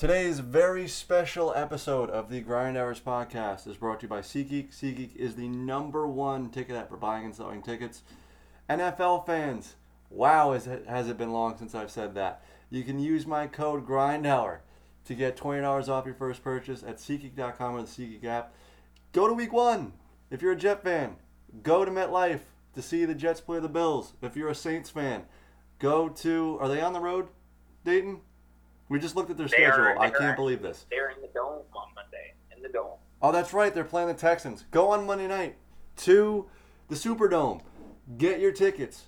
Today's 0.00 0.38
very 0.38 0.88
special 0.88 1.52
episode 1.54 2.08
of 2.08 2.30
the 2.30 2.40
Grind 2.40 2.78
Hours 2.78 2.98
podcast 2.98 3.66
is 3.66 3.76
brought 3.76 4.00
to 4.00 4.04
you 4.04 4.08
by 4.08 4.22
SeatGeek. 4.22 4.74
SeatGeek 4.74 5.14
is 5.14 5.34
the 5.34 5.46
number 5.46 6.06
one 6.06 6.48
ticket 6.48 6.74
app 6.74 6.88
for 6.88 6.96
buying 6.96 7.26
and 7.26 7.36
selling 7.36 7.60
tickets. 7.60 8.00
NFL 8.70 9.26
fans, 9.26 9.74
wow, 10.08 10.52
it, 10.52 10.86
has 10.88 11.10
it 11.10 11.18
been 11.18 11.34
long 11.34 11.58
since 11.58 11.74
I've 11.74 11.90
said 11.90 12.14
that. 12.14 12.42
You 12.70 12.82
can 12.82 12.98
use 12.98 13.26
my 13.26 13.46
code 13.46 13.86
GRINDHOUR 13.86 14.62
to 15.04 15.14
get 15.14 15.36
$20 15.36 15.90
off 15.90 16.06
your 16.06 16.14
first 16.14 16.42
purchase 16.42 16.82
at 16.82 16.96
SeatGeek.com 16.96 17.74
or 17.74 17.82
the 17.82 17.86
SeatGeek 17.86 18.24
app. 18.24 18.54
Go 19.12 19.28
to 19.28 19.34
week 19.34 19.52
one. 19.52 19.92
If 20.30 20.40
you're 20.40 20.52
a 20.52 20.56
Jet 20.56 20.82
fan, 20.82 21.16
go 21.62 21.84
to 21.84 21.90
MetLife 21.90 22.40
to 22.74 22.80
see 22.80 23.04
the 23.04 23.14
Jets 23.14 23.42
play 23.42 23.60
the 23.60 23.68
Bills. 23.68 24.14
If 24.22 24.34
you're 24.34 24.48
a 24.48 24.54
Saints 24.54 24.88
fan, 24.88 25.24
go 25.78 26.08
to, 26.08 26.56
are 26.58 26.68
they 26.68 26.80
on 26.80 26.94
the 26.94 27.00
road, 27.00 27.28
Dayton? 27.84 28.22
We 28.90 28.98
just 28.98 29.16
looked 29.16 29.30
at 29.30 29.38
their 29.38 29.48
schedule. 29.48 29.84
are- 29.84 29.98
I 29.98 30.10
can't 30.10 30.36
believe 30.36 30.60
this. 30.60 30.84
They're 30.90 31.08
in 31.10 31.22
the 31.22 31.28
dome 31.28 31.62
on 31.74 31.88
Monday. 31.94 32.34
In 32.54 32.60
the 32.62 32.68
dome. 32.68 32.98
Oh, 33.22 33.32
that's 33.32 33.54
right. 33.54 33.72
They're 33.72 33.84
playing 33.84 34.08
the 34.08 34.14
Texans. 34.14 34.64
Go 34.70 34.88
on 34.90 35.06
Monday 35.06 35.26
night 35.28 35.56
to 35.98 36.46
the 36.88 36.96
Superdome. 36.96 37.62
Get 38.18 38.40
your 38.40 38.50
tickets. 38.52 39.06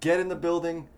Get 0.00 0.18
in 0.20 0.28
the 0.28 0.34
building. 0.36 0.88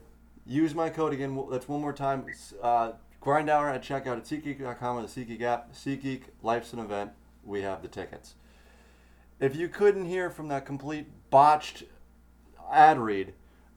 Use 0.46 0.74
my 0.74 0.88
code 0.88 1.12
again. 1.12 1.38
That's 1.50 1.68
one 1.68 1.80
more 1.82 1.92
time. 1.92 2.24
Uh, 2.62 2.92
grind 3.20 3.50
hour 3.50 3.68
at 3.68 3.82
checkout 3.82 4.16
at 4.16 4.24
SeatGeek.com 4.24 4.96
or 4.98 5.02
the 5.02 5.08
SeatGeek 5.08 5.42
app. 5.42 5.72
SeatGeek, 5.74 6.22
life's 6.42 6.72
an 6.72 6.78
event. 6.78 7.10
We 7.44 7.60
have 7.62 7.82
the 7.82 7.88
tickets. 7.88 8.36
If 9.38 9.54
you 9.54 9.68
couldn't 9.68 10.06
hear 10.06 10.30
from 10.30 10.48
that 10.48 10.64
complete 10.64 11.08
botched 11.28 11.82
ad 12.72 12.98
read, 12.98 13.34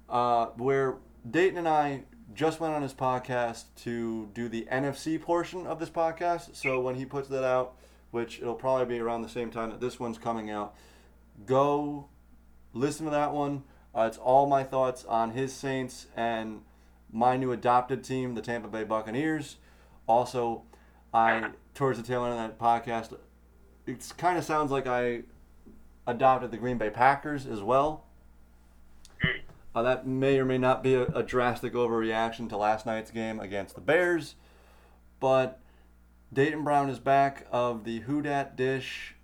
uh, 0.07 0.47
where 0.55 0.97
Dayton 1.29 1.57
and 1.57 1.67
I 1.67 2.03
just 2.33 2.59
went 2.59 2.73
on 2.73 2.81
his 2.81 2.93
podcast 2.93 3.65
to 3.83 4.29
do 4.33 4.47
the 4.47 4.67
NFC 4.71 5.19
portion 5.21 5.65
of 5.65 5.79
this 5.79 5.89
podcast. 5.89 6.55
So 6.55 6.79
when 6.79 6.95
he 6.95 7.05
puts 7.05 7.27
that 7.29 7.43
out, 7.43 7.75
which 8.11 8.39
it'll 8.39 8.55
probably 8.55 8.85
be 8.85 8.99
around 8.99 9.21
the 9.21 9.29
same 9.29 9.51
time 9.51 9.69
that 9.69 9.79
this 9.79 9.99
one's 9.99 10.17
coming 10.17 10.49
out, 10.49 10.75
go 11.45 12.07
listen 12.73 13.05
to 13.05 13.11
that 13.11 13.33
one. 13.33 13.63
Uh, 13.95 14.03
it's 14.03 14.17
all 14.17 14.47
my 14.47 14.63
thoughts 14.63 15.05
on 15.05 15.31
his 15.31 15.53
Saints 15.53 16.07
and 16.15 16.61
my 17.11 17.35
new 17.37 17.51
adopted 17.51 18.03
team, 18.03 18.35
the 18.35 18.41
Tampa 18.41 18.67
Bay 18.67 18.83
Buccaneers. 18.83 19.57
Also, 20.07 20.63
I 21.13 21.49
towards 21.73 21.97
the 21.97 22.05
tail 22.05 22.23
end 22.25 22.33
of 22.33 22.39
that 22.39 22.59
podcast, 22.59 23.17
it 23.87 24.13
kind 24.17 24.37
of 24.37 24.43
sounds 24.43 24.71
like 24.71 24.85
I 24.85 25.23
adopted 26.05 26.51
the 26.51 26.57
Green 26.57 26.77
Bay 26.77 26.89
Packers 26.89 27.47
as 27.47 27.61
well. 27.61 28.05
Uh, 29.79 29.83
that 29.83 30.05
may 30.05 30.37
or 30.37 30.43
may 30.43 30.57
not 30.57 30.83
be 30.83 30.93
a, 30.93 31.03
a 31.15 31.23
drastic 31.23 31.71
overreaction 31.71 32.49
to 32.49 32.57
last 32.57 32.85
night's 32.85 33.11
game 33.11 33.39
against 33.39 33.75
the 33.75 33.79
Bears, 33.81 34.35
but 35.21 35.61
Dayton 36.33 36.65
Brown 36.65 36.89
is 36.89 36.99
back 36.99 37.47
of 37.49 37.85
the 37.85 37.99
Who 37.99 38.21
Dat 38.21 38.57
dish, 38.57 39.15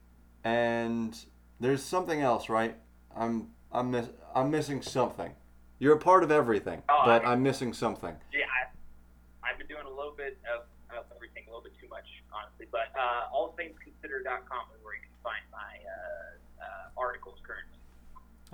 and 0.46 1.14
there's 1.60 1.84
something 1.84 2.22
else, 2.22 2.48
right? 2.48 2.78
I'm 3.14 3.50
I'm 3.70 3.92
miss, 3.92 4.08
I'm 4.34 4.50
missing 4.50 4.82
something. 4.82 5.34
You're 5.78 5.96
a 5.96 6.00
part 6.00 6.24
of 6.24 6.32
everything, 6.32 6.84
Oh, 6.88 7.02
but 7.04 7.26
I- 7.26 7.34
I'm 7.34 7.44
missing 7.44 7.74
something. 7.74 8.16
Yeah, 8.32 8.46
I, 8.48 9.52
I've 9.52 9.58
been 9.58 9.68
doing 9.68 9.84
a 9.86 9.90
little 9.90 10.16
bit 10.16 10.38
of, 10.56 10.62
of 10.98 11.04
everything, 11.14 11.44
a 11.48 11.50
little 11.50 11.64
bit 11.64 11.74
too 11.82 11.90
much, 11.90 12.08
honestly. 12.32 12.68
But 12.72 12.96
uh, 12.98 13.28
allthingsconsidered.com 13.36 14.64
is 14.72 14.82
where 14.86 14.96
you 14.96 15.02
can 15.02 15.20
find 15.22 15.44
my 15.52 15.84
uh. 15.84 16.35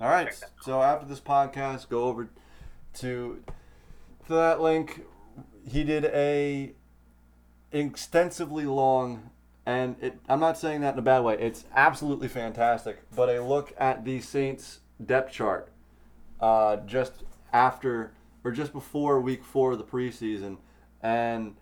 All 0.01 0.09
right. 0.09 0.33
So 0.63 0.81
after 0.81 1.05
this 1.05 1.19
podcast, 1.19 1.87
go 1.87 2.05
over 2.05 2.27
to 2.95 3.43
to 4.25 4.33
that 4.33 4.59
link. 4.59 5.05
He 5.69 5.83
did 5.83 6.05
a 6.05 6.73
extensively 7.71 8.65
long, 8.65 9.29
and 9.63 9.95
it, 10.01 10.17
I'm 10.27 10.39
not 10.39 10.57
saying 10.57 10.81
that 10.81 10.93
in 10.93 10.99
a 10.99 11.03
bad 11.03 11.19
way. 11.19 11.37
It's 11.39 11.65
absolutely 11.75 12.29
fantastic. 12.29 13.03
But 13.15 13.29
a 13.29 13.43
look 13.43 13.75
at 13.77 14.03
the 14.03 14.21
Saints 14.21 14.79
depth 15.05 15.33
chart 15.33 15.69
uh, 16.39 16.77
just 16.77 17.23
after 17.53 18.11
or 18.43 18.51
just 18.51 18.73
before 18.73 19.21
week 19.21 19.43
four 19.43 19.73
of 19.73 19.77
the 19.77 19.83
preseason, 19.83 20.57
and 21.03 21.57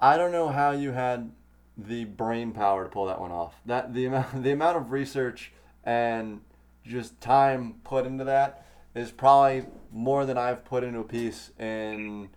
I 0.00 0.16
don't 0.16 0.32
know 0.32 0.48
how 0.48 0.72
you 0.72 0.90
had 0.90 1.30
the 1.78 2.04
brain 2.04 2.50
power 2.50 2.82
to 2.82 2.90
pull 2.90 3.06
that 3.06 3.20
one 3.20 3.30
off. 3.30 3.54
That 3.64 3.94
the 3.94 4.06
amount 4.06 4.42
the 4.42 4.50
amount 4.50 4.76
of 4.76 4.90
research 4.90 5.52
and 5.84 6.40
just 6.86 7.20
time 7.20 7.76
put 7.84 8.06
into 8.06 8.24
that 8.24 8.66
is 8.94 9.10
probably 9.10 9.66
more 9.90 10.24
than 10.24 10.38
I've 10.38 10.64
put 10.64 10.84
into 10.84 11.00
a 11.00 11.04
piece 11.04 11.50
in 11.58 12.28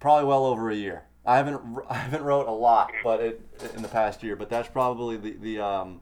probably 0.00 0.26
well 0.26 0.44
over 0.44 0.70
a 0.70 0.76
year. 0.76 1.04
I 1.26 1.36
haven't 1.36 1.60
I 1.88 1.94
haven't 1.94 2.22
wrote 2.22 2.46
a 2.46 2.52
lot, 2.52 2.92
but 3.02 3.20
it 3.20 3.40
in 3.74 3.82
the 3.82 3.88
past 3.88 4.22
year. 4.22 4.36
But 4.36 4.50
that's 4.50 4.68
probably 4.68 5.16
the 5.16 5.32
the 5.32 5.60
um 5.60 6.00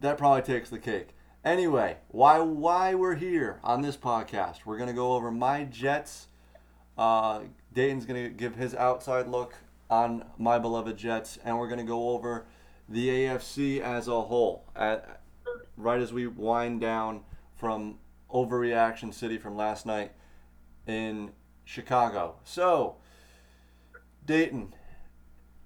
that 0.00 0.18
probably 0.18 0.42
takes 0.42 0.70
the 0.70 0.78
cake. 0.78 1.08
Anyway, 1.44 1.96
why 2.08 2.38
why 2.38 2.94
we're 2.94 3.14
here 3.14 3.60
on 3.62 3.82
this 3.82 3.96
podcast? 3.96 4.64
We're 4.64 4.78
gonna 4.78 4.92
go 4.92 5.14
over 5.14 5.30
my 5.30 5.64
Jets. 5.64 6.28
Uh, 6.96 7.42
Dayton's 7.72 8.06
gonna 8.06 8.28
give 8.28 8.54
his 8.54 8.74
outside 8.74 9.28
look 9.28 9.54
on 9.90 10.24
my 10.38 10.58
beloved 10.58 10.96
Jets, 10.96 11.38
and 11.44 11.58
we're 11.58 11.68
gonna 11.68 11.84
go 11.84 12.10
over 12.10 12.46
the 12.88 13.08
AFC 13.08 13.80
as 13.80 14.08
a 14.08 14.22
whole. 14.22 14.64
At, 14.74 15.15
right 15.76 16.00
as 16.00 16.12
we 16.12 16.26
wind 16.26 16.80
down 16.80 17.22
from 17.54 17.98
overreaction 18.32 19.12
city 19.12 19.38
from 19.38 19.56
last 19.56 19.86
night 19.86 20.12
in 20.86 21.32
Chicago. 21.64 22.36
So, 22.44 22.96
Dayton, 24.24 24.74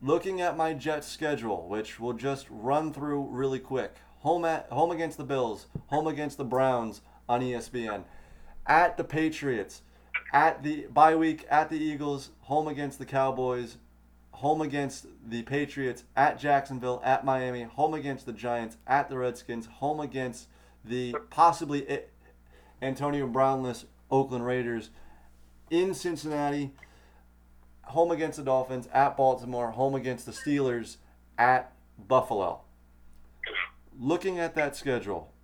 looking 0.03 0.41
at 0.41 0.57
my 0.57 0.75
Jets 0.75 1.07
schedule, 1.07 1.69
which 1.69 2.01
we'll 2.01 2.15
just 2.15 2.47
run 2.51 2.93
through 2.93 3.29
really 3.31 3.59
quick. 3.59 3.97
Home 4.21 4.45
at 4.45 4.67
home 4.71 4.91
against 4.91 5.17
the 5.17 5.25
Bills, 5.25 5.67
home 5.87 6.07
against 6.07 6.37
the 6.37 6.45
Browns 6.45 7.01
on 7.29 7.41
ESPN, 7.41 8.05
at 8.67 8.97
the 8.97 9.05
Patriots, 9.05 9.83
at 10.33 10.63
the 10.63 10.87
bye 10.93 11.17
week 11.17 11.47
at 11.51 11.71
the 11.71 11.79
Eagles, 11.79 12.31
home 12.41 12.69
against 12.69 12.99
the 12.99 13.07
Cowboys, 13.07 13.79
home 14.41 14.63
against 14.63 15.07
the 15.29 15.43
Patriots, 15.43 16.05
at 16.17 16.39
Jacksonville, 16.39 17.03
at 17.05 17.27
Miami, 17.27 17.63
home 17.65 17.93
against 17.93 18.25
the 18.25 18.33
Giants, 18.33 18.79
at 18.87 19.11
the 19.11 19.19
Redskins, 19.19 19.67
home 19.67 20.01
against 20.01 20.49
the 20.83 21.15
possibly 21.29 21.87
Antonio 22.81 23.27
Brownless 23.27 23.85
Oakland 24.11 24.47
Raiders, 24.47 24.89
in 25.69 25.93
Cincinnati, 25.93 26.73
home 27.83 28.11
against 28.11 28.39
the 28.39 28.45
Dolphins, 28.45 28.89
at 28.95 29.15
Baltimore, 29.15 29.73
home 29.73 29.95
against 29.95 30.25
the 30.25 30.33
Steelers, 30.33 30.97
at 31.37 31.75
Buffalo. 32.09 32.63
Looking 34.01 34.39
at 34.39 34.55
that 34.55 34.75
schedule 34.75 35.35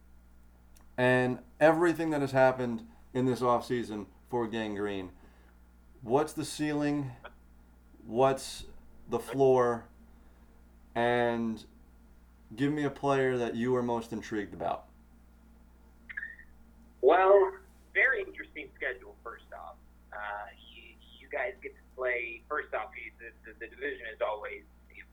and 0.97 1.41
everything 1.61 2.09
that 2.11 2.23
has 2.23 2.33
happened 2.33 2.87
in 3.13 3.27
this 3.27 3.41
offseason 3.41 4.07
for 4.31 4.47
Gang 4.47 4.75
Green, 4.75 5.11
what's 6.01 6.33
the 6.33 6.47
ceiling? 6.47 7.11
What's 8.07 8.65
the 9.11 9.19
floor? 9.19 9.85
And 10.95 11.63
give 12.55 12.73
me 12.73 12.85
a 12.85 12.91
player 12.91 13.37
that 13.37 13.55
you 13.55 13.75
are 13.77 13.83
most 13.83 14.13
intrigued 14.13 14.55
about. 14.55 14.85
Well, 17.03 17.53
very 17.93 18.23
interesting 18.23 18.69
schedule. 18.75 19.15
First 19.23 19.45
off, 19.53 19.77
uh, 20.13 20.49
you, 20.73 20.97
you 21.21 21.29
guys 21.31 21.53
get 21.63 21.77
to 21.77 21.83
play. 21.95 22.43
First 22.49 22.73
off, 22.75 22.91
you, 22.97 23.13
the, 23.21 23.31
the, 23.45 23.67
the 23.67 23.69
division 23.69 24.07
is 24.13 24.21
always 24.25 24.63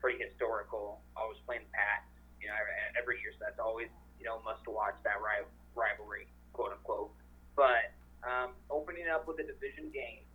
pretty 0.04 0.20
historical. 0.20 1.00
Always 1.16 1.40
playing 1.48 1.64
the 1.64 1.72
Pats, 1.72 2.04
you 2.36 2.52
know, 2.52 2.60
every, 3.00 3.16
year. 3.24 3.32
So 3.32 3.48
that's 3.48 3.56
always 3.56 3.88
you 4.20 4.28
know 4.28 4.36
must 4.44 4.60
watch 4.68 4.92
that 5.00 5.16
ri- 5.16 5.48
rivalry, 5.72 6.28
quote 6.52 6.76
unquote. 6.76 7.16
But 7.56 7.96
um, 8.20 8.52
opening 8.68 9.08
up 9.08 9.24
with 9.24 9.40
a 9.40 9.48
division 9.48 9.88
game 9.88 10.28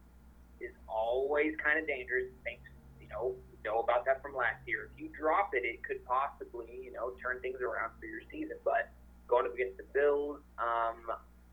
is 0.58 0.74
always 0.90 1.53
kind 1.62 1.78
of 1.78 1.86
dangerous. 1.86 2.34
Thanks, 2.41 2.66
you 2.97 3.06
know, 3.14 3.38
know 3.64 3.79
about 3.79 4.06
that 4.06 4.22
from 4.22 4.35
last 4.35 4.64
year. 4.66 4.90
If 4.94 5.00
you 5.00 5.09
drop 5.11 5.52
it, 5.53 5.66
it 5.66 5.84
could 5.84 6.03
possibly 6.06 6.79
you 6.84 6.91
know 6.91 7.14
turn 7.22 7.41
things 7.41 7.59
around 7.61 7.96
for 8.00 8.06
your 8.06 8.22
season. 8.32 8.58
But 8.64 8.91
going 9.28 9.46
up 9.46 9.53
against 9.53 9.78
the 9.78 9.88
Bills, 9.94 10.40
um, 10.58 11.06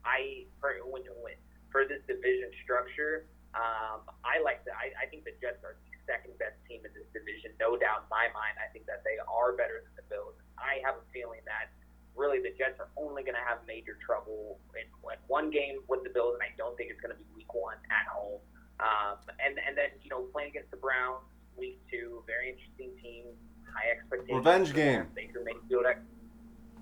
I 0.04 0.46
for 0.60 0.78
when, 0.86 1.02
when 1.22 1.38
for 1.70 1.84
this 1.84 2.00
division 2.06 2.50
structure, 2.62 3.26
um, 3.54 4.06
I 4.22 4.38
like 4.42 4.64
the 4.64 4.72
I, 4.72 4.94
I 4.94 5.04
think 5.10 5.26
the 5.26 5.34
Jets 5.42 5.62
are 5.66 5.74
the 5.74 5.96
second 6.06 6.38
best 6.38 6.56
team 6.70 6.86
in 6.86 6.92
this 6.94 7.08
division, 7.10 7.52
no 7.58 7.74
doubt 7.74 8.06
in 8.06 8.08
my 8.10 8.30
mind. 8.30 8.56
I 8.62 8.70
think 8.70 8.86
that 8.86 9.02
they 9.02 9.18
are 9.26 9.52
better 9.58 9.82
than 9.82 9.94
the 9.98 10.06
Bills. 10.06 10.38
I 10.56 10.78
have 10.86 10.96
a 10.96 11.06
feeling 11.10 11.42
that 11.44 11.74
really 12.16 12.40
the 12.40 12.54
Jets 12.56 12.80
are 12.80 12.88
only 12.96 13.26
going 13.26 13.36
to 13.36 13.44
have 13.44 13.60
major 13.68 14.00
trouble 14.00 14.62
in, 14.72 14.88
in 14.88 15.18
one 15.28 15.50
game 15.52 15.84
with 15.90 16.06
the 16.06 16.12
Bills, 16.14 16.38
and 16.38 16.42
I 16.46 16.54
don't 16.56 16.78
think 16.78 16.88
it's 16.88 17.02
going 17.02 17.12
to 17.12 17.20
be 17.20 17.26
Week 17.34 17.52
One 17.52 17.76
at 17.92 18.08
home. 18.08 18.40
Um, 18.78 19.18
and 19.40 19.56
and 19.56 19.76
then 19.76 19.90
you 20.00 20.08
know 20.08 20.28
playing 20.32 20.52
against 20.52 20.70
the 20.70 20.80
Browns 20.80 21.24
Week 21.58 21.78
Two, 21.90 22.22
very 22.26 22.50
interesting 22.50 22.90
team, 23.02 23.24
high 23.72 23.90
expectations. 23.96 24.36
Revenge 24.36 24.74
game. 24.74 25.06
Baker 25.14 25.42
Mayfield. 25.44 25.86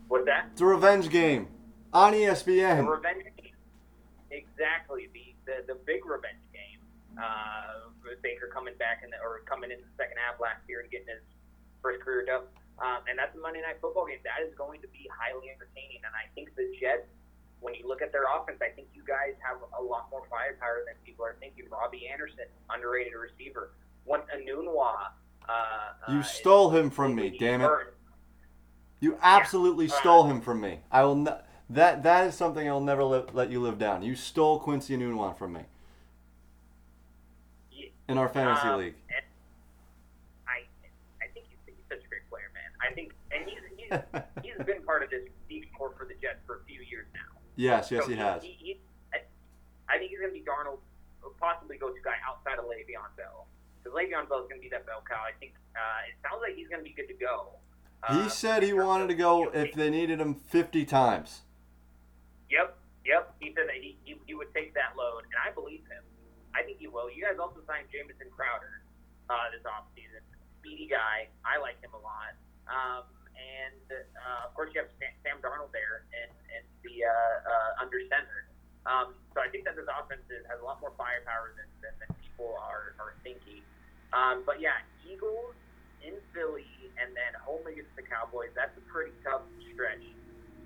What's 0.09 0.27
that? 0.27 0.49
It's 0.53 0.61
a 0.61 0.67
revenge 0.67 1.09
game 1.11 1.49
on 1.93 2.15
E 2.15 2.27
The 2.27 2.33
ESPN. 2.33 2.89
revenge 2.89 3.25
game. 3.41 3.55
Exactly. 4.31 5.09
The, 5.15 5.35
the, 5.47 5.75
the 5.75 5.79
big 5.87 6.05
revenge 6.05 6.43
game. 6.53 6.81
Uh, 7.15 7.89
with 8.03 8.19
Baker 8.27 8.51
coming 8.53 8.75
back 8.77 9.01
in 9.07 9.11
the, 9.15 9.19
or 9.23 9.47
coming 9.47 9.71
in 9.71 9.79
the 9.79 9.93
second 9.97 10.19
half 10.19 10.37
last 10.43 10.61
year 10.69 10.83
and 10.83 10.91
getting 10.91 11.07
his 11.09 11.23
first 11.81 12.03
career 12.03 12.27
dub. 12.27 12.51
Um, 12.83 13.07
and 13.07 13.15
that's 13.15 13.31
a 13.39 13.41
Monday 13.41 13.63
night 13.63 13.79
football 13.79 14.05
game. 14.11 14.19
That 14.27 14.43
is 14.43 14.51
going 14.59 14.83
to 14.83 14.91
be 14.91 15.07
highly 15.15 15.47
entertaining. 15.55 16.03
And 16.03 16.11
I 16.11 16.27
think 16.35 16.51
the 16.59 16.67
Jets, 16.75 17.07
when 17.63 17.73
you 17.79 17.87
look 17.87 18.03
at 18.03 18.11
their 18.11 18.27
offense, 18.27 18.59
I 18.59 18.75
think 18.75 18.91
you 18.99 19.07
guys 19.07 19.39
have 19.47 19.63
a 19.63 19.81
lot 19.83 20.11
more 20.11 20.27
firepower 20.27 20.83
than 20.85 20.99
people 21.07 21.23
are 21.23 21.39
thinking. 21.39 21.71
Robbie 21.71 22.11
Anderson, 22.11 22.51
underrated 22.67 23.15
receiver. 23.15 23.71
Enunwa. 24.09 24.93
Uh, 25.49 26.13
You 26.13 26.19
uh, 26.21 26.23
stole 26.23 26.71
him 26.71 26.91
from 26.91 27.15
me, 27.15 27.37
damn 27.39 27.61
it. 27.61 27.71
You 29.01 29.19
absolutely 29.23 29.87
Uh, 29.89 29.93
stole 29.95 30.25
him 30.25 30.41
from 30.41 30.61
me. 30.61 30.81
I 30.91 31.03
will 31.05 31.17
not. 31.17 31.47
That 31.71 32.03
that 32.03 32.27
is 32.27 32.35
something 32.35 32.69
I'll 32.69 32.81
never 32.81 33.05
let, 33.05 33.35
let 33.35 33.51
you 33.51 33.61
live 33.61 33.79
down. 33.79 34.03
You 34.03 34.15
stole 34.15 34.59
Quincy 34.61 34.97
Enunwa 34.97 35.37
from 35.37 35.55
me 35.55 35.61
in 38.09 38.19
our 38.19 38.29
fantasy 38.29 38.69
Um, 38.69 38.79
league. 38.81 38.95
I, 40.47 40.65
I 41.23 41.27
think 41.33 41.47
he's, 41.49 41.59
he's 41.67 41.85
such 41.89 42.05
a 42.05 42.09
great 42.09 42.29
player, 42.29 42.51
man. 42.53 42.71
I 42.85 42.93
think, 42.95 43.13
and 43.33 43.45
he's 43.49 43.61
he's, 43.77 43.89
he's 44.45 44.67
been 44.67 44.83
part 44.85 45.03
of 45.03 45.11
this 45.11 45.25
deep 45.49 45.73
core 45.77 45.95
for 45.97 46.05
the 46.05 46.15
Jets 46.21 46.41
for 46.47 46.61
a 46.61 46.65
few 46.65 46.81
years 46.83 47.07
now. 47.15 47.41
yes, 47.57 47.91
yes, 47.91 48.05
So 48.05 48.11
he 48.11 48.17
has. 48.17 48.43
He, 48.43 48.57
he, 48.61 48.81
I, 49.15 49.25
I 49.89 49.99
think 49.99 50.11
he's 50.11 50.21
going 50.21 50.33
to 50.33 50.39
be 50.39 50.45
Darnold, 50.45 50.81
or 51.23 51.31
possibly 51.41 51.77
go 51.79 51.89
to 51.89 52.01
guy 52.05 52.17
outside 52.29 52.59
of 52.59 52.67
Le'Veon 52.67 53.09
Bell. 53.17 53.47
Because 53.83 53.97
Le'Veon 53.97 54.29
Bell 54.29 54.45
is 54.45 54.49
going 54.49 54.61
to 54.61 54.65
be 54.65 54.69
that 54.71 54.85
bell 54.87 55.03
cow. 55.09 55.21
I 55.25 55.33
think 55.41 55.53
uh, 55.77 56.09
it 56.09 56.17
sounds 56.21 56.41
like 56.45 56.57
he's 56.57 56.69
going 56.69 56.81
to 56.81 56.89
be 56.89 56.93
good 56.97 57.09
to 57.09 57.17
go. 57.17 57.57
He 58.11 58.21
Uh, 58.25 58.29
said 58.29 58.63
he 58.63 58.73
wanted 58.73 59.09
to 59.09 59.15
go 59.15 59.49
if 59.51 59.73
they 59.73 59.89
needed 59.91 60.21
him 60.21 60.35
50 60.35 60.85
times. 60.85 61.43
Yep, 62.51 62.77
yep. 63.05 63.35
He 63.41 63.53
said 63.57 63.67
that 63.69 63.77
he, 63.81 63.97
he, 64.05 64.17
he 64.27 64.35
would 64.35 64.53
take 64.55 64.75
that 64.75 64.97
load, 64.97 65.25
and 65.25 65.35
I 65.41 65.51
believe 65.53 65.81
him. 65.89 66.05
I 66.55 66.63
think 66.63 66.79
he 66.79 66.87
will. 66.87 67.11
You 67.11 67.25
guys 67.25 67.39
also 67.41 67.61
signed 67.67 67.89
Jamison 67.91 68.29
Crowder 68.37 68.83
uh, 69.31 69.49
this 69.51 69.65
offseason. 69.65 70.21
Speedy 70.61 70.87
guy. 70.87 71.29
I 71.45 71.59
like 71.59 71.81
him 71.83 71.91
a 71.97 72.03
lot. 72.03 72.37
Um, 72.69 73.05
and, 73.35 73.89
uh, 73.91 74.47
of 74.47 74.55
course, 74.55 74.71
you 74.75 74.81
have 74.81 74.89
Sam, 75.01 75.11
Sam 75.25 75.37
Darnold 75.43 75.73
there 75.73 76.07
and, 76.15 76.31
and 76.55 76.65
the 76.85 77.05
uh, 77.05 77.11
uh, 77.11 77.83
under 77.83 77.99
center. 78.07 78.47
Um, 78.87 79.17
so 79.33 79.41
I 79.41 79.49
think 79.49 79.65
that 79.65 79.75
this 79.77 79.89
offense 79.89 80.25
is, 80.31 80.45
has 80.47 80.61
a 80.61 80.65
lot 80.65 80.79
more 80.81 80.93
firepower 80.97 81.57
than, 81.57 81.67
than, 81.81 81.95
than 82.05 82.11
people 82.21 82.55
are, 82.61 82.95
are 83.01 83.17
thinking. 83.25 83.65
Um, 84.13 84.45
but, 84.47 84.61
yeah, 84.61 84.79
Eagles 85.03 85.57
in 86.05 86.15
Philly 86.37 86.69
and 87.01 87.15
then 87.15 87.33
home 87.43 87.67
against 87.67 87.95
the 87.97 88.05
Cowboys, 88.07 88.55
that's 88.55 88.75
a 88.79 88.85
pretty 88.91 89.13
tough 89.23 89.43
stretch 89.73 90.03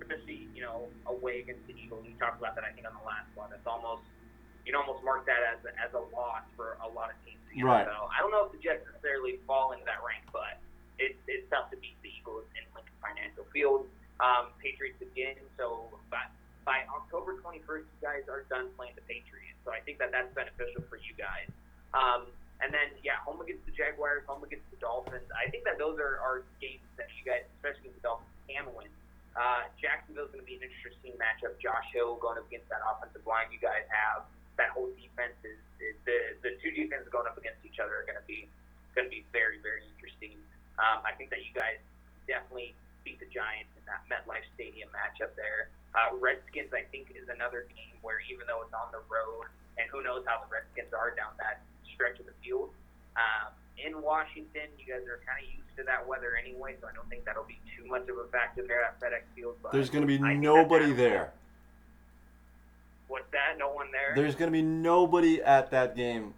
especially 0.09 0.49
you 0.55 0.63
know 0.63 0.89
away 1.07 1.45
against 1.45 1.67
the 1.67 1.75
Eagles. 1.77 2.07
We 2.07 2.15
talked 2.17 2.39
about 2.39 2.55
that 2.57 2.65
I 2.65 2.73
think 2.73 2.87
on 2.87 2.95
the 2.97 3.07
last 3.07 3.29
one. 3.35 3.51
It's 3.53 3.67
almost 3.67 4.07
you 4.65 4.73
can 4.73 4.81
almost 4.81 5.05
mark 5.05 5.25
that 5.27 5.41
as 5.45 5.61
a, 5.65 5.73
as 5.81 5.93
a 5.97 6.03
loss 6.13 6.45
for 6.57 6.77
a 6.81 6.89
lot 6.89 7.11
of 7.13 7.17
teams. 7.25 7.41
Right. 7.65 7.89
NFL. 7.89 8.13
I 8.13 8.21
don't 8.21 8.31
know 8.31 8.45
if 8.45 8.53
the 8.53 8.61
Jets 8.61 8.85
necessarily 8.85 9.41
fall 9.49 9.73
into 9.73 9.85
that 9.89 10.01
rank, 10.05 10.25
but 10.33 10.61
it's 10.97 11.19
it's 11.27 11.45
tough 11.51 11.73
to 11.73 11.77
beat 11.81 11.97
the 12.05 12.13
Eagles 12.13 12.49
in 12.57 12.65
Lincoln 12.73 12.97
Financial 13.01 13.45
Field. 13.53 13.89
Um, 14.19 14.53
Patriots 14.61 15.01
again. 15.01 15.41
So 15.57 15.93
by 16.13 16.29
by 16.65 16.85
October 16.89 17.41
21st, 17.41 17.89
you 17.89 18.01
guys 18.01 18.29
are 18.29 18.45
done 18.53 18.69
playing 18.77 18.95
the 18.97 19.05
Patriots. 19.09 19.57
So 19.65 19.73
I 19.73 19.81
think 19.85 19.97
that 20.01 20.13
that's 20.13 20.29
beneficial 20.37 20.85
for 20.89 21.01
you 21.01 21.17
guys. 21.17 21.49
Um, 21.97 22.29
and 22.59 22.75
then, 22.75 22.91
yeah, 23.07 23.23
home 23.23 23.39
against 23.39 23.63
the 23.67 23.75
Jaguars, 23.75 24.27
home 24.27 24.43
against 24.43 24.67
the 24.75 24.79
Dolphins. 24.83 25.27
I 25.31 25.47
think 25.51 25.63
that 25.63 25.79
those 25.79 25.99
are, 26.03 26.19
are 26.19 26.43
games 26.59 26.83
that 26.99 27.07
you 27.15 27.23
guys, 27.23 27.47
especially 27.59 27.95
the 27.95 28.03
Dolphins, 28.03 28.35
can 28.51 28.67
win. 28.75 28.91
Uh, 29.39 29.71
Jacksonville's 29.79 30.35
going 30.35 30.43
to 30.43 30.49
be 30.51 30.59
an 30.59 30.67
interesting 30.67 31.15
matchup. 31.15 31.55
Josh 31.63 31.87
Hill 31.95 32.19
going 32.19 32.43
up 32.43 32.51
against 32.51 32.67
that 32.75 32.83
offensive 32.83 33.23
line 33.23 33.47
you 33.55 33.63
guys 33.63 33.87
have. 33.87 34.27
That 34.59 34.75
whole 34.75 34.91
defense 34.99 35.39
is, 35.47 35.63
is 35.79 35.95
the 36.03 36.35
the 36.43 36.59
two 36.59 36.75
defenses 36.75 37.07
going 37.15 37.31
up 37.31 37.39
against 37.39 37.63
each 37.63 37.79
other 37.79 38.03
are 38.03 38.07
going 38.11 38.19
to 38.19 38.27
be 38.27 38.51
going 38.99 39.07
to 39.07 39.15
be 39.15 39.23
very 39.31 39.63
very 39.63 39.87
interesting. 39.95 40.35
Um, 40.83 41.07
I 41.07 41.15
think 41.15 41.31
that 41.31 41.47
you 41.47 41.55
guys 41.55 41.79
definitely 42.27 42.75
beat 43.07 43.23
the 43.23 43.31
Giants 43.31 43.71
in 43.79 43.87
that 43.87 44.03
MetLife 44.11 44.43
Stadium 44.59 44.91
matchup 44.91 45.39
there. 45.39 45.71
Uh, 45.95 46.19
Redskins 46.19 46.75
I 46.75 46.83
think 46.91 47.15
is 47.15 47.31
another 47.31 47.71
game 47.71 47.95
where 48.03 48.19
even 48.27 48.51
though 48.51 48.67
it's 48.67 48.75
on 48.75 48.91
the 48.91 49.07
road 49.07 49.47
and 49.79 49.87
who 49.95 50.03
knows 50.03 50.27
how 50.27 50.43
the 50.43 50.51
Redskins 50.51 50.91
are 50.91 51.15
down 51.15 51.39
that 51.39 51.63
stretch 51.99 52.21
of 52.21 52.27
the 52.27 52.33
field. 52.45 52.71
Um, 53.19 53.51
in 53.85 54.01
Washington, 54.03 54.71
you 54.79 54.87
guys 54.87 55.03
are 55.11 55.19
kind 55.27 55.43
of 55.43 55.51
used 55.51 55.75
to 55.77 55.83
that 55.85 56.07
weather 56.07 56.39
anyway, 56.41 56.77
so 56.81 56.87
I 56.87 56.95
don't 56.95 57.09
think 57.11 57.25
that'll 57.25 57.45
be 57.45 57.59
too 57.77 57.87
much 57.91 58.09
of 58.09 58.17
a 58.19 58.31
factor 58.31 58.63
there 58.67 58.85
at 58.85 59.01
FedEx 59.01 59.23
Field. 59.35 59.57
But 59.63 59.73
There's 59.73 59.91
going 59.91 60.07
to 60.07 60.09
be 60.09 60.23
I 60.23 60.35
nobody 60.35 60.93
there. 60.93 61.33
What's 63.09 63.31
that? 63.33 63.57
No 63.59 63.71
one 63.73 63.91
there. 63.91 64.13
There's 64.15 64.35
going 64.35 64.51
to 64.51 64.53
be 64.53 64.63
nobody 64.63 65.43
at 65.43 65.71
that 65.71 65.97
game 65.97 66.35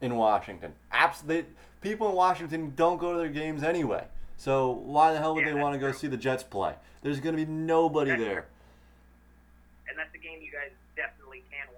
in 0.00 0.16
Washington. 0.16 0.72
Absolutely. 0.92 1.50
People 1.80 2.08
in 2.10 2.14
Washington 2.16 2.72
don't 2.76 2.98
go 2.98 3.12
to 3.12 3.18
their 3.18 3.28
games 3.28 3.62
anyway. 3.62 4.04
So 4.36 4.70
why 4.70 5.12
the 5.12 5.18
hell 5.18 5.34
would 5.34 5.46
Yeah, 5.46 5.54
they 5.54 5.60
want 5.60 5.74
to 5.74 5.78
go 5.78 5.90
true. 5.90 5.98
see 5.98 6.06
the 6.08 6.16
Jets 6.16 6.42
play? 6.42 6.74
There's 7.02 7.20
going 7.20 7.36
to 7.36 7.44
be 7.44 7.50
nobody 7.50 8.10
That's 8.10 8.22
there. 8.22 8.46
and 9.88 9.96
that's 9.96 10.12
a 10.14 10.18
game 10.18 10.40
you 10.42 10.50
guys 10.50 10.70
definitely 10.96 11.44
can 11.50 11.66
win, 11.68 11.68
should 11.68 11.77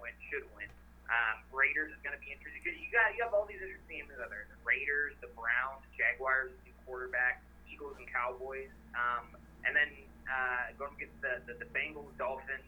Um, 1.11 1.43
Raiders 1.51 1.91
is 1.91 1.99
going 2.07 2.15
to 2.15 2.23
be 2.23 2.31
interesting 2.31 2.63
because 2.63 2.79
you 2.79 2.87
got 2.87 3.11
you 3.11 3.19
have 3.27 3.35
all 3.35 3.43
these 3.43 3.59
interesting 3.59 4.07
teams 4.07 4.15
out 4.15 4.31
there: 4.31 4.47
the 4.47 4.55
Raiders, 4.63 5.11
the 5.19 5.27
Browns, 5.35 5.83
Jaguars, 5.99 6.55
new 6.63 6.71
quarterback, 6.87 7.43
Eagles, 7.67 7.99
and 7.99 8.07
Cowboys. 8.07 8.71
Um, 8.95 9.27
and 9.67 9.75
then 9.75 9.91
uh, 10.31 10.71
going 10.79 10.95
against 10.95 11.19
the, 11.19 11.43
the 11.51 11.59
the 11.59 11.69
Bengals, 11.75 12.15
Dolphins, 12.15 12.63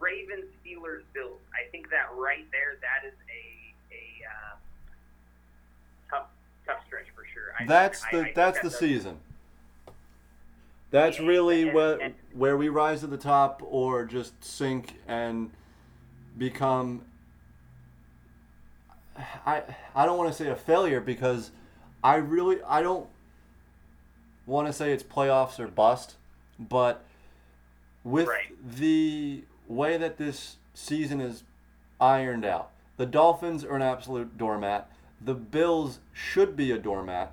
Ravens, 0.00 0.48
Steelers, 0.64 1.04
Bills. 1.12 1.44
I 1.52 1.68
think 1.68 1.92
that 1.92 2.08
right 2.16 2.48
there, 2.48 2.80
that 2.80 3.04
is 3.04 3.12
a 3.28 3.44
a 3.92 4.04
uh, 4.24 4.54
tough 6.08 6.28
tough 6.64 6.80
stretch 6.88 7.06
for 7.12 7.28
sure. 7.28 7.52
I, 7.52 7.68
That's 7.68 8.00
I- 8.04 8.08
I 8.08 8.12
the 8.12 8.32
that's 8.34 8.60
the 8.64 8.68
a- 8.72 8.80
season. 8.80 9.20
That's 10.90 11.20
really 11.20 11.64
and- 11.68 11.74
where 11.74 12.00
and- 12.00 12.14
where 12.32 12.56
we 12.56 12.70
rise 12.70 13.00
to 13.00 13.06
the 13.06 13.18
top 13.20 13.60
or 13.62 14.06
just 14.06 14.42
sink 14.42 14.94
and 15.06 15.50
become 16.38 17.02
I 19.46 19.62
I 19.94 20.06
don't 20.06 20.18
want 20.18 20.30
to 20.30 20.36
say 20.36 20.50
a 20.50 20.56
failure 20.56 21.00
because 21.00 21.50
I 22.02 22.16
really 22.16 22.62
I 22.66 22.82
don't 22.82 23.08
want 24.46 24.66
to 24.66 24.72
say 24.72 24.92
it's 24.92 25.02
playoffs 25.02 25.58
or 25.58 25.68
bust, 25.68 26.16
but 26.58 27.04
with 28.04 28.28
Right. 28.28 28.54
the 28.64 29.44
way 29.66 29.96
that 29.96 30.16
this 30.16 30.56
season 30.74 31.20
is 31.20 31.42
ironed 32.00 32.44
out, 32.44 32.70
the 32.96 33.06
Dolphins 33.06 33.64
are 33.64 33.76
an 33.76 33.82
absolute 33.82 34.38
doormat. 34.38 34.90
The 35.20 35.34
Bills 35.34 35.98
should 36.12 36.56
be 36.56 36.70
a 36.70 36.78
doormat 36.78 37.32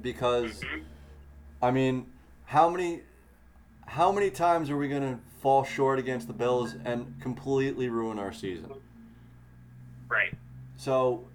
because 0.00 0.60
mm-hmm. 0.60 0.82
I 1.62 1.70
mean, 1.70 2.06
how 2.46 2.68
many 2.68 3.02
how 3.86 4.12
many 4.12 4.30
times 4.30 4.70
are 4.70 4.76
we 4.76 4.88
going 4.88 5.02
to 5.02 5.18
fall 5.42 5.64
short 5.64 5.98
against 5.98 6.28
the 6.28 6.32
Bills 6.32 6.76
and 6.84 7.14
completely 7.20 7.88
ruin 7.88 8.18
our 8.18 8.32
season? 8.32 8.72
Right. 10.08 10.34
So 10.80 11.26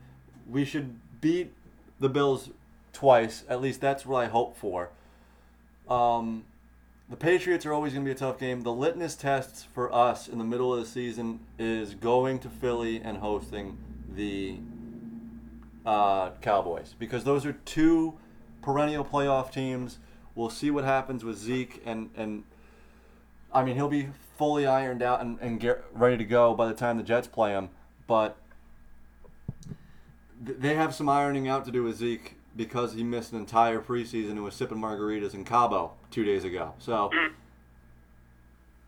we 0.49 0.65
should 0.65 0.95
beat 1.21 1.53
the 1.99 2.09
Bills 2.09 2.49
twice. 2.93 3.43
At 3.47 3.61
least 3.61 3.79
that's 3.79 4.03
what 4.03 4.23
I 4.23 4.25
hope 4.25 4.57
for. 4.57 4.89
Um, 5.87 6.45
the 7.11 7.15
Patriots 7.15 7.63
are 7.67 7.71
always 7.71 7.93
going 7.93 8.03
to 8.03 8.09
be 8.09 8.11
a 8.11 8.17
tough 8.17 8.39
game. 8.39 8.61
The 8.61 8.73
litmus 8.73 9.15
tests 9.15 9.67
for 9.71 9.93
us 9.93 10.27
in 10.27 10.39
the 10.39 10.43
middle 10.43 10.73
of 10.73 10.79
the 10.79 10.85
season 10.87 11.41
is 11.59 11.93
going 11.93 12.39
to 12.39 12.49
Philly 12.49 12.99
and 12.99 13.17
hosting 13.17 13.77
the 14.15 14.57
uh, 15.85 16.31
Cowboys 16.41 16.95
because 16.97 17.23
those 17.23 17.45
are 17.45 17.53
two 17.53 18.15
perennial 18.63 19.05
playoff 19.05 19.51
teams. 19.51 19.99
We'll 20.33 20.49
see 20.49 20.71
what 20.71 20.85
happens 20.85 21.23
with 21.23 21.37
Zeke 21.37 21.83
and 21.85 22.09
and 22.17 22.45
I 23.53 23.63
mean 23.63 23.75
he'll 23.75 23.89
be 23.89 24.09
fully 24.39 24.65
ironed 24.65 25.03
out 25.03 25.21
and, 25.21 25.37
and 25.39 25.59
get 25.59 25.85
ready 25.93 26.17
to 26.17 26.25
go 26.25 26.55
by 26.55 26.67
the 26.67 26.73
time 26.73 26.97
the 26.97 27.03
Jets 27.03 27.27
play 27.27 27.51
him, 27.51 27.69
but 28.07 28.37
they 30.41 30.75
have 30.75 30.93
some 30.93 31.07
ironing 31.09 31.47
out 31.47 31.65
to 31.65 31.71
do 31.71 31.83
with 31.83 31.97
Zeke 31.97 32.35
because 32.55 32.93
he 32.93 33.03
missed 33.03 33.31
an 33.33 33.39
entire 33.39 33.79
preseason 33.81 34.31
and 34.31 34.43
was 34.43 34.55
sipping 34.55 34.77
margaritas 34.77 35.33
in 35.33 35.43
Cabo 35.43 35.93
two 36.11 36.23
days 36.23 36.43
ago. 36.43 36.73
So, 36.79 37.11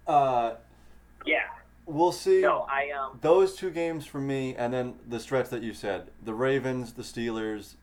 uh, 0.07 0.55
Yeah. 1.25 1.49
we'll 1.85 2.11
see. 2.11 2.41
No, 2.41 2.61
I 2.69 2.91
um. 2.91 3.19
Those 3.21 3.55
two 3.55 3.71
games 3.71 4.05
for 4.05 4.19
me, 4.19 4.55
and 4.55 4.73
then 4.73 4.99
the 5.07 5.19
stretch 5.19 5.49
that 5.49 5.61
you 5.61 5.73
said 5.73 6.11
the 6.23 6.33
Ravens, 6.33 6.93
the 6.93 7.03
Steelers, 7.03 7.75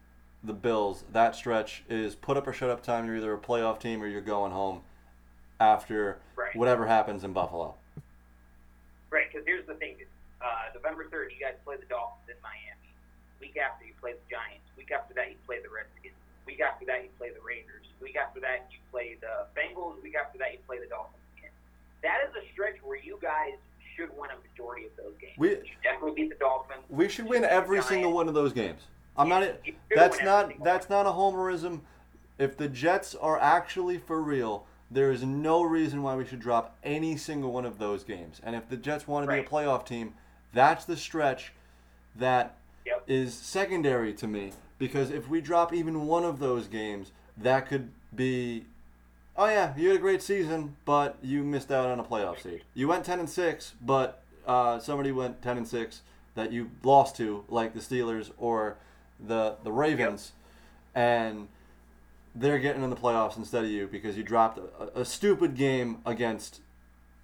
the 0.42 0.54
Bills. 0.54 1.04
That 1.12 1.34
stretch 1.34 1.84
is 1.88 2.14
put 2.14 2.36
up 2.36 2.46
or 2.46 2.52
shut 2.52 2.70
up 2.70 2.82
time. 2.82 3.06
You're 3.06 3.16
either 3.16 3.34
a 3.34 3.38
playoff 3.38 3.78
team 3.80 4.02
or 4.02 4.06
you're 4.06 4.20
going 4.20 4.52
home 4.52 4.82
after 5.60 6.18
Right. 6.36 6.54
whatever 6.56 6.86
happens 6.86 7.24
in 7.24 7.32
Buffalo. 7.32 7.74
Right, 9.10 9.30
because 9.30 9.46
here's 9.46 9.66
the 9.66 9.74
thing. 9.74 9.96
Uh, 10.40 10.46
November 10.74 11.06
3rd, 11.08 11.30
you 11.32 11.38
guys 11.40 11.54
play 11.64 11.76
the 11.76 11.86
Dolphins 11.86 12.28
in 12.28 12.34
Miami. 12.42 12.83
Week 13.54 13.62
after, 13.62 13.84
you 13.86 13.92
play 14.00 14.12
the 14.14 14.26
Giants. 14.28 14.66
Week 14.76 14.90
after 14.90 15.14
that, 15.14 15.30
you 15.30 15.36
play 15.46 15.62
the 15.62 15.70
Redskins. 15.70 16.18
Week 16.44 16.60
after 16.60 16.84
that, 16.86 17.04
you 17.04 17.10
play 17.18 17.30
the 17.30 17.40
Raiders. 17.46 17.86
Week 18.02 18.16
after 18.16 18.40
that, 18.40 18.66
you 18.72 18.78
play 18.90 19.14
the 19.20 19.46
Bengals. 19.54 20.02
Week 20.02 20.16
after 20.16 20.38
that, 20.38 20.52
you 20.52 20.58
play 20.66 20.80
the 20.80 20.86
Dolphins 20.90 21.22
again. 21.38 21.50
That 22.02 22.18
is 22.26 22.34
a 22.34 22.42
stretch 22.52 22.82
where 22.82 22.98
you 22.98 23.16
guys 23.22 23.54
should 23.94 24.10
win 24.18 24.30
a 24.30 24.38
majority 24.50 24.86
of 24.86 24.96
those 24.96 25.14
games. 25.20 25.38
We- 25.38 25.50
you 25.50 25.78
definitely 25.84 26.20
beat 26.20 26.30
the 26.30 26.34
Dolphins. 26.34 26.82
We 26.90 27.08
should 27.08 27.26
win 27.26 27.44
every 27.44 27.80
single 27.80 28.12
one 28.12 28.26
of 28.26 28.34
those 28.34 28.52
games. 28.52 28.88
I'm 29.16 29.28
not. 29.28 29.46
That's 29.94 30.20
not. 30.20 30.52
That's 30.64 30.90
not 30.90 31.06
a 31.06 31.10
homerism. 31.10 31.82
If 32.38 32.56
the 32.56 32.68
Jets 32.68 33.14
are 33.14 33.38
actually 33.38 33.98
for 33.98 34.20
real, 34.20 34.66
there 34.90 35.12
is 35.12 35.22
no 35.22 35.62
reason 35.62 36.02
why 36.02 36.16
we 36.16 36.24
should 36.24 36.40
drop 36.40 36.76
any 36.82 37.16
single 37.16 37.52
one 37.52 37.64
of 37.64 37.78
those 37.78 38.02
games. 38.02 38.40
And 38.42 38.56
if 38.56 38.68
the 38.68 38.76
Jets 38.76 39.06
want 39.06 39.26
to 39.26 39.32
be 39.32 39.38
a 39.38 39.44
playoff 39.44 39.86
team, 39.86 40.14
that's 40.52 40.84
the 40.84 40.96
stretch 40.96 41.52
that 42.16 42.56
Yep. 43.06 43.16
is 43.18 43.34
secondary 43.34 44.12
to 44.14 44.26
me. 44.26 44.52
Because 44.78 45.10
if 45.10 45.28
we 45.28 45.40
drop 45.40 45.72
even 45.72 46.06
one 46.06 46.24
of 46.24 46.38
those 46.40 46.66
games, 46.66 47.12
that 47.38 47.66
could 47.68 47.90
be, 48.14 48.64
oh 49.36 49.46
yeah, 49.46 49.72
you 49.76 49.88
had 49.88 49.96
a 49.96 50.00
great 50.00 50.22
season, 50.22 50.76
but 50.84 51.16
you 51.22 51.42
missed 51.44 51.70
out 51.70 51.86
on 51.88 52.00
a 52.00 52.04
playoff 52.04 52.42
seed. 52.42 52.62
You 52.74 52.88
went 52.88 53.04
ten 53.04 53.18
and 53.20 53.28
six, 53.30 53.72
but 53.80 54.22
uh, 54.46 54.78
somebody 54.80 55.12
went 55.12 55.42
ten 55.42 55.56
and 55.56 55.66
six 55.66 56.02
that 56.34 56.52
you 56.52 56.70
lost 56.82 57.16
to, 57.16 57.44
like 57.48 57.72
the 57.74 57.80
Steelers 57.80 58.30
or 58.38 58.76
the 59.24 59.56
the 59.62 59.70
Ravens, 59.72 60.32
and 60.94 61.46
they're 62.34 62.58
getting 62.58 62.82
in 62.82 62.90
the 62.90 62.96
playoffs 62.96 63.36
instead 63.36 63.62
of 63.64 63.70
you 63.70 63.86
because 63.86 64.16
you 64.16 64.24
dropped 64.24 64.58
a, 64.58 65.00
a 65.00 65.04
stupid 65.04 65.54
game 65.56 65.98
against 66.04 66.60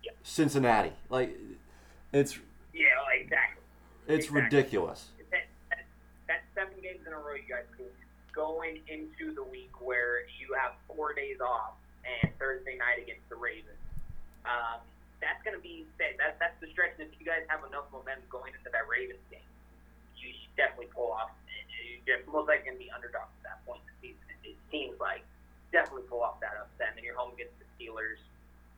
Yep. 0.05 0.17
Cincinnati. 0.23 0.93
Like, 1.11 1.37
it's 2.13 2.39
Yeah, 2.73 2.87
exactly. 3.21 3.63
it's 4.07 4.27
Exactly. 4.27 4.41
ridiculous. 4.43 5.09
that, 5.31 5.41
that, 5.71 5.85
that's 6.27 6.43
seven 6.55 6.75
games 6.81 7.01
in 7.07 7.13
a 7.13 7.20
row 7.31 7.39
you 7.39 7.47
guys 7.47 7.63
could 7.79 7.95
going 8.35 8.83
into 8.91 9.31
the 9.35 9.47
week 9.47 9.71
where 9.79 10.27
you 10.39 10.51
have 10.59 10.75
four 10.91 11.15
days 11.15 11.39
off 11.39 11.79
and 12.03 12.31
Thursday 12.39 12.75
night 12.75 12.99
against 12.99 13.23
the 13.31 13.39
Ravens. 13.39 13.79
Um, 14.43 14.83
that's 15.23 15.39
going 15.47 15.55
to 15.55 15.63
be 15.63 15.87
that, 16.03 16.19
that 16.19 16.43
that's 16.43 16.59
the 16.59 16.67
stretch. 16.75 16.99
If 16.99 17.15
you 17.23 17.27
guys 17.27 17.47
have 17.47 17.63
enough 17.63 17.87
momentum 17.95 18.27
going 18.27 18.51
into 18.51 18.71
that 18.75 18.87
Ravens 18.91 19.23
game, 19.31 19.47
you 20.19 20.35
should 20.35 20.55
definitely 20.59 20.91
pull 20.91 21.15
off. 21.15 21.31
You're 22.07 22.25
most 22.27 22.51
likely 22.51 22.67
going 22.67 22.79
to 22.81 22.83
be 22.83 22.91
underdogs 22.91 23.31
at 23.45 23.55
that 23.55 23.59
point 23.69 23.85
in 23.85 23.87
the 23.87 23.97
season. 24.03 24.27
It, 24.43 24.59
seems 24.73 24.95
like 25.03 25.27
definitely 25.75 26.07
pull 26.07 26.23
off 26.23 26.39
that 26.39 26.55
upset. 26.55 26.95
And 26.95 27.03
then 27.03 27.05
you're 27.05 27.19
home 27.19 27.35
against 27.35 27.59
the 27.59 27.67
Steelers, 27.75 28.23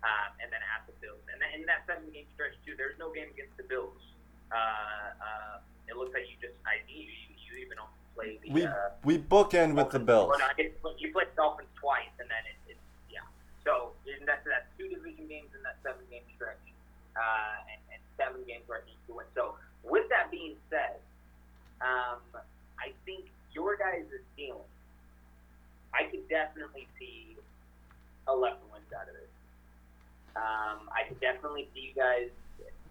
um, 0.00 0.32
and 0.40 0.48
then 0.48 0.64
at 0.64 0.88
the 0.88 0.96
Bills. 1.04 1.20
And 1.28 1.38
then 1.38 1.52
in 1.52 1.68
that 1.68 1.84
seven 1.84 2.08
game 2.10 2.26
stretch 2.34 2.56
too, 2.64 2.74
there's 2.74 2.96
no 2.96 3.12
game 3.12 3.28
against 3.30 3.54
the 3.60 3.68
Bills. 3.68 4.00
Uh, 4.50 5.12
uh, 5.20 5.56
it 5.86 5.94
looks 5.94 6.16
like 6.16 6.26
you 6.26 6.36
just 6.42 6.56
I 6.66 6.80
you, 6.90 7.06
you 7.06 7.60
even 7.60 7.76
play 8.14 8.38
the. 8.42 8.50
We 8.50 8.66
uh, 8.66 8.72
we 9.04 9.18
bookend 9.18 9.74
with 9.74 9.90
the 9.90 9.98
Bills. 9.98 10.28
well, 10.28 10.38
no, 10.38 10.92
you 10.98 11.12
play 11.12 11.24
the 11.24 11.36
Dolphins 11.36 11.68
twice, 11.78 12.12
and 12.18 12.28
then 12.28 12.42
it, 12.46 12.76
it's 12.76 12.86
yeah. 13.10 13.26
So 13.64 13.92
and 14.06 14.26
that's 14.26 14.44
that's 14.44 14.68
two 14.78 14.88
division 14.88 15.28
games 15.28 15.50
in 15.56 15.62
that 15.62 15.76
seven 15.82 16.02
game 16.10 16.24
stretch, 16.36 16.60
uh, 17.16 17.70
and, 17.70 17.80
and 17.92 18.00
seven 18.16 18.42
games 18.46 18.62
where 18.66 18.80
I 18.80 18.84
need 18.86 19.00
to 19.08 19.14
win. 19.14 19.26
So 19.34 19.56
with 19.82 20.08
that 20.10 20.30
being 20.30 20.56
said, 20.70 21.00
um, 21.80 22.22
I 22.78 22.92
think 23.04 23.26
your 23.52 23.76
guys' 23.76 24.06
ceiling, 24.36 24.70
I 25.94 26.04
could 26.04 26.28
definitely 26.28 26.88
see 26.98 27.36
eleven 28.28 28.62
wins 28.72 28.92
out 28.94 29.08
of 29.08 29.14
this. 29.14 29.32
Um, 30.34 30.88
I 30.88 31.04
could 31.08 31.20
definitely 31.20 31.68
see 31.74 31.92
you 31.92 31.94
guys 31.94 32.30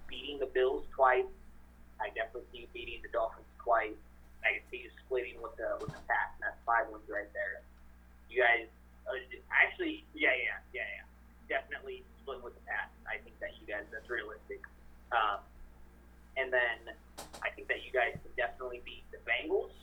beating 0.08 0.40
the 0.40 0.46
Bills 0.46 0.84
twice. 0.94 1.26
I 2.00 2.10
definitely 2.10 2.50
see 2.52 2.60
you 2.60 2.68
beating 2.74 3.02
the 3.02 3.10
Dolphins 3.10 3.48
twice. 3.64 3.98
I 4.42 4.58
can 4.60 4.64
see 4.70 4.86
you 4.86 4.92
splitting 5.06 5.38
with 5.42 5.56
the 5.58 5.78
with 5.80 5.94
the 5.94 6.04
Pats, 6.10 6.34
and 6.40 6.50
that's 6.50 6.62
five 6.66 6.90
wins 6.90 7.06
right 7.10 7.30
there. 7.34 7.62
You 8.30 8.42
guys, 8.42 8.68
uh, 9.06 9.20
actually, 9.52 10.06
yeah, 10.16 10.34
yeah, 10.34 10.60
yeah, 10.74 10.88
yeah, 10.88 11.06
definitely 11.50 12.04
splitting 12.22 12.44
with 12.44 12.56
the 12.56 12.66
Pats. 12.66 12.94
I 13.06 13.22
think 13.22 13.38
that 13.40 13.54
you 13.60 13.68
guys, 13.68 13.86
that's 13.92 14.10
realistic. 14.10 14.64
Um, 15.12 15.44
and 16.38 16.52
then 16.52 16.96
I 17.44 17.52
think 17.52 17.68
that 17.68 17.84
you 17.84 17.92
guys 17.92 18.16
can 18.16 18.32
definitely 18.40 18.82
beat 18.86 19.04
the 19.12 19.20
Bengals, 19.28 19.76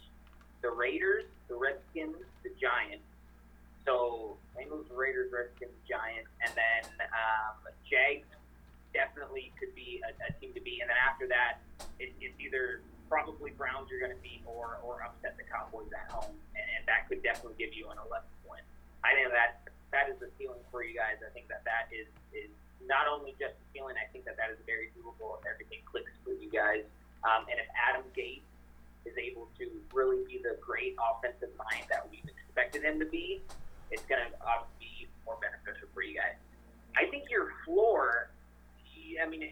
the 0.63 0.71
Raiders, 0.71 1.29
the 1.49 1.57
Redskins, 1.57 2.17
the 2.43 2.51
Giants. 2.57 3.05
So 3.85 4.37
Bengals, 4.57 4.89
Raiders, 4.91 5.33
Redskins, 5.33 5.77
Giants, 5.89 6.33
and 6.45 6.53
then 6.57 6.83
um, 7.13 7.57
Jags 7.89 8.27
definitely 8.93 9.53
could 9.61 9.75
be 9.75 10.01
a, 10.05 10.11
a 10.25 10.33
team 10.41 10.53
to 10.55 10.61
beat. 10.61 10.81
And 10.81 10.91
then 10.91 10.97
after 10.97 11.29
that, 11.29 11.61
it, 12.01 12.13
it's 12.21 12.37
either 12.41 12.81
probably 13.09 13.51
Browns 13.57 13.89
you're 13.91 14.01
going 14.01 14.15
to 14.15 14.23
beat 14.23 14.45
or 14.47 14.79
or 14.85 15.03
upset 15.03 15.37
the 15.37 15.45
Cowboys 15.49 15.91
at 15.97 16.07
home, 16.13 16.37
and, 16.55 16.67
and 16.77 16.83
that 16.87 17.09
could 17.09 17.25
definitely 17.25 17.57
give 17.59 17.73
you 17.73 17.89
an 17.89 17.99
11 17.99 18.23
win. 18.45 18.63
I 19.03 19.17
think 19.17 19.33
that 19.33 19.65
that 19.91 20.13
is 20.13 20.21
the 20.21 20.29
ceiling 20.37 20.61
for 20.71 20.85
you 20.85 20.93
guys. 20.93 21.19
I 21.25 21.33
think 21.33 21.49
that 21.49 21.65
that 21.65 21.89
is 21.89 22.07
is 22.37 22.53
not 22.85 23.09
only 23.09 23.33
just 23.41 23.57
the 23.57 23.67
ceiling. 23.73 23.97
I 23.97 24.07
think 24.13 24.29
that 24.29 24.37
that 24.37 24.53
is 24.53 24.61
very 24.69 24.93
doable 24.95 25.41
if 25.41 25.45
everything 25.49 25.81
clicks 25.89 26.13
for 26.23 26.37
you 26.37 26.53
guys. 26.53 26.85
Um, 27.25 27.49
and 27.51 27.59
if 27.59 27.67
Adam 27.75 28.07
Gase 28.15 28.45
is 29.03 29.17
able 29.19 29.49
to 29.59 29.67
really 29.93 30.23
be 30.29 30.39
the 30.39 30.61
great 30.61 30.95
offensive 31.01 31.51
mind 31.59 31.89
that 31.91 32.07
we've 32.07 32.25
expected 32.29 32.85
him 32.85 33.01
to 33.01 33.09
be, 33.09 33.41
it's 33.91 34.05
going 34.07 34.21
to 34.21 34.31
obviously 34.45 35.09
be 35.09 35.09
more 35.25 35.41
beneficial 35.41 35.89
for 35.97 36.05
you 36.05 36.15
guys. 36.15 36.37
I 36.97 37.09
think 37.09 37.31
your 37.31 37.53
floor. 37.65 38.31
I 39.19 39.27
mean, 39.27 39.43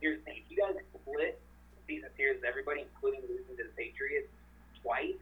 here's 0.00 0.18
the 0.18 0.24
thing: 0.24 0.42
if 0.42 0.50
you 0.50 0.56
guys 0.56 0.74
split 0.96 1.40
season 1.86 2.10
series 2.16 2.40
with 2.40 2.48
everybody, 2.48 2.84
including 2.86 3.22
losing 3.28 3.56
to 3.58 3.64
the 3.64 3.74
Patriots 3.76 4.30
twice, 4.82 5.18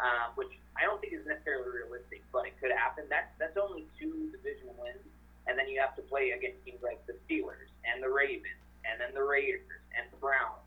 um, 0.00 0.32
which 0.34 0.52
I 0.78 0.86
don't 0.88 1.00
think 1.00 1.12
is 1.12 1.26
necessarily 1.26 1.68
realistic, 1.68 2.24
but 2.32 2.46
it 2.46 2.54
could 2.58 2.72
happen. 2.72 3.04
That's 3.10 3.30
that's 3.38 3.56
only 3.56 3.86
two 3.98 4.32
division 4.32 4.72
wins, 4.80 5.04
and 5.46 5.58
then 5.58 5.68
you 5.68 5.78
have 5.80 5.94
to 5.96 6.04
play 6.06 6.32
against 6.32 6.64
teams 6.64 6.80
like 6.80 7.04
the 7.06 7.14
Steelers 7.26 7.70
and 7.84 8.02
the 8.02 8.08
Ravens, 8.08 8.60
and 8.88 9.00
then 9.00 9.12
the 9.12 9.22
Raiders 9.24 9.66
and 9.96 10.08
the 10.10 10.18
Browns 10.18 10.64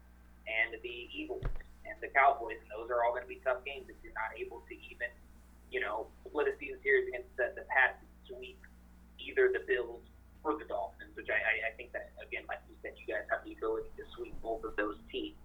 and 0.47 0.75
the 0.83 1.09
Eagles 1.11 1.47
and 1.83 1.95
the 1.99 2.11
Cowboys, 2.11 2.59
and 2.63 2.69
those 2.71 2.91
are 2.91 3.03
all 3.03 3.11
going 3.11 3.23
to 3.23 3.31
be 3.31 3.39
tough 3.43 3.63
games 3.63 3.87
if 3.91 3.95
you're 4.03 4.15
not 4.15 4.31
able 4.39 4.63
to 4.67 4.75
even, 4.87 5.11
you 5.71 5.79
know, 5.79 6.07
split 6.27 6.47
a 6.47 6.55
season 6.59 6.79
series 6.83 7.07
against 7.11 7.31
the, 7.35 7.51
the 7.55 7.63
and 7.67 7.95
sweep 8.27 8.59
either 9.19 9.51
the 9.51 9.63
Bills 9.67 10.03
or 10.43 10.59
the 10.59 10.67
Dolphins, 10.67 11.15
which 11.15 11.31
I, 11.31 11.39
I, 11.39 11.53
I 11.67 11.71
think 11.75 11.91
that 11.91 12.11
again, 12.33 12.49
like 12.49 12.65
you 12.65 12.73
said, 12.81 12.97
you 12.97 13.05
guys 13.05 13.29
have 13.29 13.45
the 13.45 13.53
ability 13.53 13.93
to 13.93 14.03
sweep 14.17 14.33
both 14.41 14.65
of 14.65 14.73
those 14.73 14.97
teams. 15.13 15.37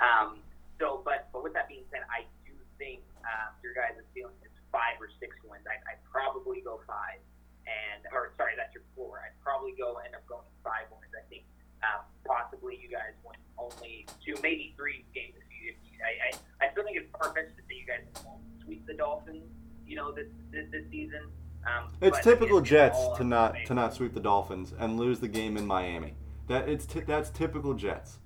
Um, 0.00 0.40
so, 0.80 1.04
but 1.04 1.28
but 1.28 1.44
with 1.44 1.52
that 1.52 1.68
being 1.68 1.84
said, 1.92 2.08
I 2.08 2.24
do 2.48 2.56
think 2.80 3.04
uh, 3.20 3.52
your 3.60 3.76
guys' 3.76 4.00
ceiling 4.16 4.40
is 4.40 4.50
five 4.72 4.96
or 4.96 5.12
six 5.20 5.36
wins. 5.44 5.68
I, 5.68 5.76
I'd 5.84 6.00
probably 6.08 6.64
go 6.64 6.80
five, 6.88 7.20
and 7.68 8.00
or 8.16 8.32
sorry, 8.40 8.56
that's 8.56 8.72
your 8.72 8.88
floor. 8.96 9.20
I'd 9.20 9.36
probably 9.44 9.76
go 9.76 10.00
end 10.00 10.16
up 10.16 10.24
going 10.24 10.48
five 10.64 10.88
wins. 10.88 11.12
I 11.12 11.20
think 11.28 11.44
um, 11.84 12.08
possibly 12.24 12.80
you 12.80 12.88
guys 12.88 13.12
win 13.20 13.36
only 13.60 14.08
two, 14.24 14.34
maybe 14.40 14.72
three 14.80 15.04
games. 15.12 15.36
If 15.36 15.46
you, 15.52 15.76
if 15.76 15.78
you, 15.84 16.00
I, 16.00 16.32
I 16.32 16.64
I 16.64 16.72
still 16.72 16.88
think 16.88 16.96
it's 16.96 17.12
far 17.12 17.28
fetched 17.36 17.52
to 17.60 17.62
say 17.68 17.76
you 17.76 17.86
guys 17.86 18.08
won't 18.24 18.40
sweep 18.64 18.88
the 18.88 18.96
Dolphins. 18.96 19.44
You 19.84 20.00
know 20.00 20.10
this 20.10 20.32
this, 20.48 20.64
this 20.72 20.88
season. 20.88 21.28
Um, 21.62 21.94
It's 22.00 22.18
typical 22.24 22.58
it's 22.58 22.68
Jets 22.68 22.98
to 23.18 23.22
not 23.22 23.54
to 23.70 23.74
not 23.76 23.94
sweep 23.94 24.14
the 24.16 24.24
Dolphins 24.24 24.74
and 24.80 24.98
lose 24.98 25.20
the 25.20 25.28
game 25.28 25.60
in 25.60 25.66
Miami. 25.68 26.16
That 26.48 26.68
it's 26.68 26.86
ty- 26.86 27.04
that's 27.06 27.30
typical 27.30 27.74
Jets. 27.74 28.18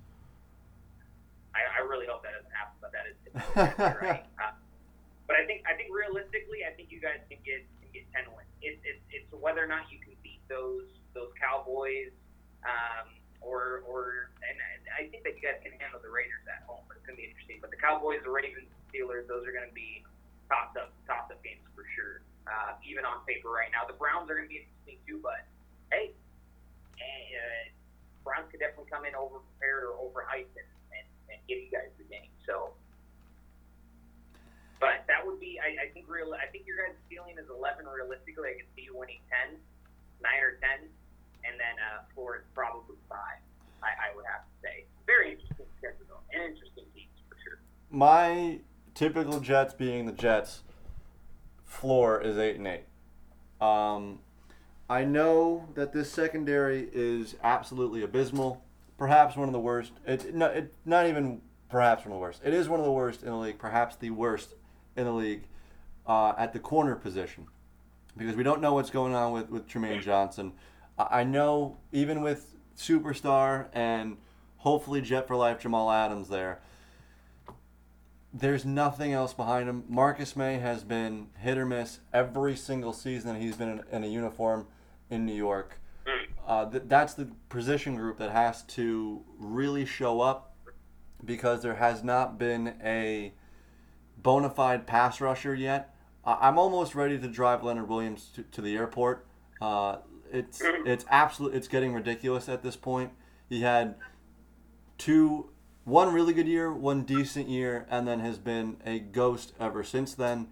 I, 1.53 1.81
I 1.81 1.85
really 1.85 2.05
hope 2.05 2.23
that 2.23 2.33
doesn't 2.33 2.53
happen, 2.53 2.77
but 2.81 2.91
that 2.93 3.05
is 3.09 3.15
you're 3.23 4.01
right. 4.01 4.25
Uh, 4.37 4.53
but 5.25 5.35
I 5.35 5.43
think 5.45 5.65
I 5.67 5.75
think 5.75 5.91
realistically, 5.91 6.63
I 6.63 6.71
think 6.71 6.87
you 6.89 7.01
guys 7.01 7.19
can 7.27 7.37
get 7.43 7.65
can 7.83 7.89
get 7.91 8.05
ten 8.15 8.25
wins. 8.31 8.47
It's 8.61 8.79
it's 8.87 9.03
it's 9.11 9.27
whether 9.35 9.59
or 9.59 9.67
not 9.67 9.91
you 9.91 9.99
can 9.99 10.15
beat 10.23 10.39
those 10.47 10.87
those 11.13 11.29
Cowboys, 11.35 12.15
um, 12.63 13.11
or 13.43 13.83
or 13.83 14.31
and 14.45 14.55
I 14.97 15.11
think 15.11 15.27
that 15.27 15.35
you 15.35 15.43
guys 15.43 15.59
can 15.61 15.75
handle 15.77 15.99
the 16.01 16.09
Raiders 16.09 16.47
at 16.47 16.63
home. 16.65 16.81
But 16.87 16.97
it's 16.97 17.05
gonna 17.05 17.19
be 17.19 17.27
interesting. 17.27 17.59
But 17.59 17.69
the 17.75 17.81
Cowboys, 17.81 18.23
the 18.23 18.31
Ravens, 18.31 18.71
Steelers, 18.89 19.27
those 19.27 19.43
are 19.43 19.53
gonna 19.53 19.73
be 19.75 20.01
toss 20.47 20.71
up 20.79 20.95
up 21.11 21.39
games 21.43 21.61
for 21.75 21.83
sure. 21.91 22.23
Uh, 22.47 22.79
even 22.87 23.03
on 23.03 23.19
paper 23.27 23.51
right 23.51 23.69
now, 23.75 23.83
the 23.83 23.97
Browns 23.99 24.31
are 24.31 24.39
gonna 24.39 24.47
be 24.47 24.63
interesting 24.63 24.97
too. 25.03 25.19
But 25.19 25.43
hey, 25.91 26.15
uh, 26.97 27.67
Browns 28.27 28.51
could 28.51 28.59
definitely 28.59 28.91
come 28.91 29.07
in 29.07 29.15
over 29.15 29.39
prepared 29.55 29.87
or 29.87 29.95
overhyped 29.95 30.51
and, 30.59 30.67
and, 30.91 31.07
and 31.31 31.39
give 31.47 31.63
you 31.63 31.71
guys 31.71 31.87
the 31.95 32.03
game. 32.11 32.27
So, 32.43 32.75
but 34.83 35.07
that 35.07 35.23
would 35.23 35.39
be, 35.39 35.55
I, 35.63 35.87
I 35.87 35.95
think, 35.95 36.11
real. 36.11 36.35
I 36.35 36.51
think 36.51 36.67
your 36.67 36.75
guys' 36.75 36.99
ceiling 37.07 37.39
is 37.39 37.47
11 37.47 37.87
realistically. 37.87 38.51
I 38.51 38.55
can 38.59 38.67
see 38.75 38.91
you 38.91 38.99
winning 38.99 39.23
10, 39.47 39.55
9 39.55 40.27
or 40.43 40.59
10, 40.59 40.91
and 41.47 41.55
then 41.55 41.75
uh, 41.79 42.03
floor 42.11 42.43
is 42.43 42.45
probably 42.51 42.99
five. 43.07 43.39
I, 43.79 44.11
I 44.11 44.15
would 44.19 44.27
have 44.27 44.43
to 44.43 44.55
say. 44.59 44.83
Very 45.07 45.39
interesting 45.39 45.71
schedule, 45.79 46.19
and 46.35 46.43
interesting 46.43 46.83
teams 46.91 47.15
for 47.31 47.39
sure. 47.39 47.63
My 47.87 48.59
typical 48.91 49.39
Jets 49.39 49.71
being 49.71 50.05
the 50.05 50.11
Jets 50.11 50.67
floor 51.63 52.19
is 52.19 52.37
eight 52.37 52.59
and 52.59 52.67
eight. 52.67 52.91
Um, 53.63 54.19
I 54.89 55.03
know 55.03 55.67
that 55.75 55.91
this 55.91 56.11
secondary 56.11 56.89
is 56.93 57.35
absolutely 57.43 58.03
abysmal. 58.03 58.63
Perhaps 58.97 59.35
one 59.35 59.49
of 59.49 59.53
the 59.53 59.59
worst. 59.59 59.91
It, 60.05 60.33
no, 60.33 60.47
it 60.47 60.73
not 60.85 61.07
even 61.07 61.41
perhaps 61.69 62.05
one 62.05 62.13
of 62.13 62.17
the 62.17 62.21
worst. 62.21 62.41
It 62.43 62.53
is 62.53 62.69
one 62.69 62.79
of 62.79 62.85
the 62.85 62.91
worst 62.91 63.21
in 63.21 63.29
the 63.29 63.35
league. 63.35 63.59
Perhaps 63.59 63.97
the 63.97 64.11
worst 64.11 64.55
in 64.95 65.05
the 65.05 65.11
league 65.11 65.43
uh, 66.07 66.33
at 66.37 66.53
the 66.53 66.59
corner 66.59 66.95
position 66.95 67.47
because 68.15 68.35
we 68.35 68.43
don't 68.43 68.61
know 68.61 68.73
what's 68.73 68.89
going 68.89 69.13
on 69.13 69.33
with 69.33 69.49
with 69.49 69.67
Trumaine 69.67 70.01
Johnson. 70.01 70.53
I 70.97 71.23
know 71.23 71.77
even 71.91 72.21
with 72.21 72.55
superstar 72.77 73.67
and 73.73 74.17
hopefully 74.57 75.01
Jet 75.01 75.27
for 75.27 75.35
life 75.35 75.59
Jamal 75.59 75.91
Adams 75.91 76.29
there 76.29 76.59
there's 78.33 78.65
nothing 78.65 79.13
else 79.13 79.33
behind 79.33 79.67
him. 79.69 79.83
Marcus 79.87 80.35
Maye 80.35 80.59
has 80.59 80.83
been 80.83 81.27
hit 81.39 81.57
or 81.57 81.65
miss 81.65 81.99
every 82.13 82.55
single 82.55 82.93
season 82.93 83.39
he's 83.39 83.55
been 83.55 83.69
in, 83.69 83.83
in 83.91 84.03
a 84.03 84.07
uniform 84.07 84.67
in 85.09 85.25
New 85.25 85.35
York. 85.35 85.79
Uh, 86.45 86.69
th- 86.69 86.83
that's 86.87 87.13
the 87.13 87.29
position 87.49 87.95
group 87.95 88.17
that 88.17 88.31
has 88.31 88.63
to 88.63 89.21
really 89.37 89.85
show 89.85 90.21
up 90.21 90.55
because 91.23 91.61
there 91.61 91.75
has 91.75 92.03
not 92.03 92.37
been 92.37 92.75
a 92.83 93.33
bona 94.17 94.49
fide 94.49 94.87
pass 94.87 95.19
rusher 95.19 95.53
yet. 95.53 95.93
I'm 96.23 96.57
almost 96.57 96.95
ready 96.95 97.17
to 97.17 97.27
drive 97.27 97.63
Leonard 97.63 97.87
Williams 97.87 98.29
to, 98.35 98.43
to 98.43 98.61
the 98.61 98.75
airport. 98.75 99.25
Uh, 99.61 99.97
it's 100.31 100.61
it's 100.61 101.05
absolute. 101.09 101.55
It's 101.55 101.67
getting 101.67 101.93
ridiculous 101.93 102.49
at 102.49 102.63
this 102.63 102.75
point. 102.75 103.11
He 103.49 103.61
had 103.61 103.95
two, 104.97 105.49
one 105.85 106.13
really 106.13 106.33
good 106.33 106.47
year, 106.47 106.71
one 106.73 107.03
decent 107.03 107.47
year, 107.47 107.87
and 107.89 108.05
then 108.07 108.19
has 108.19 108.37
been 108.37 108.77
a 108.85 108.99
ghost 108.99 109.53
ever 109.59 109.83
since 109.83 110.13
then. 110.13 110.47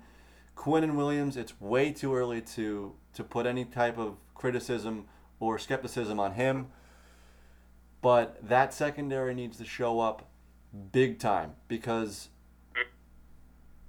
Quinnen 0.56 0.96
Williams, 0.96 1.36
it's 1.36 1.60
way 1.60 1.92
too 1.92 2.16
early 2.16 2.42
to 2.42 2.96
to 3.14 3.24
put 3.24 3.46
any 3.46 3.66
type 3.66 3.98
of 3.98 4.16
criticism 4.36 5.06
or 5.40 5.58
skepticism 5.58 6.20
on 6.20 6.34
him. 6.34 6.68
But 8.02 8.38
that 8.48 8.74
secondary 8.74 9.34
needs 9.34 9.58
to 9.58 9.66
show 9.66 10.00
up 10.00 10.30
big 10.92 11.18
time 11.18 11.54
because 11.68 12.30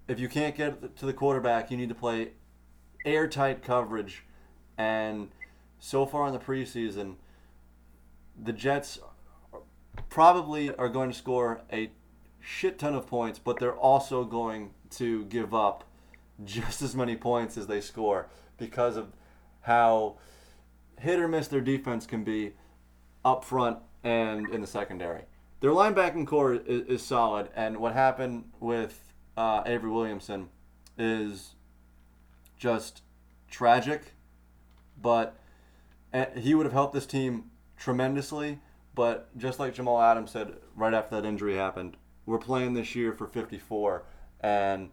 if 0.08 0.18
you 0.18 0.28
can't 0.28 0.56
get 0.56 0.96
to 0.96 1.06
the 1.06 1.12
quarterback, 1.12 1.70
you 1.70 1.76
need 1.76 1.88
to 1.90 1.94
play 1.94 2.32
airtight 3.04 3.62
coverage. 3.62 4.24
And 4.78 5.28
so 5.78 6.06
far 6.06 6.26
in 6.26 6.32
the 6.32 6.38
preseason, 6.38 7.16
the 8.42 8.52
Jets 8.52 8.98
probably 10.08 10.74
are 10.74 10.88
going 10.88 11.10
to 11.10 11.16
score 11.16 11.62
a 11.72 11.90
shit 12.40 12.78
ton 12.78 12.94
of 12.94 13.06
points, 13.06 13.38
but 13.38 13.58
they're 13.58 13.76
also 13.76 14.24
going 14.24 14.70
to 14.90 15.24
give 15.26 15.54
up 15.54 15.84
just 16.44 16.82
as 16.82 16.94
many 16.94 17.16
points 17.16 17.56
as 17.56 17.66
they 17.66 17.80
score 17.80 18.28
because 18.58 18.96
of 18.96 19.08
how 19.62 20.16
hit 21.00 21.18
or 21.18 21.28
miss 21.28 21.48
their 21.48 21.60
defense 21.60 22.06
can 22.06 22.24
be 22.24 22.52
up 23.24 23.44
front 23.44 23.78
and 24.04 24.48
in 24.50 24.60
the 24.60 24.66
secondary. 24.66 25.22
Their 25.60 25.70
linebacking 25.70 26.26
core 26.26 26.54
is, 26.54 26.86
is 26.86 27.02
solid, 27.02 27.48
and 27.56 27.78
what 27.78 27.94
happened 27.94 28.50
with 28.60 29.12
uh, 29.36 29.62
Avery 29.66 29.90
Williamson 29.90 30.48
is 30.98 31.54
just 32.58 33.02
tragic, 33.50 34.14
but 35.00 35.36
uh, 36.12 36.26
he 36.36 36.54
would 36.54 36.66
have 36.66 36.72
helped 36.72 36.94
this 36.94 37.06
team 37.06 37.50
tremendously. 37.76 38.60
But 38.94 39.36
just 39.36 39.58
like 39.58 39.74
Jamal 39.74 40.00
Adams 40.00 40.30
said 40.30 40.54
right 40.74 40.94
after 40.94 41.16
that 41.16 41.28
injury 41.28 41.56
happened, 41.56 41.96
we're 42.24 42.38
playing 42.38 42.74
this 42.74 42.94
year 42.94 43.12
for 43.12 43.26
54, 43.26 44.04
and 44.40 44.90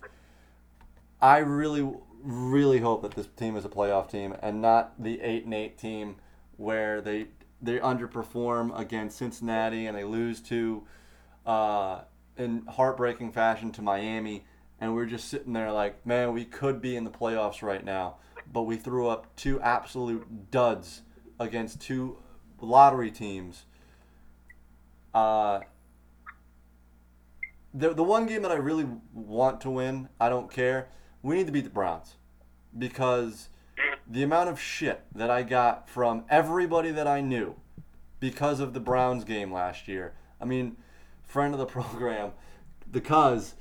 I 1.22 1.38
really, 1.38 1.90
really 2.24 2.80
hope 2.80 3.02
that 3.02 3.12
this 3.12 3.28
team 3.36 3.56
is 3.58 3.66
a 3.66 3.70
playoff 3.70 4.10
team 4.10 4.36
and 4.42 4.62
not 4.62 4.94
the 5.02 5.22
eight 5.22 5.44
and 5.44 5.54
eight 5.54 5.78
team 5.78 6.16
where 6.58 7.02
they 7.02 7.28
they 7.62 7.80
underperform 7.80 8.78
against 8.78 9.18
Cincinnati 9.18 9.86
and 9.86 9.98
they 9.98 10.04
lose 10.04 10.42
to 10.42 10.84
uh, 11.46 12.02
in 12.38 12.66
heartbreaking 12.68 13.32
fashion 13.32 13.72
to 13.72 13.82
Miami, 13.82 14.46
and 14.80 14.94
we're 14.94 15.06
just 15.06 15.30
sitting 15.30 15.54
there 15.54 15.72
like, 15.72 16.06
man, 16.06 16.34
we 16.34 16.46
could 16.46 16.82
be 16.82 16.96
in 16.96 17.04
the 17.04 17.10
playoffs 17.10 17.62
right 17.62 17.84
now, 17.84 18.18
but 18.52 18.64
we 18.64 18.76
threw 18.76 19.08
up 19.08 19.34
two 19.36 19.62
absolute 19.62 20.52
duds 20.52 21.02
against 21.40 21.82
two 21.82 22.18
lottery 22.62 23.12
teams. 23.12 23.66
Uh, 25.14 25.60
the 27.74 27.94
the 27.94 28.04
one 28.04 28.26
game 28.26 28.42
that 28.42 28.52
I 28.52 28.56
really 28.56 28.88
want 29.14 29.62
to 29.62 29.70
win, 29.70 30.10
I 30.20 30.30
don't 30.30 30.52
care. 30.52 30.90
We 31.24 31.36
need 31.36 31.48
to 31.48 31.52
beat 31.52 31.64
the 31.64 31.70
Browns 31.70 32.16
because 32.78 33.50
the 34.08 34.22
amount 34.22 34.50
of 34.50 34.60
shit 34.60 35.04
that 35.16 35.32
I 35.32 35.42
got 35.42 35.90
from 35.90 36.26
everybody 36.30 36.92
that 36.92 37.08
I 37.08 37.22
knew 37.22 37.56
because 38.20 38.60
of 38.60 38.74
the 38.74 38.80
Browns 38.80 39.24
game 39.24 39.52
last 39.52 39.88
year. 39.88 40.14
I 40.40 40.46
mean, 40.46 40.78
friend 41.24 41.54
of 41.54 41.60
the 41.60 41.66
program, 41.82 42.34
the 42.90 43.02
cuz 43.02 43.56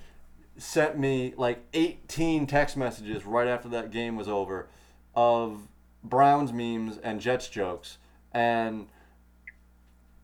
sent 0.57 0.99
me 0.99 1.33
like 1.37 1.65
18 1.73 2.47
text 2.47 2.77
messages 2.77 3.25
right 3.25 3.49
after 3.49 3.69
that 3.71 3.91
game 3.91 4.17
was 4.17 4.29
over 4.29 4.69
of 5.15 5.69
Browns 6.05 6.53
memes 6.53 6.99
and 6.99 7.21
Jets 7.21 7.49
jokes 7.49 7.99
and 8.33 8.89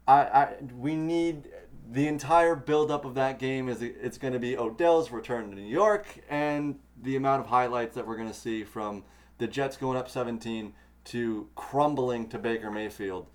I, 0.07 0.21
I 0.21 0.55
we 0.77 0.97
need 0.97 1.49
the 1.91 2.07
entire 2.07 2.55
buildup 2.55 3.05
of 3.05 3.15
that 3.15 3.39
game 3.39 3.69
is 3.69 3.81
it's 3.81 4.19
going 4.19 4.35
to 4.35 4.39
be 4.39 4.57
Odell's 4.57 5.11
return 5.11 5.49
to 5.49 5.55
New 5.55 5.63
York 5.63 6.07
and 6.29 6.79
the 7.03 7.17
amount 7.17 7.41
of 7.41 7.47
highlights 7.47 7.95
that 7.95 8.07
we're 8.07 8.17
going 8.17 8.29
to 8.29 8.35
see 8.35 8.63
from 8.63 9.05
the 9.39 9.47
Jets 9.47 9.77
going 9.79 9.97
up 9.97 10.11
17 10.11 10.75
to 11.05 11.49
crumbling 11.55 12.29
to 12.29 12.39
Baker 12.39 12.71
Mayfield 12.71 13.29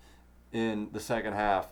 in 0.52 0.88
the 0.92 1.00
second 1.00 1.32
half. 1.32 1.66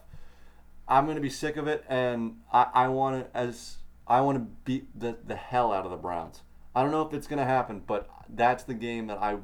I'm 0.89 1.05
going 1.05 1.17
to 1.17 1.23
be 1.23 1.31
sick 1.31 1.57
of 1.57 1.69
it, 1.69 1.85
and 1.89 2.39
I, 2.53 2.67
I 2.75 2.89
want 2.89 3.33
to 3.33 3.37
as 3.39 3.77
I 4.09 4.21
want 4.23 4.39
to 4.39 4.45
beat 4.65 4.99
the, 4.99 5.17
the 5.25 5.37
hell 5.37 5.73
out 5.73 5.85
of 5.85 5.93
the 5.93 5.97
Browns. 5.97 6.43
I 6.75 6.83
don't 6.83 6.91
know 6.91 7.03
if 7.03 7.15
it's 7.15 7.29
going 7.29 7.39
to 7.39 7.45
happen, 7.45 7.83
but 7.87 8.11
that's 8.29 8.65
the 8.65 8.75
game 8.75 9.07
that 9.07 9.19
I 9.19 9.37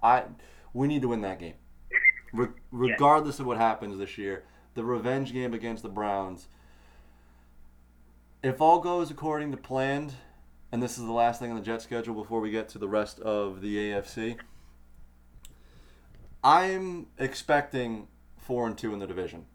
I 0.00 0.24
we 0.72 0.86
need 0.86 1.02
to 1.02 1.08
win 1.08 1.22
that 1.22 1.40
game, 1.40 1.54
Re- 2.32 2.48
regardless 2.70 3.40
of 3.40 3.46
what 3.46 3.56
happens 3.56 3.98
this 3.98 4.16
year. 4.16 4.44
The 4.74 4.84
revenge 4.84 5.32
game 5.32 5.54
against 5.54 5.82
the 5.82 5.88
Browns. 5.88 6.48
If 8.42 8.60
all 8.60 8.80
goes 8.80 9.10
according 9.10 9.50
to 9.52 9.56
planned, 9.56 10.14
and 10.72 10.82
this 10.82 10.98
is 10.98 11.04
the 11.04 11.12
last 11.12 11.38
thing 11.38 11.50
on 11.50 11.56
the 11.56 11.62
Jet 11.62 11.82
schedule 11.82 12.14
before 12.14 12.40
we 12.40 12.50
get 12.50 12.68
to 12.70 12.78
the 12.78 12.88
rest 12.88 13.20
of 13.20 13.60
the 13.60 13.76
AFC. 13.76 14.38
I'm 16.42 17.06
expecting 17.18 18.08
four 18.38 18.66
and 18.66 18.76
two 18.76 18.92
in 18.92 18.98
the 18.98 19.06
division. 19.06 19.46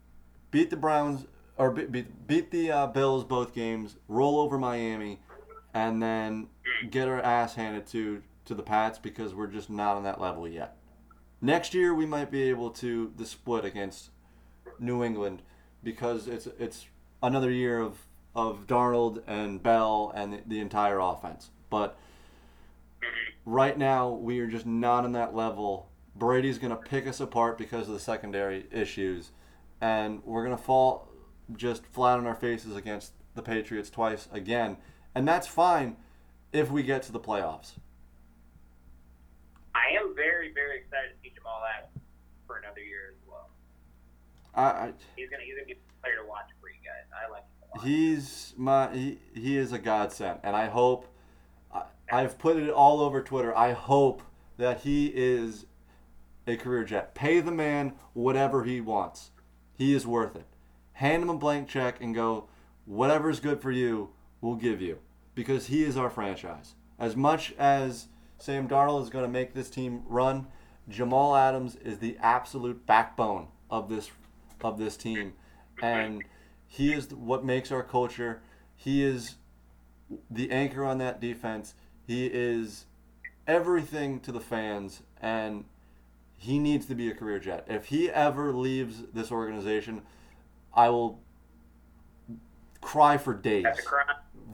Beat 0.50 0.70
the 0.70 0.76
Browns 0.76 1.26
or 1.58 1.72
beat, 1.72 2.26
beat 2.26 2.50
the 2.50 2.70
uh, 2.70 2.86
Bills 2.86 3.24
both 3.24 3.52
games. 3.52 3.96
Roll 4.06 4.38
over 4.38 4.58
Miami, 4.58 5.20
and 5.74 6.02
then 6.02 6.46
get 6.90 7.08
our 7.08 7.20
ass 7.20 7.56
handed 7.56 7.86
to 7.88 8.22
to 8.46 8.54
the 8.54 8.62
Pats 8.62 8.98
because 8.98 9.34
we're 9.34 9.48
just 9.48 9.68
not 9.68 9.96
on 9.96 10.04
that 10.04 10.20
level 10.20 10.48
yet. 10.48 10.76
Next 11.40 11.74
year 11.74 11.94
we 11.94 12.06
might 12.06 12.30
be 12.30 12.44
able 12.44 12.70
to 12.70 13.12
the 13.16 13.26
split 13.26 13.64
against 13.64 14.10
New 14.80 15.02
England 15.04 15.42
because 15.82 16.28
it's 16.28 16.46
it's 16.58 16.86
another 17.22 17.50
year 17.50 17.80
of 17.80 17.98
of 18.34 18.66
Darnold 18.66 19.22
and 19.26 19.62
Bell 19.62 20.12
and 20.14 20.32
the, 20.32 20.40
the 20.46 20.60
entire 20.60 20.98
offense. 20.98 21.50
But 21.70 21.98
right 23.44 23.76
now 23.76 24.10
we 24.10 24.40
are 24.40 24.46
just 24.46 24.66
not 24.66 25.04
on 25.04 25.12
that 25.12 25.34
level. 25.34 25.88
Brady's 26.14 26.58
going 26.58 26.70
to 26.70 26.76
pick 26.76 27.06
us 27.06 27.20
apart 27.20 27.58
because 27.58 27.88
of 27.88 27.94
the 27.94 28.00
secondary 28.00 28.66
issues, 28.72 29.30
and 29.80 30.22
we're 30.24 30.44
going 30.44 30.56
to 30.56 30.62
fall 30.62 31.08
just 31.56 31.86
flat 31.86 32.18
on 32.18 32.26
our 32.26 32.34
faces 32.34 32.76
against 32.76 33.12
the 33.34 33.42
Patriots 33.42 33.88
twice 33.88 34.28
again, 34.32 34.76
and 35.14 35.26
that's 35.26 35.46
fine 35.46 35.96
if 36.52 36.70
we 36.70 36.82
get 36.82 37.02
to 37.04 37.12
the 37.12 37.20
playoffs. 37.20 37.72
I 39.74 39.96
am 39.96 40.14
very, 40.14 40.52
very 40.52 40.78
excited 40.78 41.10
to 41.14 41.22
see 41.22 41.32
Jamal 41.34 41.62
Adams 41.76 42.02
for 42.46 42.56
another 42.56 42.80
year. 42.80 43.14
I, 44.60 44.92
He's 45.16 45.30
gonna 45.30 45.42
he's 45.44 45.54
gonna 45.54 45.66
be 45.66 45.72
a 45.72 46.02
player 46.02 46.16
to 46.22 46.28
watch 46.28 46.46
for 46.60 46.68
you 46.68 46.76
guys. 46.84 47.06
I 47.12 47.30
like 47.30 47.42
him 47.42 47.68
a 47.72 47.76
lot. 47.76 47.86
he's 47.86 48.54
my 48.56 48.94
he, 48.94 49.18
he 49.34 49.56
is 49.56 49.72
a 49.72 49.78
godsend, 49.78 50.40
and 50.42 50.56
I 50.56 50.66
hope 50.66 51.06
I, 51.72 51.82
I've 52.10 52.38
put 52.38 52.56
it 52.56 52.70
all 52.70 53.00
over 53.00 53.22
Twitter. 53.22 53.56
I 53.56 53.72
hope 53.72 54.22
that 54.56 54.80
he 54.80 55.06
is 55.14 55.66
a 56.46 56.56
career 56.56 56.84
jet. 56.84 57.14
Pay 57.14 57.40
the 57.40 57.52
man 57.52 57.92
whatever 58.14 58.64
he 58.64 58.80
wants. 58.80 59.30
He 59.76 59.94
is 59.94 60.06
worth 60.06 60.34
it. 60.34 60.46
Hand 60.94 61.22
him 61.22 61.30
a 61.30 61.36
blank 61.36 61.68
check 61.68 62.00
and 62.00 62.14
go, 62.14 62.48
whatever's 62.84 63.38
good 63.38 63.60
for 63.62 63.70
you, 63.70 64.10
we'll 64.40 64.56
give 64.56 64.82
you. 64.82 64.98
Because 65.34 65.66
he 65.66 65.84
is 65.84 65.96
our 65.96 66.10
franchise. 66.10 66.74
As 66.98 67.14
much 67.14 67.54
as 67.58 68.08
Sam 68.38 68.68
Darnold 68.68 69.02
is 69.04 69.10
going 69.10 69.24
to 69.24 69.30
make 69.30 69.54
this 69.54 69.70
team 69.70 70.02
run, 70.08 70.48
Jamal 70.88 71.36
Adams 71.36 71.76
is 71.76 71.98
the 71.98 72.16
absolute 72.20 72.84
backbone 72.86 73.48
of 73.70 73.88
this 73.88 74.10
of 74.62 74.78
this 74.78 74.96
team, 74.96 75.34
and 75.82 76.24
he 76.66 76.92
is 76.92 77.12
what 77.14 77.44
makes 77.44 77.72
our 77.72 77.82
culture. 77.82 78.42
He 78.76 79.02
is 79.02 79.36
the 80.30 80.50
anchor 80.50 80.84
on 80.84 80.98
that 80.98 81.20
defense. 81.20 81.74
He 82.06 82.26
is 82.26 82.86
everything 83.46 84.20
to 84.20 84.32
the 84.32 84.40
fans, 84.40 85.02
and 85.20 85.64
he 86.36 86.58
needs 86.58 86.86
to 86.86 86.94
be 86.94 87.10
a 87.10 87.14
career 87.14 87.38
jet. 87.38 87.66
If 87.68 87.86
he 87.86 88.10
ever 88.10 88.52
leaves 88.52 89.02
this 89.12 89.32
organization, 89.32 90.02
I 90.72 90.90
will 90.90 91.20
cry 92.80 93.18
for 93.18 93.34
days. 93.34 93.66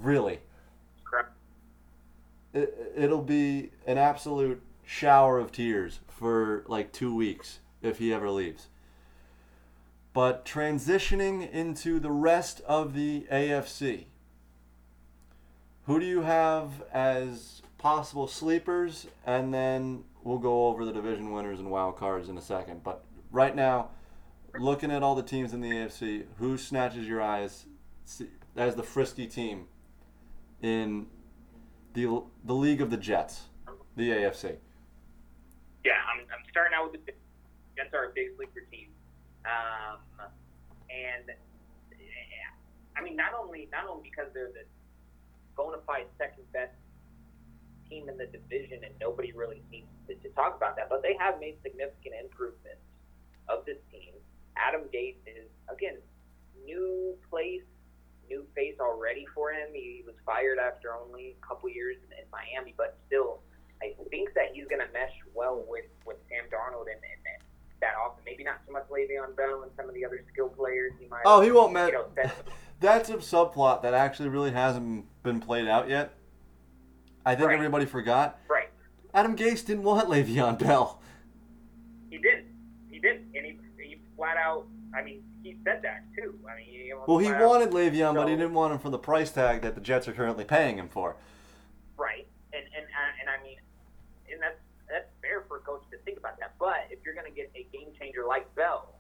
Really. 0.01 0.40
It, 2.53 2.93
it'll 2.97 3.23
be 3.23 3.71
an 3.87 3.99
absolute 3.99 4.62
shower 4.85 5.38
of 5.38 5.51
tears 5.53 6.01
for 6.07 6.64
like 6.69 6.93
two 6.93 7.14
weeks 7.14 7.59
if 7.83 7.99
he 7.99 8.12
ever 8.12 8.31
leaves. 8.31 8.69
But 10.14 10.44
transitioning 10.46 11.50
into 11.50 11.98
the 11.98 12.12
rest 12.12 12.62
of 12.66 12.94
the 12.94 13.27
AFC, 13.31 14.05
who 15.87 15.98
do 16.00 16.07
you 16.07 16.22
have 16.22 16.85
as 16.92 17.62
possible 17.79 18.29
sleepers? 18.29 19.09
And 19.27 19.53
then 19.53 20.05
we'll 20.22 20.38
go 20.38 20.68
over 20.68 20.85
the 20.85 20.92
division 20.92 21.33
winners 21.33 21.59
and 21.59 21.68
wild 21.68 21.96
cards 21.96 22.29
in 22.29 22.38
a 22.38 22.40
second. 22.40 22.85
But 22.85 23.05
right 23.33 23.57
now, 23.57 23.90
looking 24.59 24.92
at 24.92 25.03
all 25.03 25.16
the 25.16 25.22
teams 25.22 25.53
in 25.53 25.61
the 25.61 25.70
AFC, 25.70 26.27
who 26.38 26.57
snatches 26.57 27.09
your 27.09 27.20
eyes 27.20 27.66
as 28.57 28.77
the 28.77 28.85
frisky 28.85 29.27
team 29.27 29.66
in 30.62 31.07
the 31.94 32.22
the 32.44 32.55
league 32.55 32.81
of 32.81 32.90
the 32.90 32.96
Jets, 32.96 33.42
the 33.96 34.11
AFC? 34.11 34.57
Yeah, 35.85 35.92
I'm, 36.09 36.20
I'm 36.20 36.44
starting 36.50 36.72
out 36.74 36.92
with 36.92 37.05
the 37.05 37.12
Jets 37.77 37.92
are 37.92 38.07
a 38.07 38.12
big 38.14 38.29
sleeper 38.37 38.61
team, 38.70 38.88
um, 39.44 39.98
and 40.90 41.30
I 42.96 43.02
mean 43.02 43.16
not 43.16 43.33
only 43.35 43.68
not 43.72 43.88
only 43.88 44.09
because 44.11 44.33
they're 44.33 44.52
the 44.52 44.64
bona 45.57 45.78
fide 45.87 46.07
second 46.18 46.44
best 46.52 46.74
team 47.88 48.09
in 48.09 48.16
the 48.16 48.26
division, 48.26 48.83
and 48.85 48.94
nobody 49.00 49.33
really 49.33 49.62
seems 49.70 49.88
to, 50.09 50.14
to 50.16 50.28
talk 50.35 50.57
about 50.57 50.76
that, 50.76 50.88
but 50.88 51.02
they 51.02 51.16
have 51.18 51.38
made 51.40 51.57
significant 51.62 52.14
improvements 52.20 52.83
of 53.48 53.64
this 53.66 53.78
team. 53.92 54.14
Adam 54.57 54.83
Gase 54.92 55.20
is 55.26 55.48
again 55.68 55.98
new 56.64 57.14
place, 57.28 57.66
new 58.28 58.46
face 58.54 58.76
already 58.80 59.26
for 59.35 59.52
him. 59.52 59.68
He 59.72 60.02
was 60.07 60.14
fired 60.24 60.59
after 60.59 60.94
only 60.94 61.37
a 61.37 61.46
couple 61.46 61.68
years 61.68 61.96
in, 62.07 62.12
in 62.16 62.24
Miami, 62.33 62.74
but 62.76 62.96
still, 63.07 63.40
I 63.83 63.92
think 64.09 64.33
that 64.35 64.54
he's 64.54 64.66
going 64.66 64.80
to 64.80 64.90
mesh 64.92 65.12
well 65.35 65.62
with 65.68 65.87
with 66.07 66.16
Sam 66.28 66.48
Darnold 66.48 66.88
and, 66.88 67.02
and, 67.04 67.20
and 67.28 67.43
that 67.80 67.94
often. 68.04 68.22
Maybe 68.24 68.44
not 68.44 68.60
so 68.66 68.72
much 68.72 68.84
Le'Veon 68.90 69.37
Bell 69.37 69.62
and 69.62 69.70
some 69.76 69.88
of 69.88 69.94
the 69.94 70.04
other 70.04 70.22
skill 70.32 70.48
players. 70.48 70.92
He 71.00 71.06
might. 71.06 71.22
Oh, 71.24 71.40
he 71.40 71.50
won't. 71.50 71.72
You 71.72 71.92
know, 71.92 72.06
That's 72.80 73.08
a 73.08 73.14
subplot 73.14 73.82
that 73.82 73.94
actually 73.94 74.28
really 74.28 74.50
hasn't 74.50 75.06
been 75.22 75.40
played 75.40 75.68
out 75.68 75.88
yet. 75.88 76.14
I 77.24 77.34
think 77.34 77.48
right. 77.48 77.54
everybody 77.54 77.87
forgot. 77.87 78.38
Right. 78.48 78.68
Adam 79.14 79.37
Gase 79.37 79.64
didn't 79.64 79.84
want 79.84 80.08
Le'Veon 80.08 80.58
Bell. 80.58 81.00
He 82.10 82.18
didn't. 82.18 82.46
He 82.90 82.98
didn't, 82.98 83.26
and 83.34 83.46
he, 83.46 83.58
he 83.78 83.96
flat 84.16 84.37
out. 84.37 84.66
I 84.94 85.02
mean, 85.02 85.22
he 85.42 85.56
said 85.64 85.82
that 85.82 86.04
too. 86.16 86.38
I 86.48 86.56
mean, 86.56 86.66
he 86.66 86.92
well, 87.06 87.18
he 87.18 87.30
wanted 87.30 87.68
out, 87.68 87.74
Le'Veon, 87.74 88.12
so, 88.12 88.14
but 88.14 88.28
he 88.28 88.37
didn't 88.37 88.54
want 88.54 88.72
him 88.72 88.78
for 88.78 88.90
the 88.90 88.98
price 88.98 89.30
tag 89.30 89.62
that 89.62 89.74
the 89.74 89.80
Jets 89.80 90.08
are 90.08 90.12
currently 90.12 90.44
paying 90.44 90.78
him 90.78 90.88
for. 90.88 91.16
Right, 91.96 92.26
and 92.52 92.64
and 92.76 92.87
and 93.20 93.30
I 93.30 93.42
mean, 93.42 93.56
and 94.30 94.42
that's 94.42 94.58
that's 94.88 95.08
fair 95.20 95.44
for 95.48 95.58
a 95.58 95.60
coach 95.60 95.82
to 95.90 95.98
think 95.98 96.18
about 96.18 96.38
that. 96.40 96.54
But 96.64 96.88
if 96.88 97.05
you're 97.05 97.12
going 97.12 97.29
to 97.29 97.37
get 97.37 97.53
a 97.53 97.68
game 97.77 97.92
changer 97.92 98.24
like 98.24 98.48
Bell, 98.57 98.96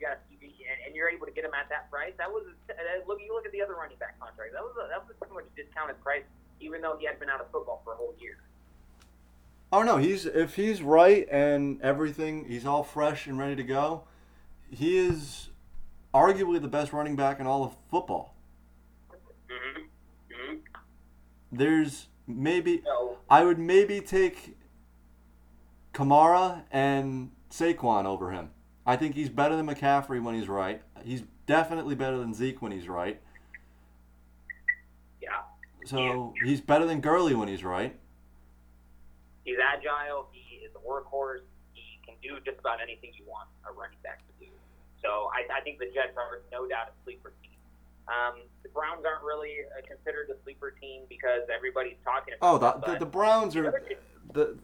you 0.00 0.08
got 0.08 0.24
you, 0.32 0.40
and 0.40 0.96
you're 0.96 1.12
able 1.12 1.28
to 1.28 1.34
get 1.36 1.44
him 1.44 1.52
at 1.52 1.68
that 1.68 1.92
price. 1.92 2.16
That 2.16 2.32
was 2.32 2.48
uh, 2.72 2.72
look. 3.04 3.20
You 3.20 3.36
look 3.36 3.44
at 3.44 3.52
the 3.52 3.60
other 3.60 3.76
running 3.76 4.00
back 4.00 4.16
contract. 4.16 4.56
That 4.56 4.64
was 4.64 4.72
a, 4.80 4.88
that 4.88 5.04
was 5.04 5.12
a 5.12 5.16
pretty 5.20 5.36
much 5.36 5.44
discounted 5.52 6.00
price 6.00 6.24
even 6.64 6.80
though 6.80 6.96
he 6.98 7.06
had 7.06 7.20
been 7.20 7.28
out 7.28 7.40
of 7.40 7.50
football 7.50 7.82
for 7.84 7.92
a 7.92 7.96
whole 7.96 8.14
year. 8.18 8.38
Oh 9.72 9.82
no, 9.82 9.98
he's 9.98 10.24
if 10.24 10.54
he's 10.56 10.82
right 10.82 11.28
and 11.30 11.80
everything, 11.82 12.46
he's 12.48 12.64
all 12.64 12.82
fresh 12.82 13.26
and 13.26 13.38
ready 13.38 13.56
to 13.56 13.64
go. 13.64 14.04
He 14.70 14.96
is 14.96 15.50
arguably 16.14 16.60
the 16.60 16.68
best 16.68 16.92
running 16.92 17.16
back 17.16 17.40
in 17.40 17.46
all 17.46 17.64
of 17.64 17.76
football. 17.90 18.34
Mm-hmm. 19.10 19.80
Mm-hmm. 20.32 20.56
There's 21.52 22.08
maybe 22.26 22.82
I 23.28 23.44
would 23.44 23.58
maybe 23.58 24.00
take 24.00 24.56
Kamara 25.94 26.64
and 26.70 27.30
Saquon 27.50 28.04
over 28.04 28.32
him. 28.32 28.50
I 28.84 28.96
think 28.96 29.14
he's 29.14 29.30
better 29.30 29.56
than 29.56 29.66
McCaffrey 29.66 30.22
when 30.22 30.34
he's 30.34 30.48
right. 30.48 30.82
He's 31.02 31.22
definitely 31.46 31.94
better 31.94 32.18
than 32.18 32.34
Zeke 32.34 32.60
when 32.60 32.72
he's 32.72 32.88
right. 32.88 33.20
Yeah. 35.22 35.28
So 35.86 36.34
he's 36.44 36.60
better 36.60 36.84
than 36.84 37.00
Gurley 37.00 37.34
when 37.34 37.48
he's 37.48 37.64
right. 37.64 37.96
He's 39.44 39.56
agile. 39.62 40.28
He 40.32 40.56
is 40.56 40.72
a 40.74 40.78
workhorse. 40.78 41.44
He 41.72 42.00
can 42.04 42.16
do 42.22 42.40
just 42.44 42.58
about 42.58 42.82
anything 42.82 43.12
you 43.16 43.24
want 43.26 43.48
a 43.68 43.72
running 43.72 43.98
back 44.02 44.18
to 44.26 44.44
do. 44.44 44.50
So 45.02 45.30
I, 45.32 45.58
I 45.58 45.60
think 45.62 45.78
the 45.78 45.86
Jets 45.86 46.16
are 46.16 46.42
no 46.50 46.66
doubt 46.66 46.88
a 46.88 47.04
sleeper 47.04 47.32
team. 47.42 47.52
Um, 48.08 48.42
the 48.62 48.68
Browns 48.70 49.04
aren't 49.06 49.22
really 49.22 49.64
uh, 49.70 49.80
considered 49.86 50.28
a 50.28 50.42
sleeper 50.42 50.74
team 50.80 51.02
because 51.08 51.42
everybody's 51.54 51.96
talking 52.04 52.34
about. 52.36 52.54
Oh, 52.54 52.58
the, 52.58 52.92
the, 52.92 52.98
the 53.00 53.06
Browns 53.06 53.56
are 53.56 53.82
the 54.32 54.58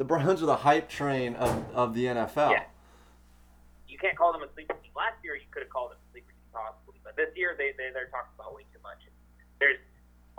the 0.00 0.08
Browns 0.08 0.40
are 0.40 0.48
the 0.48 0.64
hype 0.64 0.88
train 0.88 1.36
of, 1.36 1.52
of 1.76 1.92
the 1.92 2.08
NFL. 2.08 2.56
Yeah. 2.56 2.64
You 3.84 4.00
can't 4.00 4.16
call 4.16 4.32
them 4.32 4.40
a 4.40 4.48
sleeper 4.56 4.72
team. 4.80 4.96
Last 4.96 5.20
year 5.20 5.36
you 5.36 5.44
could 5.52 5.60
have 5.60 5.68
called 5.68 5.92
them 5.92 6.00
a 6.00 6.08
sleeper 6.08 6.32
team 6.32 6.48
possibly, 6.56 6.96
but 7.04 7.20
this 7.20 7.28
year 7.36 7.52
they, 7.52 7.76
they 7.76 7.92
they're 7.92 8.08
talking 8.08 8.32
about 8.32 8.56
way 8.56 8.64
too 8.72 8.80
much. 8.80 9.04
There's 9.60 9.76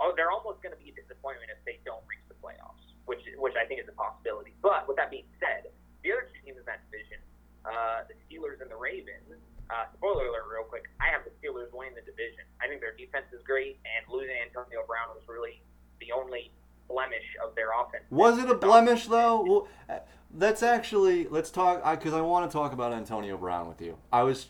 oh, 0.02 0.18
they're 0.18 0.34
almost 0.34 0.66
going 0.66 0.74
to 0.74 0.80
be 0.82 0.90
a 0.90 0.96
disappointment 0.98 1.54
if 1.54 1.62
they 1.62 1.78
don't 1.86 2.02
reach 2.10 2.26
the 2.26 2.34
playoffs, 2.42 2.82
which 3.06 3.22
which 3.38 3.54
I 3.54 3.62
think 3.62 3.78
is 3.78 3.86
a 3.86 3.94
possibility. 3.94 4.50
But 4.66 4.90
with 4.90 4.98
that 4.98 5.14
being 5.14 5.30
said, 5.38 5.70
the 6.02 6.10
other 6.10 6.26
two 6.26 6.42
teams 6.42 6.58
in 6.58 6.66
that 6.66 6.82
division, 6.90 7.22
uh, 7.62 8.02
the 8.10 8.18
Steelers 8.26 8.58
and 8.58 8.66
the 8.66 8.78
Ravens. 8.78 9.30
Uh, 9.70 9.88
spoiler 9.96 10.28
alert, 10.28 10.44
real 10.52 10.66
quick. 10.68 10.90
I 11.00 11.08
have 11.08 11.24
the 11.24 11.32
Steelers 11.40 11.70
winning 11.72 11.96
the 11.96 12.04
division. 12.04 12.44
I 12.60 12.68
think 12.68 12.84
their 12.84 12.92
defense 12.92 13.30
is 13.32 13.40
great, 13.46 13.80
and 13.88 14.04
losing 14.10 14.36
Antonio 14.42 14.84
Brown 14.84 15.16
was 15.16 15.24
really 15.24 15.64
the 15.96 16.12
only 16.12 16.52
blemish 16.92 17.24
of 17.44 17.54
their 17.54 17.68
offense. 17.80 18.04
Was 18.10 18.38
it 18.38 18.50
a 18.50 18.54
blemish 18.54 19.06
though? 19.06 19.42
Well, 19.42 19.68
uh, 19.88 19.98
let's 20.36 20.62
actually 20.62 21.26
let's 21.28 21.50
talk 21.50 21.82
because 21.98 22.12
I, 22.12 22.18
I 22.18 22.22
want 22.22 22.50
to 22.50 22.52
talk 22.52 22.72
about 22.72 22.92
Antonio 22.92 23.36
Brown 23.36 23.68
with 23.68 23.80
you. 23.80 23.96
I 24.12 24.22
was 24.22 24.48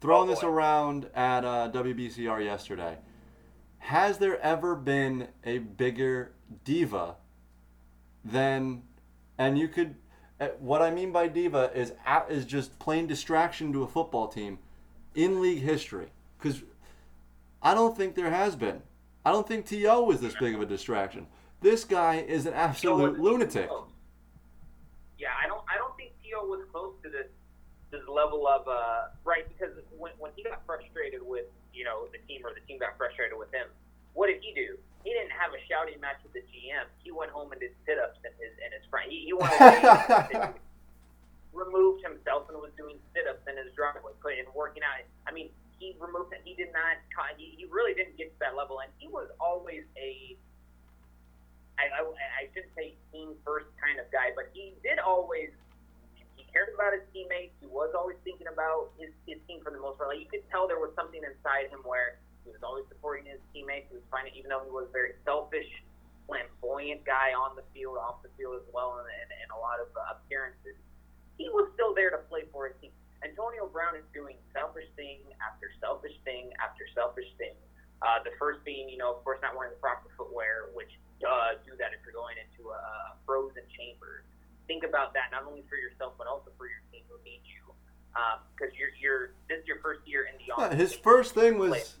throwing 0.00 0.28
oh, 0.28 0.34
this 0.34 0.42
around 0.42 1.08
at 1.14 1.44
uh, 1.44 1.70
WBCR 1.72 2.44
yesterday 2.44 2.98
has 3.82 4.18
there 4.18 4.40
ever 4.40 4.76
been 4.76 5.26
a 5.44 5.58
bigger 5.58 6.32
diva 6.64 7.16
than 8.24 8.82
and 9.38 9.58
you 9.58 9.66
could 9.66 9.96
uh, 10.40 10.48
what 10.60 10.80
I 10.80 10.90
mean 10.90 11.10
by 11.10 11.26
diva 11.26 11.72
is 11.74 11.92
is 12.28 12.44
just 12.44 12.78
plain 12.78 13.08
distraction 13.08 13.72
to 13.72 13.82
a 13.82 13.88
football 13.88 14.28
team 14.28 14.60
in 15.16 15.42
league 15.42 15.62
history 15.62 16.12
cuz 16.38 16.62
I 17.60 17.74
don't 17.74 17.96
think 17.96 18.14
there 18.14 18.30
has 18.30 18.56
been. 18.56 18.82
I 19.24 19.30
don't 19.30 19.46
think 19.46 19.66
TO 19.66 20.10
is 20.10 20.20
this 20.20 20.34
big 20.34 20.54
of 20.54 20.60
a 20.60 20.66
distraction. 20.66 21.28
This 21.62 21.84
guy 21.84 22.16
is 22.16 22.46
an 22.46 22.54
absolute 22.54 23.18
lunatic. 23.18 23.70
Yeah, 25.18 25.28
I 25.42 25.46
don't 25.46 25.62
I 25.72 25.78
don't 25.78 25.96
think 25.96 26.12
TO 26.22 26.46
was 26.46 26.66
close 26.72 26.94
to 27.04 27.08
this 27.08 27.28
this 27.90 28.02
level 28.08 28.48
of 28.48 28.66
uh 28.66 29.14
right 29.24 29.46
because 29.48 29.72
when 29.96 30.12
when 30.18 30.32
he 30.36 30.42
got 30.42 30.62
frustrated 30.66 31.22
with 31.22 31.46
you 31.72 31.84
know, 31.84 32.08
the 32.12 32.20
team 32.28 32.44
or 32.44 32.52
the 32.52 32.64
team 32.68 32.78
got 32.78 32.96
frustrated 32.96 33.36
with 33.36 33.52
him. 33.52 33.66
What 34.12 34.28
did 34.28 34.44
he 34.44 34.52
do? 34.52 34.76
He 35.04 35.10
didn't 35.10 35.32
have 35.32 35.56
a 35.56 35.60
shouting 35.66 35.98
match 35.98 36.20
with 36.22 36.36
the 36.36 36.44
GM. 36.44 36.86
He 37.00 37.10
went 37.10 37.32
home 37.32 37.50
and 37.50 37.60
did 37.60 37.72
sit 37.88 37.98
ups 37.98 38.20
in 38.22 38.32
his 38.38 38.52
in 38.60 38.70
his 38.70 38.84
front. 38.92 39.08
He, 39.08 39.24
he 39.26 39.32
went 39.32 39.50
away 39.56 40.52
removed 41.52 42.00
himself 42.00 42.48
and 42.48 42.56
was 42.56 42.72
doing 42.80 42.96
sit 43.12 43.28
ups 43.28 43.44
in 43.44 43.56
his 43.60 43.68
driveway, 43.76 44.12
putting 44.24 44.40
and 44.40 44.48
working 44.56 44.80
out. 44.80 45.04
I 45.28 45.32
mean, 45.32 45.52
he 45.76 45.92
removed 46.00 46.32
it. 46.32 46.40
He 46.44 46.56
did 46.56 46.72
not. 46.72 46.96
He, 47.36 47.52
he 47.56 47.64
really 47.68 47.92
didn't 47.92 48.16
get 48.16 48.32
to 48.32 48.38
that 48.40 48.56
level, 48.56 48.80
and 48.80 48.92
he 49.00 49.08
was 49.08 49.28
always 49.40 49.84
a. 49.96 50.36
I, 51.82 51.90
I, 51.90 52.02
I 52.06 52.42
shouldn't 52.54 52.70
say 52.78 52.94
team 53.10 53.34
first 53.42 53.66
kind 53.82 53.98
of 53.98 54.06
guy, 54.14 54.30
but 54.38 54.54
he 54.54 54.78
did 54.86 55.02
always 55.02 55.50
he 56.38 56.46
cared 56.54 56.70
about 56.74 56.94
his 56.94 57.02
teammates. 57.10 57.52
He 57.58 57.66
was 57.66 57.90
always 57.98 58.16
thinking 58.22 58.46
about 58.46 58.94
his, 58.98 59.10
his 59.26 59.42
team 59.50 59.58
for 59.66 59.74
the 59.74 59.82
most 59.82 59.98
part. 59.98 60.14
Like 60.14 60.22
you 60.22 60.30
could 60.30 60.46
tell 60.50 60.70
there 60.70 60.78
was 60.78 60.94
something 60.94 61.20
inside 61.20 61.74
him 61.74 61.82
where 61.82 62.22
he 62.46 62.54
was 62.54 62.62
always 62.62 62.86
supporting 62.86 63.26
his 63.26 63.42
teammates. 63.50 63.90
He 63.90 63.98
was 63.98 64.06
finding, 64.10 64.34
even 64.38 64.54
though 64.54 64.62
he 64.62 64.70
was 64.70 64.86
a 64.86 64.94
very 64.94 65.18
selfish, 65.26 65.68
flamboyant 66.30 67.02
guy 67.02 67.34
on 67.34 67.58
the 67.58 67.66
field, 67.74 67.98
off 67.98 68.22
the 68.22 68.30
field 68.38 68.62
as 68.62 68.66
well, 68.70 69.02
and, 69.02 69.06
and, 69.10 69.30
and 69.42 69.48
a 69.50 69.58
lot 69.58 69.82
of 69.82 69.90
uh, 69.94 70.18
appearances, 70.18 70.78
he 71.38 71.50
was 71.50 71.70
still 71.74 71.94
there 71.94 72.10
to 72.10 72.22
play 72.30 72.46
for 72.54 72.70
his 72.70 72.76
team. 72.78 72.94
Antonio 73.22 73.70
Brown 73.70 73.94
is 73.94 74.06
doing 74.10 74.34
selfish 74.50 74.90
thing 74.98 75.22
after 75.38 75.70
selfish 75.78 76.14
thing 76.26 76.50
after 76.58 76.82
selfish 76.94 77.30
thing. 77.38 77.54
Uh, 78.02 78.18
the 78.26 78.34
first 78.38 78.64
being, 78.66 78.90
you 78.90 78.98
know, 78.98 79.14
of 79.14 79.22
course, 79.22 79.38
not 79.42 79.54
wearing 79.54 79.70
the 79.70 79.78
proper 79.78 80.10
footwear, 80.18 80.74
which 80.74 80.90
does 81.22 81.62
do 81.62 81.70
that 81.78 81.94
if 81.94 82.02
you're 82.02 82.12
going 82.12 82.34
into 82.34 82.74
a 82.74 83.14
frozen 83.24 83.62
chamber 83.70 84.26
think 84.66 84.84
about 84.84 85.12
that 85.14 85.30
not 85.30 85.44
only 85.46 85.62
for 85.68 85.76
yourself 85.76 86.14
but 86.18 86.26
also 86.26 86.50
for 86.56 86.66
your 86.66 86.80
team 86.90 87.02
who 87.08 87.16
needs 87.24 87.44
you. 87.46 87.72
Because 88.56 88.72
um, 88.72 88.78
you're 88.78 88.90
you're 89.00 89.32
this 89.48 89.60
is 89.60 89.66
your 89.66 89.78
first 89.80 90.00
year 90.06 90.26
in 90.26 90.34
the 90.44 90.52
office. 90.52 90.72
Yeah, 90.72 90.78
his 90.78 90.92
first 90.92 91.34
thing 91.34 91.58
was 91.58 91.96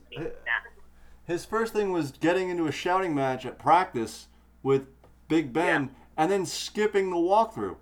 his 1.24 1.44
first 1.44 1.72
thing 1.72 1.92
was 1.92 2.12
getting 2.12 2.50
into 2.50 2.66
a 2.66 2.72
shouting 2.72 3.14
match 3.14 3.46
at 3.46 3.58
practice 3.58 4.28
with 4.62 4.86
Big 5.28 5.52
Ben, 5.52 5.84
yeah. 5.84 6.22
and 6.22 6.30
then 6.30 6.44
skipping 6.44 7.10
the 7.10 7.16
walkthrough 7.16 7.76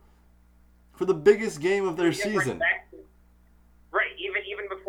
for 0.93 1.05
the 1.05 1.15
biggest 1.15 1.61
game 1.61 1.87
of 1.87 1.97
their 1.97 2.13
season. 2.13 2.61
Right, 2.61 2.69
right, 2.69 2.81
even 2.91 3.01
even 3.01 3.05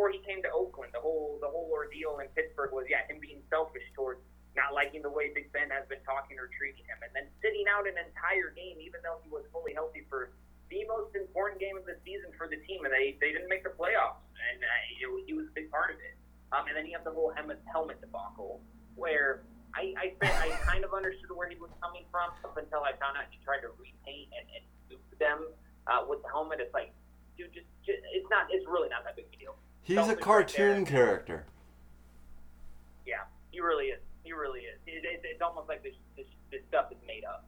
before 0.02 0.10
he 0.10 0.18
came 0.26 0.42
to 0.42 0.50
Oakland, 0.50 0.90
the 0.98 1.00
whole 1.00 1.38
the 1.46 1.48
whole 1.48 1.70
ordeal 1.70 2.18
in 2.26 2.28
Pittsburgh 2.34 2.74
was 2.74 2.90
yeah 2.90 3.06
him 3.06 3.22
being 3.22 3.46
selfish 3.54 3.86
towards 3.94 4.18
not 4.58 4.74
liking 4.74 5.06
the 5.06 5.14
way 5.14 5.30
Big 5.30 5.54
Ben 5.54 5.70
has 5.70 5.86
been 5.86 6.02
talking 6.02 6.42
or 6.42 6.50
treating 6.58 6.82
him, 6.90 6.98
and 7.06 7.14
then 7.14 7.30
sitting 7.38 7.70
out 7.70 7.86
an 7.86 7.94
entire 8.02 8.50
game, 8.58 8.82
even 8.82 8.98
though 9.06 9.22
he 9.22 9.30
was 9.30 9.46
fully 9.54 9.78
healthy 9.78 10.02
for 10.10 10.34
the 10.74 10.82
most 10.90 11.14
important 11.14 11.62
game 11.62 11.78
of 11.78 11.86
the 11.86 12.02
season 12.02 12.34
for 12.34 12.50
the 12.50 12.58
team, 12.66 12.82
and 12.82 12.90
they 12.90 13.14
they 13.22 13.30
didn't 13.30 13.46
make 13.46 13.62
the 13.62 13.70
playoffs, 13.78 14.26
and 14.34 14.66
uh, 14.66 14.90
it, 14.90 15.06
he 15.30 15.38
was 15.38 15.46
a 15.46 15.54
big 15.54 15.70
part 15.70 15.94
of 15.94 16.02
it. 16.02 16.18
Um, 16.50 16.66
and 16.66 16.74
then 16.74 16.90
you 16.90 16.98
have 16.98 17.06
the 17.06 17.14
whole 17.14 17.30
helmet 17.30 17.62
helmet 17.70 18.02
debacle, 18.02 18.58
where 18.98 19.46
I, 19.78 19.94
I, 20.02 20.06
I 20.18 20.50
kind 20.66 20.82
of 20.82 20.98
understood 20.98 21.30
where 21.30 21.46
he 21.46 21.62
was 21.62 21.70
coming 21.78 22.10
from 22.10 22.34
up 22.42 22.58
until 22.58 22.82
I 22.82 22.98
found 22.98 23.22
out 23.22 23.30
he 23.30 23.38
tried 23.46 23.62
to 23.62 23.70
repaint 23.78 24.34
and, 24.34 24.50
and 24.58 24.66
them 25.22 25.46
uh, 25.86 26.10
with 26.10 26.26
the 26.26 26.30
helmet. 26.34 26.58
It's 26.58 26.74
like, 26.74 26.90
dude, 27.38 27.54
just, 27.54 27.70
just 27.86 28.02
it's 28.18 28.28
not. 28.34 28.50
It's 28.50 28.66
really 28.66 28.90
not 28.90 29.06
that 29.06 29.14
big 29.14 29.30
a 29.30 29.38
deal. 29.38 29.62
He's 29.84 30.08
a 30.08 30.16
cartoon 30.16 30.86
character. 30.86 31.46
Yeah, 33.06 33.24
he 33.52 33.60
really 33.60 33.86
is. 33.86 34.00
He 34.24 34.34
really 34.34 34.62
is. 34.62 34.78
It, 34.86 35.04
it, 35.04 35.22
it's 35.24 35.42
almost 35.42 35.68
like 35.68 35.84
this, 35.84 35.96
this 36.16 36.28
this 36.52 36.62
stuff 36.70 36.92
is 36.92 36.98
made 37.08 37.26
up. 37.26 37.46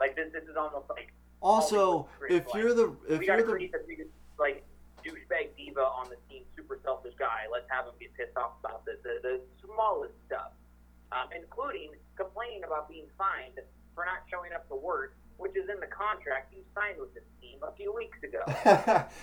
Like 0.00 0.16
this 0.16 0.32
this 0.32 0.44
is 0.44 0.56
almost 0.56 0.90
like 0.90 1.12
Also, 1.40 2.08
if 2.28 2.44
you're 2.54 2.74
the 2.74 2.96
if 3.08 3.22
you're 3.22 3.36
gotta 3.36 3.42
the 3.42 3.52
create 3.52 3.72
the 3.72 3.84
biggest 3.86 4.10
like 4.38 4.64
douchebag 5.04 5.54
diva 5.56 5.80
on 5.80 6.08
the 6.10 6.16
team, 6.28 6.42
super 6.56 6.78
selfish 6.82 7.14
guy. 7.18 7.46
Let's 7.50 7.70
have 7.70 7.86
him 7.86 7.94
be 7.98 8.08
pissed 8.16 8.36
off 8.36 8.58
about 8.60 8.84
the 8.84 8.98
the, 9.02 9.20
the 9.22 9.40
smallest 9.64 10.14
stuff, 10.26 10.52
um, 11.12 11.28
including 11.34 11.92
complaining 12.16 12.64
about 12.64 12.88
being 12.88 13.06
fined 13.16 13.60
for 13.94 14.04
not 14.04 14.26
showing 14.30 14.52
up 14.52 14.68
to 14.68 14.74
work, 14.74 15.16
which 15.38 15.56
is 15.56 15.68
in 15.70 15.80
the 15.80 15.86
contract 15.86 16.52
you 16.52 16.62
signed 16.74 16.98
with 16.98 17.14
this 17.14 17.24
team 17.40 17.58
a 17.62 17.72
few 17.72 17.94
weeks 17.94 18.18
ago. 18.22 18.42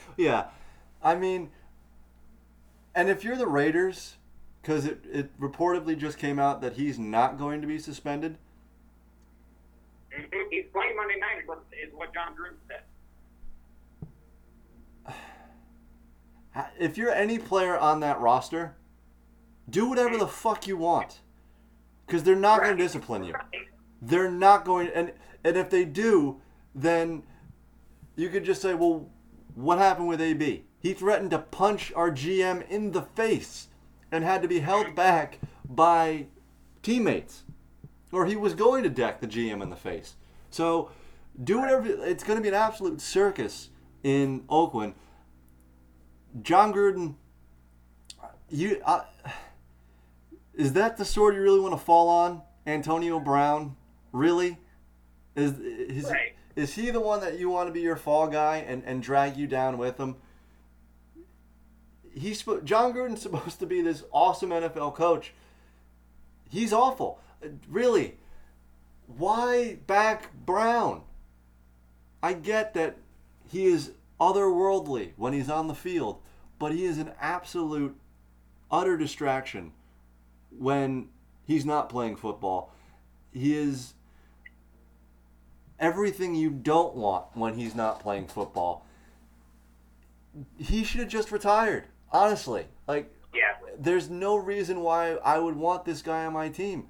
yeah, 0.18 0.48
I 1.04 1.16
mean, 1.16 1.52
and 2.96 3.10
if 3.10 3.24
you're 3.24 3.36
the 3.36 3.48
Raiders, 3.48 4.18
because 4.62 4.86
it, 4.86 5.00
it 5.12 5.40
reportedly 5.40 5.98
just 5.98 6.18
came 6.18 6.40
out 6.40 6.62
that 6.62 6.74
he's 6.74 7.00
not 7.00 7.38
going 7.38 7.62
to 7.62 7.68
be 7.68 7.80
suspended. 7.80 8.38
He's 10.50 10.66
playing 10.72 10.96
Monday 10.96 11.20
night, 11.20 11.44
is 11.84 11.94
what 11.94 12.14
Jon 12.14 12.34
Gruden 12.34 12.58
said. 12.68 12.82
If 16.80 17.00
you're 17.00 17.12
any 17.12 17.40
player 17.40 17.76
on 17.76 18.00
that 18.02 18.20
roster, 18.20 18.76
do 19.68 19.88
whatever 19.88 20.18
the 20.18 20.28
fuck 20.28 20.68
you 20.68 20.78
want, 20.78 21.22
because 22.06 22.22
they're 22.22 22.36
not 22.36 22.62
going 22.62 22.78
to 22.78 22.84
discipline 22.84 23.24
you. 23.24 23.34
They're 24.04 24.30
not 24.30 24.64
going, 24.66 24.90
and 24.94 25.14
and 25.44 25.58
if 25.58 25.72
they 25.72 25.84
do, 25.84 26.42
then 26.76 27.24
you 28.16 28.30
could 28.30 28.44
just 28.46 28.62
say, 28.62 28.76
well, 28.76 29.10
what 29.56 29.80
happened 29.80 30.08
with 30.08 30.22
AB? 30.22 30.64
He 30.84 30.94
threatened 30.94 31.32
to 31.32 31.40
punch 31.40 31.94
our 31.96 32.12
GM 32.12 32.70
in 32.70 32.92
the 32.92 33.02
face 33.02 33.70
and 34.12 34.24
had 34.24 34.42
to 34.42 34.50
be 34.50 34.60
held 34.60 34.94
back 34.94 35.40
by 35.68 36.28
teammates, 36.84 37.44
or 38.12 38.26
he 38.26 38.36
was 38.36 38.54
going 38.54 38.84
to 38.84 38.90
deck 38.90 39.22
the 39.22 39.28
GM 39.28 39.64
in 39.64 39.70
the 39.70 39.78
face. 39.78 40.16
So 40.50 40.92
do 41.42 41.60
whatever. 41.60 41.88
It's 41.88 42.26
going 42.26 42.38
to 42.38 42.44
be 42.44 42.50
an 42.50 42.54
absolute 42.54 43.00
circus 43.00 43.70
in 44.04 44.44
Oakland. 44.50 44.94
Jon 46.42 46.74
Gruden, 46.74 47.16
you 48.50 48.82
uh, 48.86 49.04
is 50.54 50.74
that 50.74 50.98
the 50.98 51.06
sword 51.06 51.34
you 51.36 51.42
really 51.42 51.62
want 51.62 51.74
to 51.74 51.84
fall 51.84 52.10
on, 52.10 52.42
Antonio 52.68 53.22
Brown? 53.22 53.78
Really? 54.12 54.58
Is 55.36 55.58
is, 55.60 56.04
Right. 56.12 56.36
is 56.58 56.76
he 56.76 56.92
the 56.92 57.00
one 57.00 57.22
that 57.22 57.40
you 57.40 57.50
want 57.50 57.68
to 57.70 57.74
be 57.74 57.82
your 57.82 57.96
fall 57.96 58.28
guy 58.28 58.58
and, 58.58 58.84
and 58.86 59.02
drag 59.02 59.38
you 59.38 59.48
down 59.48 59.78
with 59.78 59.98
him? 59.98 60.18
He's 62.14 62.44
Jon 62.64 62.94
Gruden's 62.94 63.22
supposed 63.30 63.60
to 63.60 63.66
be 63.66 63.82
this 63.82 64.04
awesome 64.12 64.50
NFL 64.50 64.96
coach. 64.96 65.34
He's 66.50 66.74
awful. 66.74 67.20
Uh, 67.44 67.50
Really. 67.68 68.18
Why 69.06 69.76
back 69.86 70.34
Brown? 70.46 71.02
I 72.22 72.34
get 72.34 72.74
that 72.74 72.98
he 73.50 73.66
is 73.66 73.92
otherworldly 74.20 75.12
when 75.18 75.34
he's 75.34 75.50
on 75.50 75.68
the 75.68 75.76
field, 75.76 76.20
but 76.58 76.72
he 76.72 76.86
is 76.86 76.98
an 76.98 77.12
absolute 77.20 77.98
utter 78.72 78.98
distraction 78.98 79.74
when 80.58 81.10
he's 81.46 81.66
not 81.66 81.90
playing 81.90 82.16
football. 82.16 82.74
He 83.34 83.56
is 83.56 83.94
everything 85.80 86.34
you 86.34 86.50
don't 86.50 86.96
want 86.96 87.26
when 87.34 87.56
he's 87.56 87.76
not 87.76 88.00
playing 88.00 88.28
football. 88.28 88.86
He 90.58 90.84
should 90.84 91.02
have 91.02 91.10
just 91.10 91.32
retired, 91.32 91.86
honestly. 92.14 92.68
Like 92.88 93.14
Yeah. 93.34 93.58
there's 93.78 94.10
no 94.10 94.36
reason 94.38 94.82
why 94.82 95.16
I 95.16 95.40
would 95.40 95.56
want 95.56 95.84
this 95.86 96.02
guy 96.02 96.26
on 96.26 96.34
my 96.34 96.50
team. 96.50 96.88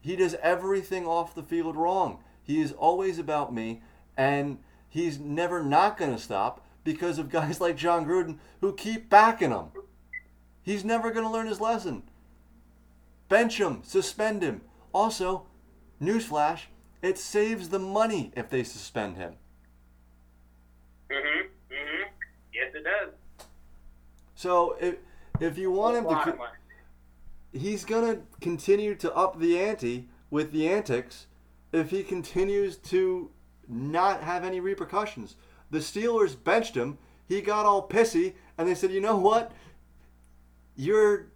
He 0.00 0.14
does 0.16 0.34
everything 0.40 1.06
off 1.06 1.34
the 1.34 1.42
field 1.42 1.76
wrong. 1.76 2.22
He 2.42 2.60
is 2.60 2.72
always 2.72 3.18
about 3.18 3.52
me, 3.52 3.82
and 4.16 4.58
he's 4.88 5.18
never 5.18 5.62
not 5.64 5.96
going 5.96 6.12
to 6.14 6.22
stop 6.22 6.64
because 6.84 7.18
of 7.18 7.28
guys 7.38 7.60
like 7.60 7.76
Jon 7.76 8.06
Gruden 8.06 8.38
who 8.60 8.72
keep 8.72 9.10
backing 9.10 9.50
him. 9.50 9.66
He's 10.62 10.84
never 10.84 11.10
going 11.10 11.24
to 11.26 11.30
learn 11.32 11.48
his 11.48 11.60
lesson. 11.60 12.04
Bench 13.28 13.58
him, 13.58 13.82
suspend 13.82 14.42
him. 14.42 14.60
Also, 14.92 15.46
newsflash, 16.00 16.62
it 17.02 17.18
saves 17.18 17.68
the 17.68 17.78
money 17.80 18.32
if 18.36 18.48
they 18.48 18.62
suspend 18.62 19.16
him. 19.16 19.34
Mhm. 21.10 21.48
Mhm. 21.70 22.04
Yes, 22.52 22.74
it 22.74 22.84
does. 22.84 23.12
So 24.36 24.76
if 24.80 24.96
if 25.40 25.58
you 25.58 25.70
want 25.72 25.96
him 25.96 26.04
to, 26.04 26.10
of 26.10 26.22
co- 26.22 26.36
money. 26.36 26.52
he's 27.52 27.84
gonna 27.84 28.20
continue 28.40 28.94
to 28.96 29.12
up 29.14 29.40
the 29.40 29.58
ante 29.58 30.08
with 30.30 30.52
the 30.52 30.68
antics 30.68 31.26
if 31.72 31.90
he 31.90 32.02
continues 32.02 32.76
to 32.76 33.30
not 33.66 34.22
have 34.22 34.44
any 34.44 34.60
repercussions. 34.60 35.36
The 35.70 35.78
Steelers 35.78 36.36
benched 36.42 36.76
him. 36.76 36.98
He 37.26 37.40
got 37.40 37.66
all 37.66 37.88
pissy, 37.88 38.34
and 38.56 38.68
they 38.68 38.74
said, 38.74 38.92
"You 38.92 39.00
know 39.00 39.16
what? 39.16 39.52
You're 40.76 41.26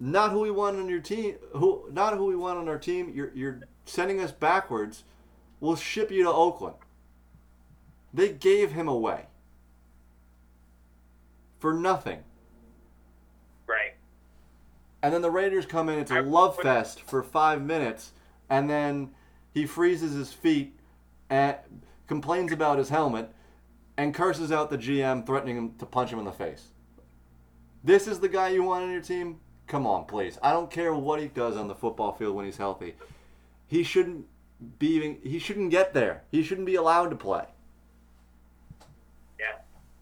not 0.00 0.32
who 0.32 0.40
we 0.40 0.50
want 0.50 0.78
on 0.78 0.88
your 0.88 1.00
team. 1.00 1.36
Who 1.52 1.88
not 1.92 2.16
who 2.16 2.26
we 2.26 2.36
want 2.36 2.58
on 2.58 2.68
our 2.68 2.78
team. 2.78 3.12
You're 3.14 3.30
you're 3.34 3.60
sending 3.84 4.20
us 4.20 4.32
backwards. 4.32 5.04
We'll 5.60 5.76
ship 5.76 6.10
you 6.10 6.24
to 6.24 6.32
Oakland." 6.32 6.76
They 8.12 8.30
gave 8.32 8.72
him 8.72 8.88
away 8.88 9.26
for 11.58 11.74
nothing. 11.74 12.24
And 15.02 15.14
then 15.14 15.22
the 15.22 15.30
Raiders 15.30 15.66
come 15.66 15.88
in. 15.88 15.98
It's 15.98 16.10
a 16.10 16.22
love 16.22 16.56
fest 16.56 17.00
for 17.02 17.22
five 17.22 17.62
minutes, 17.62 18.12
and 18.50 18.68
then 18.68 19.10
he 19.54 19.64
freezes 19.66 20.12
his 20.12 20.32
feet 20.32 20.74
and 21.30 21.56
complains 22.08 22.52
about 22.52 22.78
his 22.78 22.88
helmet 22.88 23.30
and 23.96 24.14
curses 24.14 24.50
out 24.50 24.70
the 24.70 24.78
GM, 24.78 25.24
threatening 25.26 25.56
him 25.56 25.74
to 25.78 25.86
punch 25.86 26.10
him 26.12 26.18
in 26.18 26.24
the 26.24 26.32
face. 26.32 26.68
This 27.84 28.06
is 28.08 28.18
the 28.20 28.28
guy 28.28 28.48
you 28.48 28.62
want 28.64 28.84
on 28.84 28.90
your 28.90 29.00
team? 29.00 29.38
Come 29.68 29.86
on, 29.86 30.04
please. 30.06 30.38
I 30.42 30.52
don't 30.52 30.70
care 30.70 30.94
what 30.94 31.20
he 31.20 31.28
does 31.28 31.56
on 31.56 31.68
the 31.68 31.74
football 31.74 32.12
field 32.12 32.34
when 32.34 32.44
he's 32.44 32.56
healthy. 32.56 32.94
He 33.66 33.82
shouldn't 33.82 34.26
be. 34.78 34.88
even- 34.94 35.20
He 35.22 35.38
shouldn't 35.38 35.70
get 35.70 35.94
there. 35.94 36.22
He 36.32 36.42
shouldn't 36.42 36.66
be 36.66 36.74
allowed 36.76 37.10
to 37.10 37.16
play. 37.16 37.44
Yeah. 39.38 39.58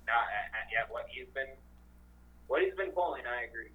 No, 0.06 0.12
I, 0.12 0.16
I, 0.16 0.60
yeah. 0.72 0.84
What 0.88 1.06
he's 1.08 1.26
been, 1.34 1.48
what 2.46 2.62
he's 2.62 2.74
been 2.74 2.92
pulling, 2.92 3.22
I 3.26 3.42
agree. 3.44 3.70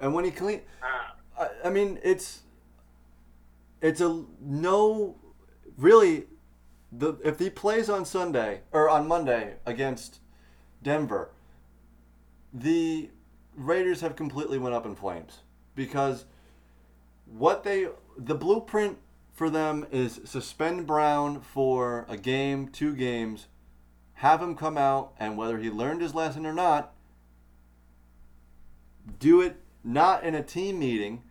And 0.00 0.14
when 0.14 0.24
he 0.24 0.30
clean, 0.30 0.62
Uh, 0.82 1.44
I, 1.44 1.68
I 1.68 1.70
mean, 1.70 1.98
it's 2.02 2.42
it's 3.80 4.00
a 4.00 4.24
no. 4.40 5.16
Really, 5.76 6.26
the 6.92 7.14
if 7.24 7.38
he 7.38 7.50
plays 7.50 7.88
on 7.88 8.04
Sunday 8.04 8.62
or 8.72 8.88
on 8.88 9.06
Monday 9.06 9.56
against 9.64 10.20
Denver, 10.82 11.30
the 12.52 13.10
Raiders 13.54 14.00
have 14.00 14.16
completely 14.16 14.58
went 14.58 14.74
up 14.74 14.86
in 14.86 14.94
flames 14.94 15.40
because 15.74 16.24
what 17.26 17.62
they 17.64 17.88
the 18.18 18.34
blueprint 18.34 18.98
for 19.32 19.48
them 19.48 19.86
is 19.90 20.20
suspend 20.24 20.86
Brown 20.86 21.40
for 21.40 22.04
a 22.08 22.16
game, 22.16 22.68
two 22.68 22.94
games, 22.94 23.46
have 24.14 24.42
him 24.42 24.54
come 24.54 24.76
out, 24.76 25.14
and 25.18 25.36
whether 25.38 25.58
he 25.58 25.70
learned 25.70 26.02
his 26.02 26.14
lesson 26.14 26.44
or 26.44 26.52
not, 26.52 26.92
do 29.18 29.40
it 29.40 29.56
not 29.82 30.24
in 30.24 30.34
a 30.34 30.42
team 30.42 30.78
meeting, 30.78 31.22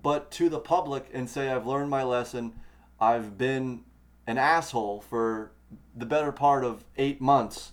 but 0.00 0.30
to 0.32 0.48
the 0.48 0.58
public 0.58 1.08
and 1.12 1.28
say, 1.28 1.50
I've 1.50 1.66
learned 1.66 1.90
my 1.90 2.02
lesson. 2.02 2.54
I've 3.00 3.36
been 3.36 3.84
an 4.26 4.38
asshole 4.38 5.00
for 5.00 5.52
the 5.94 6.06
better 6.06 6.32
part 6.32 6.64
of 6.64 6.84
eight 6.96 7.20
months. 7.20 7.72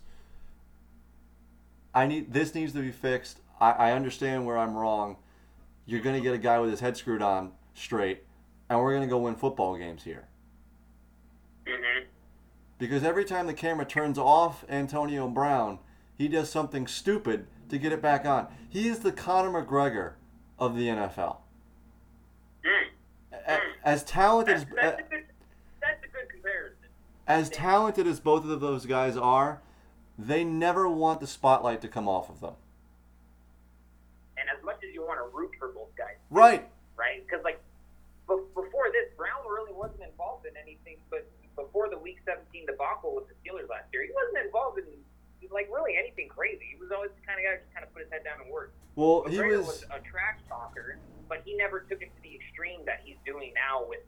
I 1.94 2.08
need 2.08 2.34
this 2.34 2.54
needs 2.54 2.74
to 2.74 2.82
be 2.82 2.92
fixed. 2.92 3.40
I, 3.60 3.72
I 3.72 3.92
understand 3.94 4.46
where 4.46 4.58
I'm 4.58 4.76
wrong. 4.76 5.18
You're 5.86 6.02
gonna 6.02 6.22
get 6.22 6.34
a 6.34 6.38
guy 6.40 6.60
with 6.60 6.70
his 6.70 6.80
head 6.80 6.98
screwed 6.98 7.22
on 7.22 7.52
straight, 7.74 8.24
and 8.70 8.80
we're 8.80 8.94
gonna 8.94 9.08
go 9.08 9.18
win 9.20 9.36
football 9.36 9.76
games 9.78 10.04
here. 10.04 10.28
mhm. 11.66 12.06
Because 12.78 13.04
every 13.04 13.26
time 13.26 13.48
the 13.48 13.54
camera 13.54 13.86
turns 13.86 14.18
off 14.18 14.64
Antonio 14.70 15.28
Brown, 15.28 15.80
he 16.18 16.28
does 16.28 16.50
something 16.50 16.88
stupid 16.88 17.48
to 17.70 17.78
get 17.78 17.92
it 17.92 18.02
back 18.02 18.26
on. 18.26 18.48
He 18.70 18.88
is 18.88 19.00
the 19.00 19.12
Conor 19.12 19.64
McGregor 19.64 20.14
of 20.58 20.76
the 20.76 20.88
NFL. 20.88 21.38
Mm. 22.66 22.88
Hmm. 23.34 23.56
As 23.84 24.04
talented 24.04 24.56
as 24.56 24.66
that's, 24.76 25.02
good, 25.10 25.24
that's 25.82 26.04
a 26.04 26.08
good 26.08 26.30
comparison. 26.30 26.76
As 27.28 27.50
talented 27.50 28.08
as 28.08 28.20
both 28.20 28.46
of 28.46 28.60
those 28.60 28.86
guys 28.86 29.16
are, 29.16 29.62
they 30.18 30.44
never 30.44 30.90
want 30.90 31.22
the 31.22 31.28
spotlight 31.28 31.82
to 31.82 31.88
come 31.88 32.08
off 32.08 32.30
of 32.30 32.42
them. 32.42 32.54
And 34.38 34.50
as 34.50 34.64
much 34.64 34.84
as 34.84 34.94
you 34.94 35.02
want 35.02 35.20
to 35.20 35.36
root 35.36 35.52
for 35.58 35.70
both 35.70 35.96
guys, 35.98 36.16
right? 36.30 36.68
Right? 36.98 37.26
Because 37.26 37.44
like 37.44 37.62
before 38.28 38.92
this, 38.92 39.10
Brown 39.18 39.42
really 39.50 39.74
wasn't 39.74 40.04
involved 40.04 40.46
in 40.46 40.54
anything. 40.58 40.98
But 41.10 41.26
before 41.56 41.90
the 41.90 41.98
Week 41.98 42.20
17 42.26 42.66
debacle 42.68 43.16
with 43.16 43.28
the 43.28 43.36
Steelers 43.42 43.70
last 43.70 43.88
year, 43.92 44.04
he 44.04 44.12
wasn't 44.14 44.46
involved 44.46 44.80
in 44.80 44.86
like 45.52 45.68
really 45.74 45.98
anything 45.98 46.30
crazy. 46.30 46.74
He 46.74 46.78
was 46.78 46.92
always 46.94 47.12
the 47.18 47.24
kind 47.26 47.38
of 47.40 47.44
guy 47.46 47.58
who 47.58 47.62
just 47.66 47.74
kind 47.74 47.86
of 47.86 47.92
put 47.94 48.06
his 48.06 48.12
head 48.12 48.24
down 48.24 48.42
and 48.42 48.50
worked. 48.50 48.78
Well, 48.96 49.26
but 49.26 49.34
he 49.34 49.42
was... 49.42 49.66
was 49.66 49.84
a 49.90 50.00
trash 50.06 50.40
talker, 50.48 51.00
but 51.28 51.42
he 51.46 51.58
never 51.58 51.86
took 51.86 52.02
it 52.02 52.12
to 52.14 52.22
the 52.22 52.34
extreme 52.36 52.86
that 52.86 53.02
he's 53.04 53.18
doing 53.26 53.54
now 53.54 53.86
with 53.86 54.04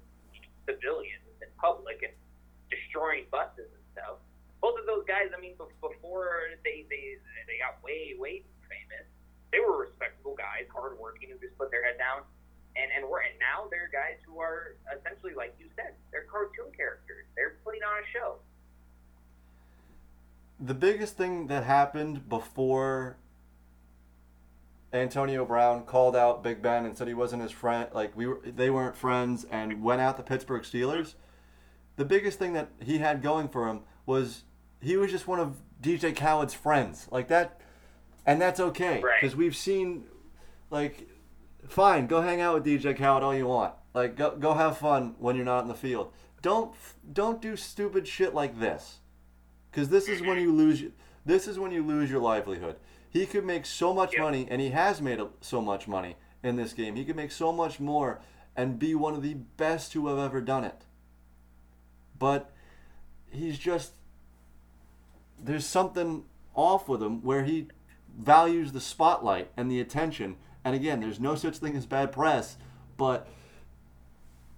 civilians 0.66 1.26
and 1.42 1.50
public 1.58 2.02
and 2.06 2.14
destroying 2.70 3.26
buses 3.30 3.70
and 3.70 3.84
stuff. 3.94 4.22
Both 4.62 4.78
of 4.78 4.86
those 4.86 5.04
guys, 5.10 5.34
I 5.34 5.42
mean, 5.42 5.58
before 5.58 6.54
they 6.62 6.86
they 6.86 7.18
they 7.50 7.58
got 7.58 7.82
way 7.82 8.14
way 8.18 8.46
famous, 8.70 9.10
they 9.50 9.60
were 9.60 9.90
respectable 9.90 10.38
guys, 10.38 10.70
hardworking, 10.70 11.34
who 11.34 11.38
just 11.42 11.58
put 11.58 11.74
their 11.74 11.84
head 11.84 11.98
down. 11.98 12.24
And 12.78 12.88
and 12.94 13.04
we're 13.10 13.26
and 13.26 13.36
now 13.42 13.68
they're 13.68 13.92
guys 13.92 14.22
who 14.24 14.40
are 14.40 14.78
essentially, 14.94 15.34
like 15.34 15.58
you 15.60 15.68
said, 15.76 15.98
they're 16.14 16.30
cartoon 16.30 16.72
characters. 16.78 17.26
They're 17.36 17.60
putting 17.66 17.82
on 17.84 18.00
a 18.00 18.08
show 18.14 18.40
the 20.62 20.74
biggest 20.76 21.18
thing 21.18 21.48
that 21.48 21.64
happened 21.64 22.30
before 22.30 23.18
Antonio 24.94 25.46
Brown 25.46 25.84
called 25.84 26.16
out 26.16 26.44
Big 26.44 26.62
Ben 26.62 26.86
and 26.86 26.98
said 26.98 27.08
he 27.08 27.14
wasn't 27.14 27.42
his 27.42 27.52
friend, 27.52 27.88
like 27.94 28.16
we 28.16 28.28
were, 28.28 28.40
they 28.46 28.70
weren't 28.70 28.96
friends, 28.96 29.46
and 29.50 29.82
went 29.82 30.02
out 30.02 30.18
the 30.18 30.24
Pittsburgh 30.24 30.64
Steelers. 30.64 31.16
The 31.96 32.06
biggest 32.06 32.38
thing 32.40 32.54
that 32.54 32.70
he 32.80 32.98
had 33.00 33.22
going 33.22 33.48
for 33.48 33.68
him 33.68 33.82
was 34.06 34.44
he 34.82 34.98
was 34.98 35.12
just 35.12 35.28
one 35.28 35.40
of 35.40 35.58
DJ 35.82 36.16
Khaled's 36.16 36.54
friends, 36.54 37.08
like 37.12 37.28
that, 37.30 37.60
and 38.26 38.42
that's 38.42 38.60
okay 38.60 39.02
Right. 39.02 39.22
because 39.22 39.36
we've 39.36 39.56
seen, 39.56 40.04
like, 40.70 41.08
fine, 41.68 42.08
go 42.08 42.22
hang 42.22 42.42
out 42.42 42.56
with 42.56 42.66
DJ 42.66 42.96
Khaled 42.96 43.24
all 43.24 43.34
you 43.36 43.48
want, 43.48 43.74
like 43.94 44.16
go 44.16 44.36
go 44.36 44.54
have 44.54 44.78
fun 44.78 45.16
when 45.20 45.36
you're 45.36 45.46
not 45.46 45.62
in 45.62 45.68
the 45.70 45.74
field. 45.74 46.12
Don't 46.42 46.74
don't 47.14 47.42
do 47.42 47.56
stupid 47.56 48.08
shit 48.08 48.34
like 48.34 48.60
this 48.60 49.00
because 49.72 49.90
this 49.90 50.10
is 50.10 50.22
when 50.22 50.38
you 50.40 50.52
lose 50.54 50.84
this 51.26 51.48
is 51.48 51.60
when 51.60 51.72
you 51.72 51.84
lose 51.84 52.10
your 52.10 52.20
livelihood. 52.20 52.76
He 53.10 53.26
could 53.26 53.46
make 53.46 53.66
so 53.66 53.94
much 53.94 54.14
Yep. 54.14 54.22
money 54.22 54.48
and 54.50 54.62
he 54.62 54.70
has 54.70 55.02
made 55.02 55.20
so 55.42 55.62
much 55.62 55.88
money 55.88 56.16
in 56.44 56.56
this 56.56 56.74
game. 56.74 56.96
He 56.96 57.06
could 57.06 57.16
make 57.16 57.32
so 57.32 57.52
much 57.52 57.80
more 57.80 58.22
and 58.56 58.80
be 58.80 58.96
one 58.96 59.14
of 59.14 59.22
the 59.22 59.36
best 59.36 59.94
who 59.94 60.08
have 60.08 60.18
ever 60.18 60.42
done 60.42 60.64
it. 60.64 60.86
But 62.18 62.52
he's 63.30 63.58
just 63.58 63.94
there's 65.44 65.66
something 65.66 66.24
off 66.54 66.88
with 66.88 67.02
him 67.02 67.22
where 67.24 67.44
he 67.44 67.68
values 68.18 68.72
the 68.72 68.82
spotlight 68.82 69.50
and 69.56 69.70
the 69.72 69.80
attention. 69.80 70.38
And 70.64 70.76
again 70.76 71.00
there's 71.02 71.20
no 71.20 71.36
such 71.36 71.58
thing 71.58 71.76
as 71.76 71.86
bad 71.86 72.12
press 72.12 72.58
but 72.98 73.28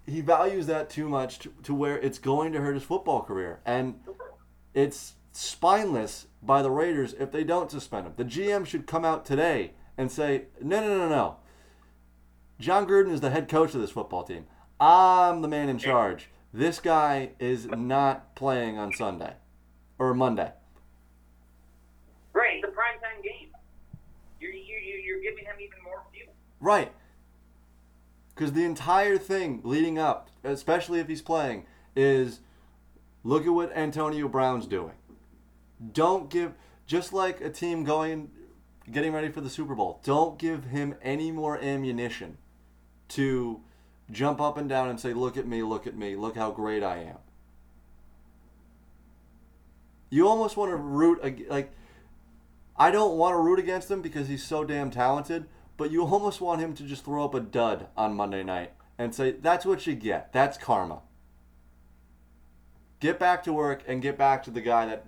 he 0.05 0.19
values 0.19 0.67
that 0.67 0.89
too 0.89 1.07
much 1.07 1.39
to, 1.39 1.53
to 1.63 1.73
where 1.73 1.97
it's 1.97 2.19
going 2.19 2.51
to 2.51 2.59
hurt 2.59 2.73
his 2.73 2.83
football 2.83 3.21
career. 3.21 3.61
And 3.65 3.95
it's 4.73 5.13
spineless 5.31 6.27
by 6.41 6.61
the 6.61 6.71
Raiders 6.71 7.13
if 7.19 7.31
they 7.31 7.43
don't 7.43 7.71
suspend 7.71 8.07
him. 8.07 8.13
The 8.15 8.25
GM 8.25 8.65
should 8.65 8.87
come 8.87 9.05
out 9.05 9.25
today 9.25 9.71
and 9.97 10.11
say, 10.11 10.43
no, 10.61 10.81
no, 10.81 10.97
no, 10.97 11.09
no. 11.09 11.35
Jon 12.59 12.87
Gruden 12.87 13.11
is 13.11 13.21
the 13.21 13.29
head 13.29 13.49
coach 13.49 13.73
of 13.73 13.81
this 13.81 13.91
football 13.91 14.23
team. 14.23 14.45
I'm 14.79 15.41
the 15.41 15.47
man 15.47 15.69
in 15.69 15.77
charge. 15.77 16.29
This 16.53 16.79
guy 16.79 17.31
is 17.39 17.65
not 17.65 18.35
playing 18.35 18.77
on 18.77 18.93
Sunday 18.93 19.33
or 19.97 20.13
Monday. 20.13 20.51
Right, 22.33 22.57
it's 22.57 22.63
a 22.63 22.67
primetime 22.67 23.23
game. 23.23 23.49
You're 24.39 24.51
you 24.51 24.75
you 24.75 24.95
you're 25.03 25.21
giving 25.21 25.45
him 25.45 25.55
even 25.59 25.83
more 25.83 26.03
fuel. 26.11 26.33
Right. 26.59 26.91
Because 28.35 28.53
the 28.53 28.63
entire 28.65 29.17
thing 29.17 29.61
leading 29.63 29.97
up, 29.97 30.29
especially 30.43 30.99
if 30.99 31.07
he's 31.07 31.21
playing, 31.21 31.65
is 31.95 32.39
look 33.23 33.45
at 33.45 33.53
what 33.53 33.75
Antonio 33.75 34.27
Brown's 34.27 34.67
doing. 34.67 34.93
Don't 35.91 36.29
give, 36.29 36.53
just 36.85 37.13
like 37.13 37.41
a 37.41 37.49
team 37.49 37.83
going, 37.83 38.31
getting 38.91 39.13
ready 39.13 39.29
for 39.29 39.41
the 39.41 39.49
Super 39.49 39.75
Bowl, 39.75 39.99
don't 40.03 40.37
give 40.37 40.65
him 40.65 40.95
any 41.01 41.31
more 41.31 41.57
ammunition 41.57 42.37
to 43.09 43.61
jump 44.11 44.41
up 44.41 44.57
and 44.57 44.67
down 44.67 44.89
and 44.89 44.99
say, 44.99 45.13
look 45.13 45.37
at 45.37 45.47
me, 45.47 45.63
look 45.63 45.87
at 45.87 45.95
me, 45.95 46.15
look 46.15 46.35
how 46.35 46.51
great 46.51 46.83
I 46.83 46.97
am. 46.97 47.17
You 50.09 50.27
almost 50.27 50.57
want 50.57 50.71
to 50.71 50.75
root, 50.75 51.49
like, 51.49 51.71
I 52.75 52.91
don't 52.91 53.17
want 53.17 53.33
to 53.33 53.37
root 53.39 53.59
against 53.59 53.89
him 53.89 54.01
because 54.01 54.27
he's 54.27 54.43
so 54.43 54.63
damn 54.63 54.91
talented, 54.91 55.45
but 55.77 55.91
you 55.91 56.05
almost 56.05 56.41
want 56.41 56.61
him 56.61 56.75
to 56.75 56.83
just 56.83 57.05
throw 57.05 57.23
up 57.23 57.33
a 57.33 57.39
dud 57.39 57.87
on 57.97 58.13
Monday 58.13 58.43
night 58.43 58.73
and 58.97 59.13
say, 59.13 59.31
that's 59.31 59.65
what 59.65 59.87
you 59.87 59.95
get. 59.95 60.31
That's 60.33 60.57
karma. 60.57 61.01
Get 63.03 63.19
back 63.19 63.43
to 63.43 63.51
work 63.51 63.83
and 63.85 64.01
get 64.01 64.17
back 64.17 64.43
to 64.43 64.49
the 64.49 64.61
guy 64.61 64.85
that 64.85 65.05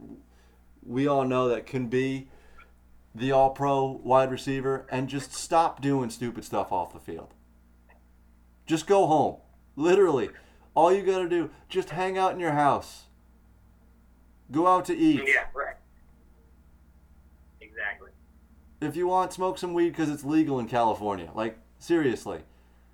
we 0.85 1.07
all 1.07 1.23
know 1.23 1.47
that 1.47 1.65
can 1.65 1.87
be 1.87 2.27
the 3.15 3.31
all 3.31 3.51
pro 3.51 4.01
wide 4.03 4.29
receiver 4.31 4.85
and 4.91 5.07
just 5.07 5.31
stop 5.31 5.81
doing 5.81 6.09
stupid 6.09 6.43
stuff 6.43 6.73
off 6.73 6.91
the 6.91 6.99
field. 6.99 7.33
Just 8.65 8.85
go 8.85 9.05
home. 9.07 9.37
Literally. 9.77 10.31
All 10.73 10.93
you 10.93 11.03
got 11.03 11.19
to 11.19 11.29
do, 11.29 11.51
just 11.69 11.91
hang 11.91 12.17
out 12.17 12.33
in 12.33 12.39
your 12.41 12.51
house. 12.51 13.03
Go 14.51 14.67
out 14.67 14.83
to 14.85 14.93
eat. 14.93 15.23
Yeah, 15.25 15.45
right. 15.53 15.77
Exactly. 17.61 18.09
if 18.81 18.97
you 18.97 19.07
want, 19.07 19.31
smoke 19.31 19.57
some 19.57 19.73
weed 19.73 19.91
because 19.91 20.09
it's 20.09 20.25
legal 20.25 20.59
in 20.59 20.67
California. 20.67 21.31
Like 21.33 21.57
seriously. 21.79 22.41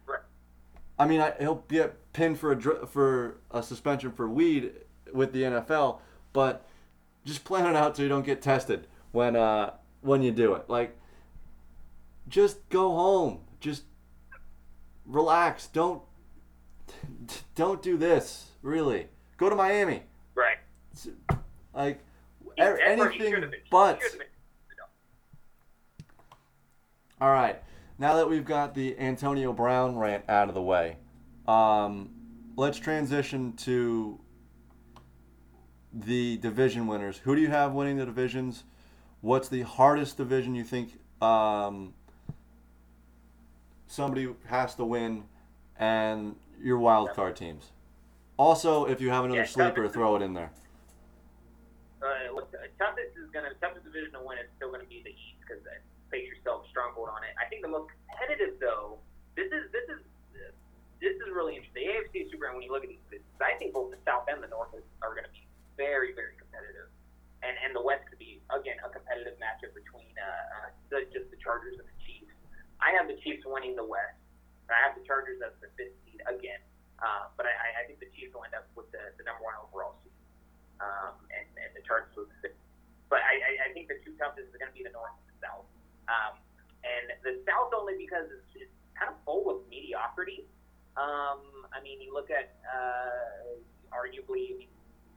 Right. 0.05 0.21
I 0.99 1.07
mean, 1.07 1.21
I, 1.21 1.33
he'll 1.39 1.65
get 1.69 2.13
pinned 2.13 2.37
for 2.37 2.51
a 2.51 2.85
for 2.85 3.37
a 3.49 3.63
suspension 3.63 4.11
for 4.11 4.29
weed 4.29 4.73
with 5.13 5.33
the 5.33 5.43
NFL, 5.43 5.99
but 6.33 6.65
just 7.25 7.43
plan 7.43 7.67
it 7.67 7.75
out 7.75 7.97
so 7.97 8.03
you 8.03 8.09
don't 8.09 8.25
get 8.25 8.41
tested 8.41 8.87
when 9.11 9.35
uh 9.35 9.71
when 10.01 10.21
you 10.21 10.31
do 10.31 10.53
it. 10.53 10.69
Like, 10.69 10.97
just 12.27 12.67
go 12.69 12.95
home. 12.95 13.39
Just 13.59 13.83
relax. 15.05 15.67
Don't 15.67 16.01
don't 17.55 17.81
do 17.81 17.97
this. 17.97 18.47
Really, 18.61 19.07
go 19.37 19.49
to 19.49 19.55
Miami. 19.55 20.03
Right. 20.35 20.57
Like 21.73 21.99
er- 22.59 22.77
that's 22.77 22.99
where 22.99 23.09
he 23.09 23.19
anything 23.19 23.33
should've 23.33 23.51
been. 23.51 23.59
He 23.63 23.69
but. 23.69 24.01
All 27.19 27.31
right. 27.31 27.61
Now 27.99 28.15
that 28.15 28.27
we've 28.27 28.45
got 28.45 28.73
the 28.73 28.97
Antonio 28.97 29.53
Brown 29.53 29.95
rant 29.95 30.27
out 30.27 30.49
of 30.49 30.55
the 30.55 30.61
way, 30.61 30.97
um, 31.47 32.09
let's 32.55 32.79
transition 32.79 33.53
to 33.57 34.19
the 35.93 36.37
division 36.37 36.87
winners. 36.87 37.17
Who 37.19 37.35
do 37.35 37.41
you 37.41 37.49
have 37.49 37.73
winning 37.73 37.97
the 37.97 38.05
divisions? 38.05 38.63
What's 39.21 39.49
the 39.49 39.61
hardest 39.61 40.17
division 40.17 40.55
you 40.55 40.63
think 40.63 40.99
um, 41.21 41.93
somebody 43.87 44.29
has 44.45 44.75
to 44.75 44.85
win, 44.85 45.25
and 45.77 46.35
your 46.61 46.79
wild 46.79 47.11
card 47.13 47.35
teams? 47.35 47.71
Also, 48.37 48.85
if 48.85 49.01
you 49.01 49.09
have 49.09 49.25
another 49.25 49.41
Yeah, 49.41 49.45
sleeper, 49.45 49.87
throw 49.87 50.15
it 50.15 50.21
in 50.21 50.33
there. 50.33 50.51
Uh, 52.01 52.33
look, 52.33 52.51
toughest 52.79 53.13
is 53.21 53.29
gonna 53.31 53.53
toughest 53.61 53.85
division 53.85 54.11
to 54.13 54.21
win 54.25 54.39
is 54.39 54.49
still 54.57 54.71
gonna 54.71 54.85
be 54.85 55.03
the 55.03 55.11
East 55.11 55.37
because 55.41 55.61
face 56.09 56.27
yourself 56.27 56.65
stronghold 56.69 57.09
on 57.09 57.23
it. 57.23 57.35
I 57.37 57.47
think 57.47 57.61
the 57.61 57.69
most 57.69 57.91
competitive 58.09 58.59
though, 58.59 58.97
this 59.35 59.51
is 59.51 59.69
this 59.71 59.85
is 59.89 60.01
this 61.01 61.13
is 61.17 61.29
really 61.33 61.57
interesting. 61.57 61.85
The 61.85 61.93
AFC 61.93 62.25
is 62.25 62.31
super, 62.31 62.45
and 62.45 62.55
when 62.55 62.63
you 62.63 62.71
look 62.71 62.83
at 62.83 62.89
these, 62.89 63.01
divisions, 63.09 63.29
I 63.41 63.57
think 63.57 63.73
both 63.73 63.91
the 63.91 63.97
South 64.05 64.25
and 64.29 64.41
the 64.41 64.47
North 64.47 64.69
is, 64.77 64.85
are 65.01 65.13
going 65.17 65.25
to 65.25 65.33
be 65.33 65.41
very 65.77 66.13
very 66.13 66.35
competitive, 66.39 66.89
and 67.43 67.55
and 67.61 67.75
the 67.75 67.83
West 67.83 68.07
could 68.09 68.19
be 68.19 68.41
again 68.51 68.77
a 68.83 68.89
competitive 68.89 69.35
matchup 69.41 69.73
between 69.73 70.11
uh, 70.17 70.27
uh 70.27 70.69
the, 70.91 71.07
just 71.11 71.31
the 71.31 71.39
Chargers 71.39 71.79
and 71.79 71.87
the 71.87 71.99
Chiefs. 72.03 72.35
I 72.81 72.91
have 72.97 73.07
the 73.07 73.17
Chiefs 73.21 73.45
winning 73.45 73.77
the 73.77 73.85
West, 73.85 74.17
and 74.67 74.73
I 74.73 74.81
have 74.83 74.97
the 74.97 75.05
Chargers 75.05 75.39
as 75.39 75.53
the 75.61 75.69
fifth 75.77 75.95
seed 76.03 76.19
again. 76.27 76.61
Uh, 77.01 77.33
but 77.33 77.49
I, 77.49 77.81
I- 77.81 77.85
think 77.89 77.97
the 77.97 78.13
Chiefs 78.13 78.37
will 78.37 78.45
end 78.45 78.53
up 78.53 78.69
with 78.77 78.85
the, 78.93 79.01
the 79.17 79.25
number 79.25 79.41
one 79.41 79.57
overall 79.57 79.97
seed 80.05 80.13
um, 80.77 81.17
and, 81.33 81.49
and 81.57 81.73
the 81.73 81.81
Chargers 81.81 82.13
with 82.13 82.29
the 82.29 82.37
fifth. 82.45 82.61
But 83.09 83.25
I, 83.25 83.41
I, 83.41 83.51
I 83.65 83.69
think 83.73 83.89
the 83.89 83.97
two 84.05 84.13
toughest 84.21 84.53
is 84.53 84.57
going 84.61 84.69
to 84.69 84.77
be 84.77 84.85
the 84.85 84.93
North 84.93 85.17
and 85.17 85.27
the 85.33 85.37
South. 85.41 85.65
Um, 86.05 86.37
and 86.85 87.05
the 87.25 87.41
South 87.43 87.73
only 87.73 87.97
because 87.97 88.29
it's, 88.29 88.69
it's 88.69 88.77
kind 88.93 89.09
of 89.09 89.17
full 89.25 89.49
of 89.49 89.65
mediocrity. 89.65 90.45
Um, 90.93 91.41
I 91.73 91.81
mean, 91.81 92.01
you 92.01 92.13
look 92.13 92.29
at 92.29 92.53
uh, 92.69 93.57
arguably 93.89 94.53
I 94.53 94.55
mean, 94.65 94.71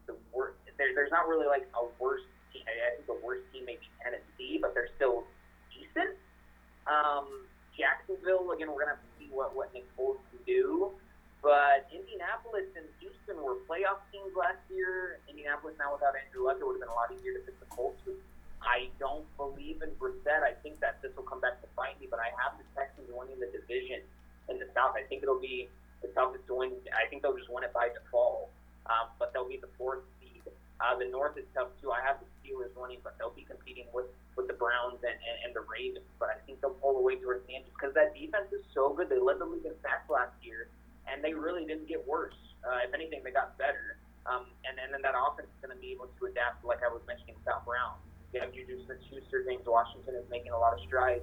the 0.07 0.17
worst. 0.33 0.59
There, 0.79 0.91
there's 0.95 1.11
not 1.11 1.29
really 1.29 1.47
like 1.47 1.67
a 1.75 1.85
worst 2.03 2.27
team. 2.53 2.63
I, 2.67 2.99
think 2.99 3.07
the 3.07 3.21
worst 3.25 3.47
team 3.53 3.65
may 3.67 3.79
be 3.79 3.89
Tennessee, 4.03 4.59
but 4.61 4.75
they're 4.75 4.91
still 4.97 5.25
decent. 5.71 6.19
Um, 6.87 7.47
Jacksonville, 7.79 8.51
again, 8.53 8.71
we're 8.71 8.85
gonna 8.85 8.99
have 8.99 9.05
to 9.05 9.13
see 9.19 9.29
what 9.31 9.55
what 9.55 9.73
Nick 9.75 9.87
Foles 9.97 10.19
can 10.31 10.41
do. 10.47 10.93
But 11.45 11.85
Indianapolis 11.93 12.73
and 12.73 12.89
Houston 13.05 13.37
were 13.45 13.61
playoff 13.69 14.01
teams 14.09 14.33
last 14.33 14.65
year. 14.73 15.21
Indianapolis 15.29 15.77
now 15.77 15.93
without 15.93 16.17
Andrew 16.17 16.49
Luck, 16.49 16.57
it 16.57 16.65
would 16.65 16.81
have 16.81 16.85
been 16.89 16.95
a 16.95 16.97
lot 16.97 17.13
easier 17.13 17.37
to 17.37 17.45
pick 17.45 17.61
the 17.61 17.69
Colts. 17.69 18.01
I 18.65 18.89
don't 18.99 19.29
believe 19.37 19.85
in 19.85 19.93
Brissett. 20.01 20.41
I 20.41 20.57
think 20.65 20.81
that 20.81 21.05
this 21.05 21.13
will 21.13 21.29
come 21.29 21.45
back 21.45 21.61
to 21.61 21.69
bite 21.77 22.01
me, 22.01 22.09
but 22.09 22.19
I 22.19 22.33
have 22.41 22.57
the 22.57 22.65
Texans 22.73 23.13
winning 23.13 23.37
the 23.37 23.53
division 23.53 24.01
in 24.49 24.57
the 24.57 24.65
South. 24.73 24.97
I 24.97 25.05
think 25.05 25.23
it'll 25.23 25.41
be 25.41 25.69
the 26.01 26.09
toughest 26.17 26.49
to 26.49 26.55
win. 26.57 26.73
I 26.97 27.05
think 27.13 27.21
they'll 27.21 27.37
just 27.37 27.53
win 27.53 27.65
it 27.65 27.73
by 27.73 27.93
default, 27.93 28.49
um, 28.87 29.13
but 29.19 29.33
they'll 29.33 29.49
be 29.49 29.59
the 29.59 29.71
fourth 29.79 30.05
seed. 30.21 30.43
Uh, 30.81 30.99
the 30.99 31.07
North 31.07 31.39
is 31.39 31.47
tough 31.55 31.69
too. 31.81 31.91
I 31.91 32.03
have 32.03 32.19
the 32.21 32.29
Steelers 32.43 32.75
winning, 32.77 32.99
but 33.03 33.17
they'll 33.19 33.35
be 33.35 33.47
competing 33.47 33.87
with 33.93 34.07
with 34.37 34.51
the 34.51 34.59
Browns 34.59 34.99
and, 35.07 35.15
and, 35.15 35.37
and 35.47 35.51
the 35.55 35.63
Ravens, 35.63 36.11
but 36.19 36.27
I 36.27 36.43
think 36.43 36.61
they'll 36.61 36.75
pull 36.83 36.99
away 36.99 37.17
towards 37.23 37.47
the 37.47 37.55
end 37.55 37.71
because 37.71 37.95
that 37.95 38.19
defense 38.19 38.51
is 38.51 38.67
so 38.75 38.91
good. 38.91 39.07
They 39.07 39.23
led 39.23 39.39
the 39.39 39.47
league 39.47 39.63
in 39.63 39.79
sacks 39.79 40.11
last 40.11 40.35
year, 40.43 40.67
and 41.07 41.23
they 41.23 41.35
really 41.35 41.63
didn't 41.63 41.87
get 41.87 42.03
worse. 42.03 42.35
Uh, 42.67 42.83
if 42.83 42.91
anything, 42.91 43.23
they 43.23 43.31
got 43.31 43.55
better. 43.59 44.03
Um, 44.27 44.51
and, 44.67 44.75
and 44.81 44.91
then 44.91 45.07
that 45.07 45.15
offense 45.15 45.47
is 45.47 45.59
going 45.63 45.71
to 45.71 45.79
be 45.79 45.93
able 45.93 46.09
to 46.09 46.23
adapt, 46.27 46.65
like 46.65 46.83
I 46.83 46.91
was 46.91 47.05
mentioning, 47.07 47.37
South 47.47 47.63
Brown. 47.63 47.95
You 48.33 48.43
have 48.43 48.51
Juju 48.51 48.83
Smith-Schuster, 48.89 49.47
James 49.47 49.63
Washington 49.63 50.19
is 50.19 50.27
making 50.27 50.51
a 50.51 50.59
lot 50.59 50.75
of 50.75 50.83
strides, 50.83 51.23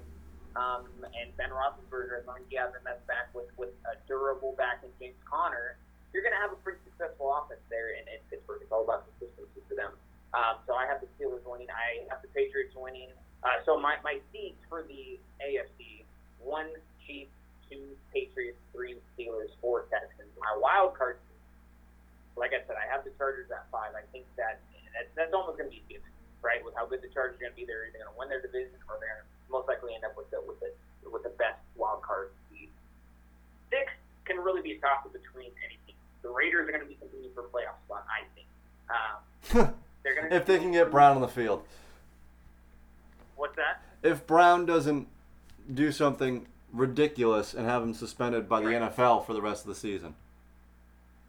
um, 0.55 0.87
and 1.03 1.35
Ben 1.35 1.51
Roethlisberger, 1.51 2.21
as 2.21 2.23
long 2.23 2.39
as 2.39 2.47
you 2.47 2.55
have 2.61 2.71
him 2.71 2.87
as 2.87 3.03
back 3.03 3.27
with 3.35 3.51
with 3.59 3.75
a 3.83 3.99
durable 4.07 4.55
back 4.55 4.79
in 4.87 4.91
James 4.95 5.19
Conner, 5.27 5.75
you're 6.11 6.23
going 6.23 6.35
to 6.35 6.43
have 6.43 6.51
a 6.51 6.59
pretty 6.59 6.79
successful 6.83 7.31
offense 7.31 7.63
there 7.71 7.95
in, 7.95 8.03
in 8.11 8.19
Pittsburgh. 8.27 8.59
It's 8.61 8.71
all 8.71 8.83
about 8.83 9.07
consistency 9.15 9.63
for 9.67 9.75
them. 9.75 9.95
Um, 10.31 10.63
so 10.67 10.75
I 10.75 10.87
have 10.87 11.03
the 11.03 11.09
Steelers 11.15 11.43
winning. 11.43 11.67
I 11.71 12.07
have 12.07 12.23
the 12.23 12.31
Patriots 12.31 12.75
winning. 12.75 13.11
Uh, 13.43 13.59
so 13.65 13.79
my, 13.79 13.99
my 14.03 14.19
seeds 14.31 14.59
for 14.69 14.83
the 14.83 15.19
AFC, 15.43 16.07
one 16.39 16.71
Chiefs, 17.03 17.33
two 17.67 17.95
Patriots, 18.13 18.59
three 18.71 18.95
Steelers, 19.15 19.51
four 19.59 19.87
Texans. 19.91 20.31
My 20.39 20.55
wild 20.59 20.95
card, 20.95 21.19
like 22.35 22.51
I 22.55 22.63
said, 22.67 22.79
I 22.79 22.87
have 22.87 23.03
the 23.03 23.11
Chargers 23.17 23.51
at 23.51 23.67
five. 23.71 23.91
I 23.95 24.03
think 24.11 24.27
that 24.35 24.59
that's, 24.95 25.11
that's 25.15 25.33
almost 25.33 25.59
going 25.59 25.71
to 25.71 25.75
be 25.75 25.83
given, 25.87 26.11
right? 26.43 26.63
With 26.63 26.75
how 26.75 26.87
good 26.87 27.03
the 27.03 27.11
Chargers 27.11 27.39
are 27.39 27.49
going 27.49 27.55
to 27.55 27.59
be, 27.59 27.67
they're 27.67 27.87
either 27.87 27.99
going 28.03 28.11
to 28.11 28.19
win 28.19 28.27
their 28.27 28.43
division 28.43 28.77
or 28.87 28.99
they're 28.99 29.23
going 29.23 29.25
to 29.25 29.29
most 29.51 29.67
likely 29.67 29.95
end 29.95 30.07
up 30.07 30.15
with 30.15 30.31
the 30.31 30.39
with 30.43 30.59
the 30.63 30.71
with 31.07 31.23
the 31.27 31.33
best 31.35 31.59
wild 31.75 31.99
card 32.05 32.31
seed. 32.47 32.71
Six 33.67 33.91
can 34.23 34.39
really 34.39 34.63
be 34.63 34.77
a 34.77 34.79
toss 34.79 35.03
between 35.11 35.51
any. 35.65 35.80
The 36.23 36.29
Raiders 36.29 36.67
are 36.67 36.71
going 36.71 36.83
to 36.83 36.87
be 36.87 36.95
competing 36.95 37.31
for 37.33 37.41
a 37.41 37.49
playoff 37.49 37.79
spot, 37.85 38.05
I 38.09 38.23
think. 38.35 38.47
Um, 38.89 39.73
they're 40.03 40.15
going 40.15 40.31
if 40.31 40.45
they 40.45 40.59
can 40.59 40.71
get 40.71 40.91
Brown 40.91 41.15
on 41.15 41.21
the 41.21 41.27
field. 41.27 41.63
What's 43.35 43.55
that? 43.55 43.81
If 44.03 44.27
Brown 44.27 44.65
doesn't 44.65 45.07
do 45.73 45.91
something 45.91 46.45
ridiculous 46.71 47.53
and 47.53 47.67
have 47.67 47.83
him 47.83 47.93
suspended 47.93 48.47
by 48.47 48.61
the 48.61 48.67
NFL 48.67 49.25
for 49.25 49.33
the 49.33 49.41
rest 49.41 49.63
of 49.63 49.69
the 49.69 49.75
season. 49.75 50.15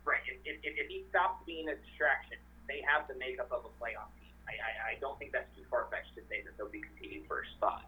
Right. 0.04 0.20
If, 0.26 0.38
if, 0.44 0.58
if 0.62 0.78
if 0.78 0.88
he 0.88 1.04
stops 1.10 1.42
being 1.46 1.68
a 1.68 1.74
distraction, 1.74 2.38
they 2.68 2.82
have 2.86 3.08
the 3.08 3.14
makeup 3.14 3.50
of 3.50 3.64
a 3.64 3.72
playoff 3.82 4.10
team. 4.20 4.32
I, 4.48 4.52
I, 4.52 4.70
I 4.92 4.94
don't 5.00 5.18
think 5.18 5.32
that's 5.32 5.50
too 5.56 5.62
far 5.70 5.86
fetched 5.90 6.14
to 6.16 6.22
say 6.28 6.42
that 6.44 6.56
they'll 6.56 6.72
be 6.72 6.80
competing 6.82 7.24
for 7.26 7.42
a 7.42 7.46
spot. 7.56 7.84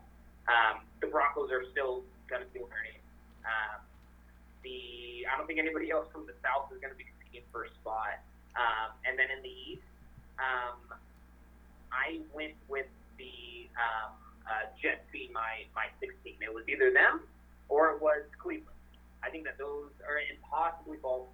Um, 0.48 0.80
the 1.00 1.08
Broncos 1.08 1.50
are 1.50 1.64
still 1.72 2.02
going 2.28 2.42
to 2.42 2.50
be 2.52 2.60
learning. 2.60 3.00
Um, 3.44 3.80
the 4.64 5.28
I 5.28 5.36
don't 5.36 5.46
think 5.46 5.60
anybody 5.60 5.92
else 5.92 6.08
from 6.10 6.26
the 6.26 6.34
South 6.42 6.72
is 6.72 6.80
going 6.80 6.92
to 6.92 6.98
be 6.98 7.06
competing 7.06 7.46
for 7.52 7.64
a 7.68 7.70
spot. 7.80 8.24
Um, 8.56 8.96
and 9.06 9.14
then 9.14 9.30
in 9.30 9.40
the 9.44 9.54
East, 9.72 9.88
um, 10.38 10.80
I 11.92 12.24
went 12.34 12.58
with 12.66 12.88
the 13.20 13.68
um, 13.78 14.16
uh, 14.48 14.66
Jets 14.80 15.04
being 15.14 15.30
my 15.30 15.68
my 15.76 15.92
sixth 16.00 16.18
team. 16.24 16.40
It 16.42 16.52
was 16.52 16.66
either 16.66 16.90
them 16.90 17.22
or 17.68 17.94
it 17.94 18.02
was 18.02 18.26
Cleveland. 18.40 18.74
I 19.24 19.30
think 19.32 19.48
that 19.48 19.56
those 19.56 19.88
are 20.04 20.20
impossibly 20.20 21.00
Baltimore. 21.00 21.32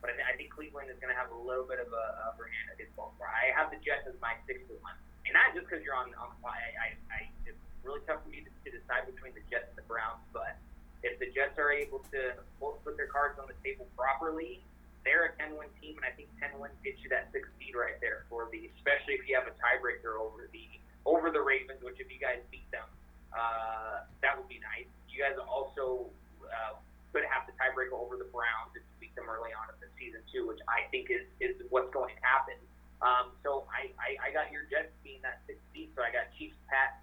But 0.00 0.14
I, 0.14 0.14
th- 0.14 0.28
I 0.30 0.34
think 0.38 0.54
Cleveland 0.54 0.88
is 0.88 0.96
going 1.02 1.10
to 1.10 1.18
have 1.18 1.34
a 1.34 1.36
little 1.36 1.66
bit 1.66 1.82
of 1.82 1.90
a 1.90 2.04
upper 2.24 2.46
hand 2.46 2.70
against 2.72 2.94
Baltimore. 2.94 3.28
I 3.28 3.50
have 3.52 3.74
the 3.74 3.82
Jets 3.82 4.06
as 4.06 4.14
my 4.22 4.38
sixth 4.46 4.70
one, 4.78 4.94
and 5.26 5.34
not 5.34 5.52
just 5.52 5.66
because 5.66 5.82
you're 5.82 5.98
on 5.98 6.14
on 6.16 6.30
the. 6.30 6.38
I, 6.46 6.70
I, 6.78 6.86
I 7.10 7.18
it's 7.44 7.58
really 7.82 8.00
tough 8.06 8.22
for 8.22 8.30
me 8.30 8.46
to, 8.46 8.50
to 8.50 8.68
decide 8.70 9.10
between 9.10 9.34
the 9.34 9.42
Jets 9.50 9.68
and 9.74 9.76
the 9.76 9.86
Browns. 9.90 10.22
But 10.30 10.56
if 11.02 11.18
the 11.18 11.30
Jets 11.30 11.58
are 11.58 11.70
able 11.70 12.02
to 12.10 12.34
both 12.60 12.82
put 12.84 12.96
their 12.96 13.06
cards 13.06 13.38
on 13.38 13.46
the 13.46 13.58
table 13.62 13.86
properly, 13.96 14.62
they're 15.04 15.30
a 15.30 15.32
10-win 15.38 15.70
team, 15.80 15.96
and 15.96 16.04
I 16.04 16.12
think 16.12 16.28
10 16.42 16.58
wins 16.58 16.74
gets 16.82 17.00
you 17.00 17.08
that 17.14 17.30
sixth 17.32 17.50
seed 17.56 17.72
right 17.78 17.96
there 18.02 18.26
for 18.28 18.50
the, 18.50 18.68
especially 18.76 19.14
if 19.14 19.24
you 19.30 19.38
have 19.38 19.46
a 19.46 19.54
tiebreaker 19.56 20.18
over 20.18 20.50
the 20.52 20.66
over 21.08 21.32
the 21.32 21.40
Ravens, 21.40 21.80
which 21.80 21.96
if 21.96 22.12
you 22.12 22.20
guys 22.20 22.44
beat 22.52 22.68
them, 22.68 22.84
uh, 23.32 24.04
that 24.20 24.36
would 24.36 24.50
be 24.50 24.60
nice. 24.60 24.90
You 25.08 25.24
guys 25.24 25.40
also 25.40 26.12
uh, 26.44 26.76
could 27.16 27.24
have 27.24 27.48
the 27.48 27.56
tiebreaker 27.56 27.96
over 27.96 28.20
the 28.20 28.28
Browns 28.28 28.76
if 28.76 28.84
you 28.84 29.08
beat 29.08 29.14
them 29.16 29.24
early 29.30 29.56
on 29.56 29.72
in 29.72 29.78
the 29.80 29.88
season 29.96 30.20
too, 30.28 30.44
which 30.44 30.60
I 30.68 30.84
think 30.92 31.08
is 31.08 31.24
is 31.40 31.56
what's 31.72 31.88
going 31.94 32.12
to 32.12 32.20
happen. 32.20 32.60
Um, 33.00 33.32
so 33.46 33.64
I, 33.70 33.94
I, 33.96 34.18
I 34.18 34.28
got 34.34 34.50
your 34.50 34.66
Jets 34.66 34.90
being 35.06 35.22
that 35.22 35.40
sixth 35.46 35.62
seed, 35.72 35.94
so 35.94 36.02
I 36.02 36.10
got 36.10 36.34
Chiefs, 36.34 36.58
Pats, 36.66 36.98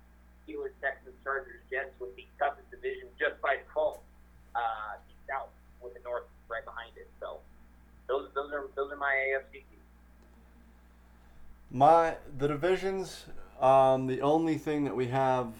Steelers, 0.46 0.72
Texans, 0.82 1.16
Chargers, 1.24 1.62
Jets 1.70 1.92
with 2.00 2.16
the 2.16 2.26
toughest 2.40 2.70
division 2.72 3.08
just 3.20 3.42
by 3.42 3.58
default. 3.58 4.02
Uh, 4.56 4.96
South 5.28 5.50
with 5.82 5.94
the 5.94 6.00
North 6.04 6.24
right 6.48 6.64
behind 6.64 6.92
it. 6.96 7.10
So 7.20 7.40
those 8.08 8.30
those 8.34 8.52
are 8.54 8.66
those 8.76 8.92
are 8.92 8.98
my 8.98 9.14
AFC 9.30 9.54
teams. 9.54 9.66
My 11.72 12.16
the 12.38 12.48
divisions. 12.48 13.26
Um, 13.60 14.08
the 14.08 14.22
only 14.22 14.58
thing 14.58 14.84
that 14.84 14.96
we 14.96 15.08
have 15.08 15.54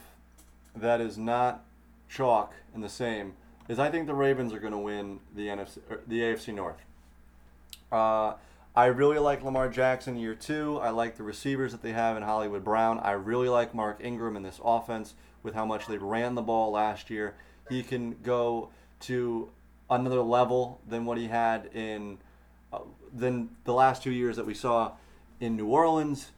that 0.76 1.00
is 1.00 1.18
not 1.18 1.64
chalk 2.10 2.54
and 2.74 2.84
the 2.84 2.90
same 2.90 3.34
is 3.70 3.80
I 3.80 3.90
think 3.90 4.06
the 4.06 4.14
Ravens 4.14 4.54
are 4.54 4.60
going 4.60 4.74
to 4.74 4.78
win 4.78 5.20
the 5.34 5.48
NFC, 5.48 5.80
the 6.08 6.20
AFC 6.20 6.54
North. 6.54 6.78
Uh, 7.92 8.34
I 8.78 8.88
really 8.88 9.20
like 9.20 9.42
Lamar 9.42 9.70
Jackson 9.70 10.18
year 10.18 10.36
two. 10.36 10.80
I 10.82 10.90
like 10.90 11.16
the 11.16 11.24
receivers 11.24 11.72
that 11.72 11.82
they 11.82 11.94
have 11.94 12.18
in 12.18 12.24
Hollywood 12.24 12.66
Brown. 12.66 13.00
I 13.00 13.12
really 13.12 13.48
like 13.48 13.74
Mark 13.74 14.02
Ingram 14.04 14.36
in 14.36 14.44
this 14.44 14.60
offense 14.64 15.14
with 15.44 15.54
how 15.54 15.66
much 15.66 15.88
they 15.88 15.98
ran 15.98 16.36
the 16.36 16.42
ball 16.42 16.72
last 16.72 17.10
year. 17.10 17.36
He 17.70 17.84
can 17.84 18.18
go 18.22 18.70
to 19.02 19.50
another 19.90 20.22
level 20.22 20.82
than 20.86 21.06
what 21.06 21.18
he 21.18 21.28
had 21.28 21.70
in 21.74 22.18
uh, 22.74 22.80
than 23.14 23.50
the 23.64 23.74
last 23.74 24.04
two 24.04 24.12
years 24.12 24.36
that 24.36 24.46
we 24.46 24.54
saw 24.54 24.92
in 25.40 25.56
New 25.56 25.68
Orleans. 25.68 26.32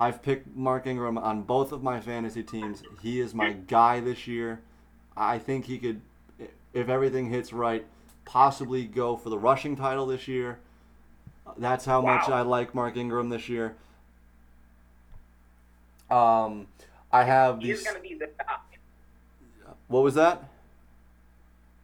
I've 0.00 0.20
picked 0.20 0.56
Mark 0.56 0.88
Ingram 0.88 1.16
on 1.16 1.42
both 1.42 1.70
of 1.70 1.84
my 1.84 2.00
fantasy 2.00 2.42
teams. 2.42 2.82
He 3.02 3.20
is 3.20 3.34
my 3.34 3.52
guy 3.52 4.00
this 4.00 4.26
year. 4.26 4.60
I 5.16 5.38
think 5.38 5.66
he 5.66 5.78
could, 5.78 6.00
if 6.72 6.88
everything 6.88 7.30
hits 7.30 7.52
right, 7.52 7.86
possibly 8.24 8.84
go 8.84 9.16
for 9.16 9.30
the 9.30 9.38
rushing 9.38 9.76
title 9.76 10.06
this 10.06 10.26
year. 10.26 10.58
That's 11.56 11.84
how 11.84 12.00
much 12.00 12.28
I 12.28 12.42
like 12.42 12.74
Mark 12.74 12.96
Ingram 12.96 13.28
this 13.28 13.48
year. 13.48 13.76
Um, 16.10 16.66
I 17.12 17.24
have 17.24 17.60
these. 17.60 17.82
going 17.84 17.96
to 17.96 18.02
be 18.02 18.14
the 18.14 18.28
guy. 18.38 18.56
What 19.88 20.02
was 20.02 20.14
that? 20.14 20.48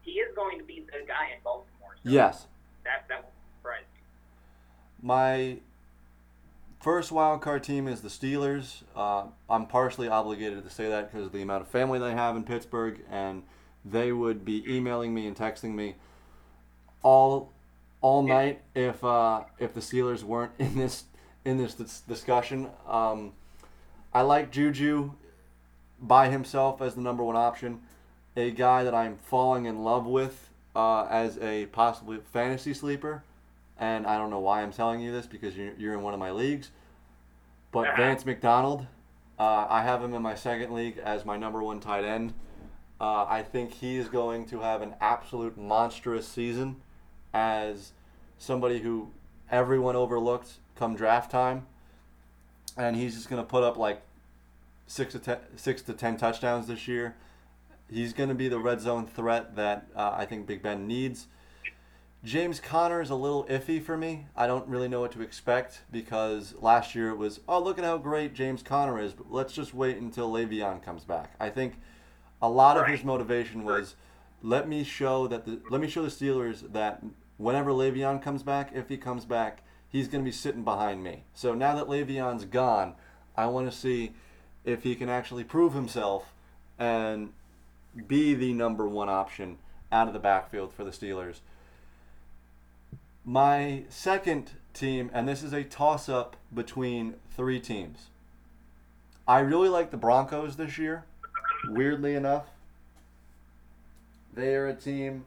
He 0.02 0.12
is 0.12 0.34
going 0.34 0.58
to 0.58 0.64
be 0.64 0.84
the 0.86 1.06
guy 1.06 1.32
in 1.34 1.40
Baltimore. 1.44 1.96
So 2.02 2.10
Yes. 2.10 2.46
That 2.84 3.04
that 3.08 3.22
will 3.22 3.30
surprise 3.58 3.84
me. 3.94 4.00
My 5.02 5.58
first 6.80 7.12
wild 7.12 7.42
card 7.42 7.62
team 7.62 7.86
is 7.86 8.00
the 8.00 8.08
Steelers. 8.08 8.82
Uh, 8.96 9.24
I'm 9.48 9.66
partially 9.66 10.08
obligated 10.08 10.64
to 10.64 10.70
say 10.70 10.88
that 10.88 11.10
because 11.10 11.26
of 11.26 11.32
the 11.32 11.42
amount 11.42 11.62
of 11.62 11.68
family 11.68 11.98
they 11.98 12.12
have 12.12 12.36
in 12.36 12.44
Pittsburgh, 12.44 13.00
and 13.10 13.42
they 13.84 14.12
would 14.12 14.44
be 14.44 14.64
emailing 14.68 15.14
me 15.14 15.26
and 15.26 15.36
texting 15.36 15.74
me 15.74 15.96
all 17.02 17.52
all 18.00 18.22
night 18.22 18.62
if 18.74 19.02
uh, 19.04 19.42
if 19.58 19.74
the 19.74 19.80
Steelers 19.80 20.22
weren't 20.22 20.52
in 20.58 20.76
this 20.76 21.04
in 21.44 21.58
this 21.58 21.74
dis- 21.74 22.00
discussion. 22.02 22.68
Um, 22.88 23.32
I 24.12 24.22
like 24.22 24.50
Juju 24.50 25.12
by 26.00 26.28
himself 26.28 26.80
as 26.82 26.94
the 26.94 27.00
number 27.00 27.22
one 27.22 27.36
option, 27.36 27.80
a 28.36 28.50
guy 28.50 28.84
that 28.84 28.94
I'm 28.94 29.16
falling 29.18 29.66
in 29.66 29.84
love 29.84 30.06
with 30.06 30.50
uh, 30.74 31.06
as 31.10 31.38
a 31.38 31.66
possibly 31.66 32.18
fantasy 32.32 32.74
sleeper 32.74 33.22
and 33.78 34.06
I 34.06 34.18
don't 34.18 34.30
know 34.30 34.40
why 34.40 34.62
I'm 34.62 34.72
telling 34.72 35.00
you 35.00 35.10
this 35.10 35.26
because 35.26 35.56
you're, 35.56 35.72
you're 35.78 35.94
in 35.94 36.02
one 36.02 36.12
of 36.12 36.20
my 36.20 36.30
leagues. 36.30 36.70
But 37.72 37.88
Uh-huh. 37.88 37.96
Vance 37.96 38.26
McDonald, 38.26 38.86
uh, 39.38 39.66
I 39.70 39.82
have 39.82 40.02
him 40.02 40.12
in 40.12 40.20
my 40.22 40.34
second 40.34 40.72
league 40.74 40.98
as 40.98 41.24
my 41.24 41.36
number 41.38 41.62
one 41.62 41.80
tight 41.80 42.04
end. 42.04 42.34
Uh, 43.00 43.24
I 43.28 43.42
think 43.42 43.72
he's 43.72 44.08
going 44.08 44.44
to 44.46 44.60
have 44.60 44.82
an 44.82 44.94
absolute 45.00 45.56
monstrous 45.56 46.28
season 46.28 46.76
as 47.32 47.92
somebody 48.38 48.80
who 48.80 49.10
everyone 49.50 49.96
overlooked 49.96 50.52
come 50.76 50.96
draft 50.96 51.30
time. 51.30 51.66
And 52.76 52.96
he's 52.96 53.14
just 53.14 53.28
going 53.28 53.42
to 53.42 53.46
put 53.46 53.62
up 53.62 53.76
like 53.76 54.02
six 54.86 55.12
to 55.12 55.18
ten, 55.18 55.38
six 55.56 55.82
to 55.82 55.92
ten 55.92 56.16
touchdowns 56.16 56.66
this 56.66 56.88
year. 56.88 57.16
He's 57.90 58.12
going 58.12 58.28
to 58.28 58.34
be 58.34 58.48
the 58.48 58.60
red 58.60 58.80
zone 58.80 59.06
threat 59.06 59.56
that 59.56 59.86
uh, 59.96 60.14
I 60.16 60.24
think 60.24 60.46
Big 60.46 60.62
Ben 60.62 60.86
needs. 60.86 61.26
James 62.22 62.60
Conner 62.60 63.00
is 63.00 63.08
a 63.08 63.14
little 63.14 63.44
iffy 63.44 63.82
for 63.82 63.96
me. 63.96 64.26
I 64.36 64.46
don't 64.46 64.68
really 64.68 64.88
know 64.88 65.00
what 65.00 65.12
to 65.12 65.22
expect 65.22 65.80
because 65.90 66.54
last 66.60 66.94
year 66.94 67.08
it 67.08 67.16
was, 67.16 67.40
oh, 67.48 67.58
look 67.58 67.78
at 67.78 67.84
how 67.84 67.96
great 67.96 68.34
James 68.34 68.62
Conner 68.62 69.00
is, 69.00 69.14
but 69.14 69.32
let's 69.32 69.54
just 69.54 69.72
wait 69.72 69.96
until 69.96 70.30
Le'Veon 70.30 70.82
comes 70.82 71.02
back. 71.02 71.32
I 71.40 71.48
think 71.48 71.80
a 72.42 72.48
lot 72.48 72.76
of 72.76 72.86
his 72.86 73.02
motivation 73.04 73.64
was, 73.64 73.94
let 74.42 74.68
me 74.68 74.84
show 74.84 75.26
that 75.28 75.46
the 75.46 75.60
let 75.70 75.80
me 75.80 75.88
show 75.88 76.02
the 76.02 76.08
Steelers 76.08 76.72
that 76.72 77.02
whenever 77.40 77.70
Le'Veon 77.70 78.22
comes 78.22 78.42
back, 78.42 78.70
if 78.74 78.90
he 78.90 78.98
comes 78.98 79.24
back, 79.24 79.62
he's 79.88 80.08
going 80.08 80.22
to 80.22 80.28
be 80.28 80.32
sitting 80.32 80.62
behind 80.62 81.02
me. 81.02 81.24
So 81.34 81.54
now 81.54 81.74
that 81.74 81.86
Le'Veon's 81.86 82.44
gone, 82.44 82.94
I 83.34 83.46
want 83.46 83.70
to 83.70 83.76
see 83.76 84.12
if 84.64 84.82
he 84.82 84.94
can 84.94 85.08
actually 85.08 85.44
prove 85.44 85.72
himself 85.72 86.34
and 86.78 87.32
be 88.06 88.34
the 88.34 88.52
number 88.52 88.86
one 88.86 89.08
option 89.08 89.56
out 89.90 90.06
of 90.06 90.12
the 90.12 90.20
backfield 90.20 90.72
for 90.72 90.84
the 90.84 90.90
Steelers. 90.90 91.40
My 93.24 93.84
second 93.88 94.52
team, 94.74 95.10
and 95.14 95.26
this 95.26 95.42
is 95.42 95.54
a 95.54 95.64
toss 95.64 96.08
up 96.08 96.36
between 96.54 97.14
three 97.34 97.58
teams. 97.58 98.08
I 99.26 99.40
really 99.40 99.68
like 99.70 99.90
the 99.90 99.96
Broncos 99.96 100.56
this 100.56 100.76
year. 100.76 101.04
Weirdly 101.68 102.14
enough, 102.14 102.46
they 104.34 104.54
are 104.54 104.66
a 104.66 104.74
team 104.74 105.24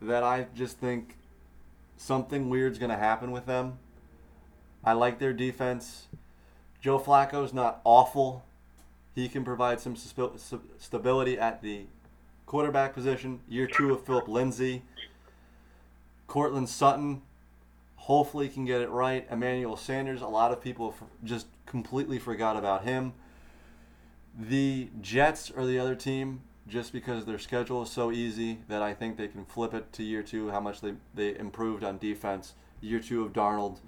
that 0.00 0.22
I 0.22 0.46
just 0.54 0.78
think 0.78 1.16
something 1.96 2.48
weird's 2.48 2.78
going 2.78 2.90
to 2.90 2.96
happen 2.96 3.30
with 3.30 3.46
them. 3.46 3.78
I 4.84 4.92
like 4.92 5.18
their 5.18 5.32
defense. 5.32 6.06
Joe 6.80 6.98
Flacco's 6.98 7.52
not 7.52 7.80
awful. 7.84 8.44
He 9.14 9.28
can 9.28 9.44
provide 9.44 9.80
some 9.80 9.96
stability 9.96 11.38
at 11.38 11.62
the 11.62 11.86
quarterback 12.44 12.94
position. 12.94 13.40
Year 13.48 13.66
two 13.66 13.92
of 13.92 14.04
Phillip 14.04 14.28
Lindsay. 14.28 14.82
Courtland 16.26 16.68
Sutton 16.68 17.22
hopefully 17.96 18.48
can 18.48 18.64
get 18.64 18.80
it 18.80 18.90
right. 18.90 19.26
Emmanuel 19.30 19.76
Sanders, 19.76 20.20
a 20.22 20.26
lot 20.26 20.52
of 20.52 20.60
people 20.60 20.94
just 21.24 21.46
completely 21.64 22.18
forgot 22.18 22.56
about 22.56 22.84
him. 22.84 23.14
The 24.38 24.90
Jets 25.00 25.50
are 25.50 25.64
the 25.64 25.78
other 25.78 25.94
team 25.94 26.42
just 26.68 26.92
because 26.92 27.24
their 27.24 27.38
schedule 27.38 27.82
is 27.82 27.90
so 27.90 28.10
easy 28.10 28.58
that 28.68 28.82
I 28.82 28.92
think 28.92 29.16
they 29.16 29.28
can 29.28 29.44
flip 29.44 29.72
it 29.72 29.92
to 29.94 30.02
year 30.02 30.22
two, 30.22 30.50
how 30.50 30.60
much 30.60 30.80
they, 30.80 30.94
they 31.14 31.38
improved 31.38 31.84
on 31.84 31.98
defense. 31.98 32.54
Year 32.80 33.00
two 33.00 33.24
of 33.24 33.32
Darnold, 33.32 33.78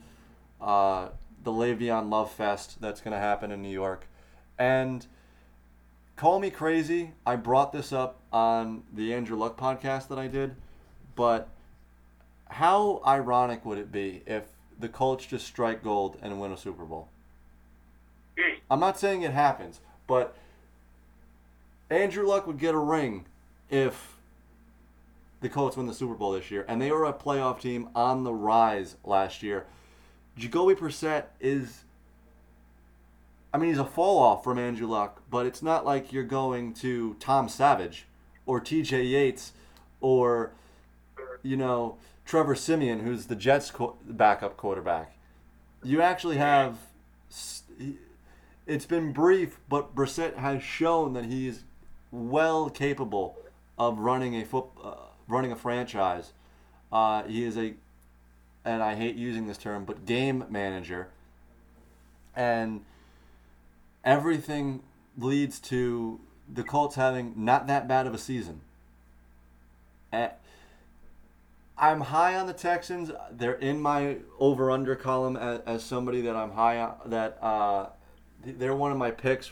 uh, 0.61 1.09
the 1.43 1.51
Le'Veon 1.51 2.09
Love 2.11 2.33
Fest 2.33 2.81
that's 2.81 3.01
going 3.01 3.13
to 3.13 3.19
happen 3.19 3.51
in 3.51 3.63
New 3.63 3.69
York. 3.69 4.07
And 4.59 5.07
call 6.17 6.41
me 6.41 6.51
crazy, 6.51 7.13
I 7.27 7.37
brought 7.37 7.73
this 7.73 7.93
up 7.93 8.21
on 8.33 8.85
the 8.93 9.13
Andrew 9.13 9.37
Luck 9.37 9.59
podcast 9.59 10.09
that 10.09 10.19
I 10.19 10.27
did, 10.27 10.57
but 11.15 11.49
how 12.49 13.03
ironic 13.07 13.65
would 13.65 13.79
it 13.79 13.93
be 13.93 14.23
if 14.27 14.45
the 14.79 14.89
Colts 14.89 15.27
just 15.27 15.47
strike 15.47 15.83
gold 15.83 16.17
and 16.23 16.41
win 16.41 16.53
a 16.53 16.57
Super 16.57 16.85
Bowl? 16.85 17.09
I'm 18.71 18.81
not 18.81 18.99
saying 18.99 19.23
it 19.23 19.33
happens, 19.33 19.81
but 20.07 20.37
Andrew 21.91 22.27
Luck 22.27 22.47
would 22.47 22.59
get 22.59 22.75
a 22.75 22.79
ring 22.79 23.25
if 23.71 24.17
the 25.41 25.49
Colts 25.49 25.77
win 25.77 25.87
the 25.87 25.95
Super 25.95 26.15
Bowl 26.15 26.33
this 26.33 26.51
year, 26.51 26.65
and 26.69 26.83
they 26.83 26.91
were 26.91 27.05
a 27.05 27.13
playoff 27.13 27.61
team 27.61 27.89
on 27.95 28.25
the 28.25 28.33
rise 28.33 28.97
last 29.05 29.43
year. 29.43 29.67
Jacoby 30.37 30.75
Brissett 30.75 31.25
is, 31.41 31.85
I 33.53 33.59
mean, 33.59 33.71
he's 33.71 33.79
a 33.79 33.85
fall 33.85 34.19
off 34.19 34.45
from 34.45 34.59
Andrew 34.59 34.87
Luck, 34.87 35.23
but 35.31 35.47
it's 35.47 35.63
not 35.63 35.85
like 35.87 36.13
you're 36.13 36.25
going 36.25 36.75
to 36.75 37.15
Tom 37.21 37.49
Savage 37.49 38.07
or 38.47 38.61
T.J. 38.61 39.05
Yates 39.05 39.53
or, 40.01 40.53
you 41.43 41.57
know, 41.57 41.97
Trevor 42.25 42.55
Siemian, 42.55 43.01
who's 43.01 43.27
the 43.27 43.37
Jets' 43.37 43.73
backup 44.05 44.57
quarterback. 44.57 45.17
You 45.83 46.03
actually 46.03 46.37
have. 46.37 46.79
It's 48.67 48.87
been 48.87 49.13
brief, 49.13 49.61
but 49.69 49.95
Brissett 49.95 50.37
has 50.37 50.63
shown 50.63 51.15
that 51.15 51.25
he's 51.25 51.65
well 52.11 52.71
capable 52.71 53.37
of 53.79 53.99
running 53.99 54.35
a 54.35 54.45
foot, 54.45 54.67
uh, 54.83 54.95
running 55.27 55.53
a 55.53 55.57
franchise. 55.57 56.33
Uh, 56.91 57.23
he 57.25 57.45
is 57.45 57.57
a, 57.57 57.75
and 58.65 58.83
I 58.83 58.95
hate 58.95 59.17
using 59.17 59.47
this 59.47 59.59
term, 59.59 59.85
but 59.85 60.07
game 60.07 60.45
manager. 60.49 61.09
And 62.35 62.85
everything 64.05 64.83
leads 65.17 65.59
to 65.61 66.21
the 66.53 66.63
Colts 66.63 66.97
having 66.97 67.35
not 67.37 67.67
that 67.67 67.87
bad 67.87 68.07
of 68.07 68.15
a 68.15 68.19
season. 68.19 68.61
And 70.11 70.33
I'm 71.77 72.01
high 72.01 72.35
on 72.35 72.47
the 72.47 72.53
Texans. 72.53 73.11
They're 73.31 73.53
in 73.53 73.81
my 73.81 74.17
over 74.39 74.71
under 74.71 74.97
column 74.97 75.37
as, 75.37 75.61
as 75.67 75.85
somebody 75.85 76.21
that 76.23 76.35
I'm 76.35 76.53
high 76.53 76.79
on. 76.79 76.97
That 77.07 77.39
uh, 77.43 77.91
they're 78.45 78.75
one 78.75 78.91
of 78.91 78.99
my 78.99 79.11
picks 79.11 79.51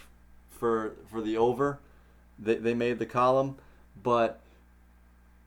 for 0.50 0.94
for 1.11 1.20
the 1.20 1.36
over. 1.36 1.78
They, 2.39 2.57
they 2.57 2.74
made 2.74 2.99
the 2.99 3.07
column, 3.07 3.57
but 4.03 4.41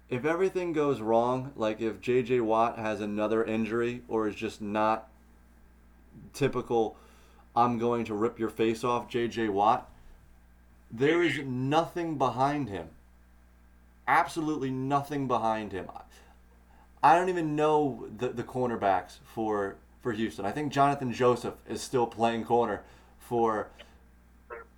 if 0.09 0.25
everything 0.25 0.73
goes 0.73 1.01
wrong, 1.01 1.51
like 1.55 1.81
if 1.81 2.01
J.J. 2.01 2.39
Watt 2.41 2.79
has 2.79 2.99
another 2.99 3.43
injury 3.43 4.01
or 4.07 4.27
is 4.27 4.35
just 4.35 4.61
not 4.61 5.07
typical, 6.33 6.97
I'm 7.55 7.77
going 7.77 8.05
to 8.05 8.15
rip 8.15 8.39
your 8.39 8.49
face 8.49 8.83
off, 8.83 9.07
J.J. 9.07 9.49
Watt, 9.49 9.89
there 10.91 11.21
is 11.21 11.39
nothing 11.45 12.17
behind 12.17 12.69
him. 12.69 12.89
Absolutely 14.07 14.71
nothing 14.71 15.27
behind 15.27 15.71
him. 15.71 15.87
I 17.03 17.15
don't 17.15 17.29
even 17.29 17.55
know 17.55 18.07
the, 18.17 18.29
the 18.29 18.43
cornerbacks 18.43 19.17
for 19.23 19.75
for 20.01 20.13
Houston. 20.13 20.45
I 20.45 20.51
think 20.51 20.71
Jonathan 20.71 21.13
Joseph 21.13 21.55
is 21.67 21.81
still 21.81 22.07
playing 22.07 22.45
corner 22.45 22.81
for 23.19 23.67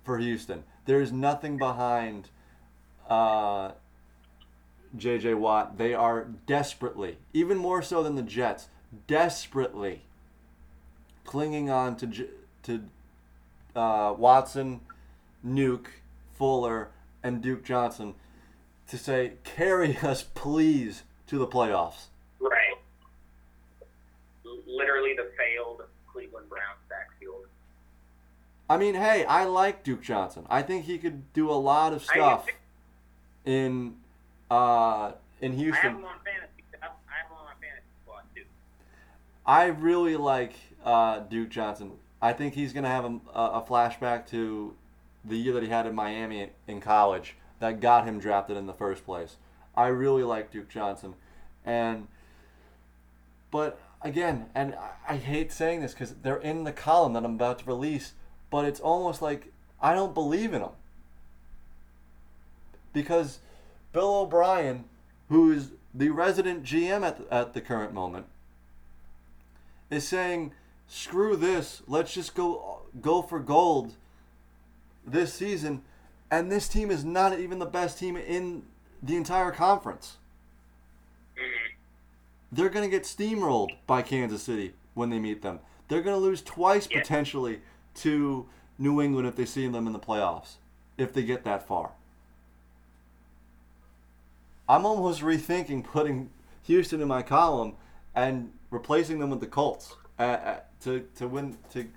for 0.04 0.18
Houston. 0.18 0.64
There's 0.84 1.12
nothing 1.12 1.58
behind 1.58 2.30
uh, 3.08 3.72
J.J. 4.96 5.34
Watt. 5.34 5.78
They 5.78 5.94
are 5.94 6.26
desperately, 6.46 7.18
even 7.32 7.56
more 7.56 7.82
so 7.82 8.02
than 8.02 8.14
the 8.14 8.22
Jets, 8.22 8.68
desperately 9.06 10.02
clinging 11.24 11.70
on 11.70 11.96
to 11.96 12.28
to 12.64 12.82
uh, 13.74 14.14
Watson, 14.16 14.80
Nuke, 15.44 15.86
Fuller, 16.34 16.90
and 17.22 17.40
Duke 17.40 17.64
Johnson 17.64 18.14
to 18.88 18.98
say, 18.98 19.32
carry 19.44 19.96
us, 19.98 20.22
please, 20.22 21.04
to 21.26 21.38
the 21.38 21.46
playoffs. 21.46 22.06
Right. 22.38 22.76
Literally 24.44 25.14
the 25.16 25.30
failed. 25.36 25.82
I 28.68 28.76
mean, 28.78 28.94
hey, 28.94 29.24
I 29.24 29.44
like 29.44 29.84
Duke 29.84 30.02
Johnson. 30.02 30.46
I 30.48 30.62
think 30.62 30.84
he 30.84 30.98
could 30.98 31.32
do 31.32 31.50
a 31.50 31.54
lot 31.54 31.92
of 31.92 32.02
stuff 32.02 32.46
in 33.44 33.96
uh, 34.50 35.12
in 35.40 35.52
Houston. 35.54 35.86
I 35.86 35.90
have 35.90 35.98
him 35.98 36.04
on 36.04 36.14
fantasy. 36.24 36.64
I 36.80 36.84
have 36.84 36.92
him 37.26 37.36
on 37.38 37.44
my 37.44 37.52
fantasy 37.60 37.86
squad 38.02 38.22
too. 38.34 38.44
I 39.44 39.66
really 39.66 40.16
like 40.16 40.54
uh, 40.84 41.20
Duke 41.20 41.50
Johnson. 41.50 41.92
I 42.20 42.32
think 42.32 42.54
he's 42.54 42.72
going 42.72 42.84
to 42.84 42.90
have 42.90 43.04
a, 43.04 43.20
a 43.34 43.66
flashback 43.68 44.26
to 44.28 44.74
the 45.24 45.36
year 45.36 45.52
that 45.54 45.62
he 45.62 45.68
had 45.68 45.86
in 45.86 45.94
Miami 45.94 46.50
in 46.66 46.80
college 46.80 47.36
that 47.58 47.80
got 47.80 48.06
him 48.06 48.18
drafted 48.18 48.56
in 48.56 48.66
the 48.66 48.72
first 48.72 49.04
place. 49.04 49.36
I 49.76 49.86
really 49.88 50.22
like 50.22 50.50
Duke 50.50 50.68
Johnson, 50.68 51.14
and 51.64 52.08
but 53.50 53.80
again, 54.02 54.46
and 54.54 54.74
I, 54.74 55.14
I 55.14 55.16
hate 55.16 55.52
saying 55.52 55.80
this 55.80 55.92
because 55.92 56.14
they're 56.22 56.36
in 56.36 56.64
the 56.64 56.72
column 56.72 57.14
that 57.14 57.24
I'm 57.24 57.34
about 57.34 57.60
to 57.60 57.64
release, 57.64 58.12
but 58.52 58.66
it's 58.66 58.80
almost 58.80 59.22
like 59.22 59.50
I 59.80 59.94
don't 59.94 60.14
believe 60.14 60.52
in 60.52 60.60
them 60.60 60.72
because 62.92 63.40
Bill 63.92 64.14
O'Brien, 64.20 64.84
who 65.30 65.50
is 65.50 65.70
the 65.94 66.10
resident 66.10 66.62
GM 66.62 67.02
at 67.02 67.18
the, 67.18 67.34
at 67.34 67.54
the 67.54 67.62
current 67.62 67.94
moment, 67.94 68.26
is 69.90 70.06
saying, 70.06 70.52
"Screw 70.86 71.34
this. 71.34 71.82
Let's 71.88 72.12
just 72.12 72.34
go 72.34 72.82
go 73.00 73.22
for 73.22 73.40
gold 73.40 73.94
this 75.04 75.32
season." 75.32 75.82
And 76.30 76.52
this 76.52 76.68
team 76.68 76.90
is 76.90 77.04
not 77.04 77.38
even 77.38 77.58
the 77.58 77.66
best 77.66 77.98
team 77.98 78.16
in 78.16 78.64
the 79.02 79.16
entire 79.16 79.50
conference. 79.50 80.16
Mm-hmm. 81.36 81.74
They're 82.52 82.70
going 82.70 82.88
to 82.88 82.90
get 82.90 83.04
steamrolled 83.04 83.72
by 83.86 84.02
Kansas 84.02 84.42
City 84.42 84.74
when 84.94 85.10
they 85.10 85.18
meet 85.18 85.42
them. 85.42 85.60
They're 85.88 86.02
going 86.02 86.16
to 86.16 86.22
lose 86.22 86.40
twice 86.40 86.88
yeah. 86.90 87.00
potentially 87.00 87.60
to 87.96 88.46
New 88.78 89.00
England 89.00 89.26
if 89.26 89.36
they 89.36 89.44
see 89.44 89.66
them 89.68 89.86
in 89.86 89.92
the 89.92 89.98
playoffs, 89.98 90.56
if 90.96 91.12
they 91.12 91.22
get 91.22 91.44
that 91.44 91.66
far. 91.66 91.92
I'm 94.68 94.86
almost 94.86 95.20
rethinking 95.20 95.84
putting 95.84 96.30
Houston 96.64 97.00
in 97.00 97.08
my 97.08 97.22
column 97.22 97.74
and 98.14 98.52
replacing 98.70 99.18
them 99.18 99.30
with 99.30 99.40
the 99.40 99.46
Colts 99.46 99.96
uh, 100.18 100.22
uh, 100.22 100.60
to 100.82 101.06
to 101.16 101.28
win 101.28 101.58
to 101.72 101.88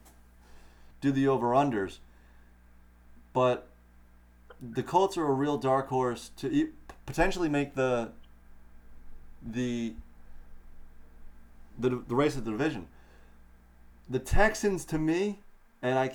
do 1.01 1.11
the 1.11 1.27
over 1.27 1.47
unders. 1.47 1.99
But 3.33 3.67
the 4.61 4.83
Colts 4.83 5.17
are 5.17 5.27
a 5.27 5.33
real 5.33 5.57
dark 5.57 5.89
horse 5.89 6.31
to 6.37 6.69
potentially 7.05 7.49
make 7.49 7.75
the 7.75 8.11
the 9.45 9.93
the, 11.77 11.89
the 11.89 12.15
race 12.15 12.35
of 12.35 12.45
the 12.45 12.51
division. 12.51 12.87
The 14.09 14.19
Texans, 14.19 14.85
to 14.85 14.97
me, 14.97 15.39
and 15.86 15.99
I, 15.99 16.11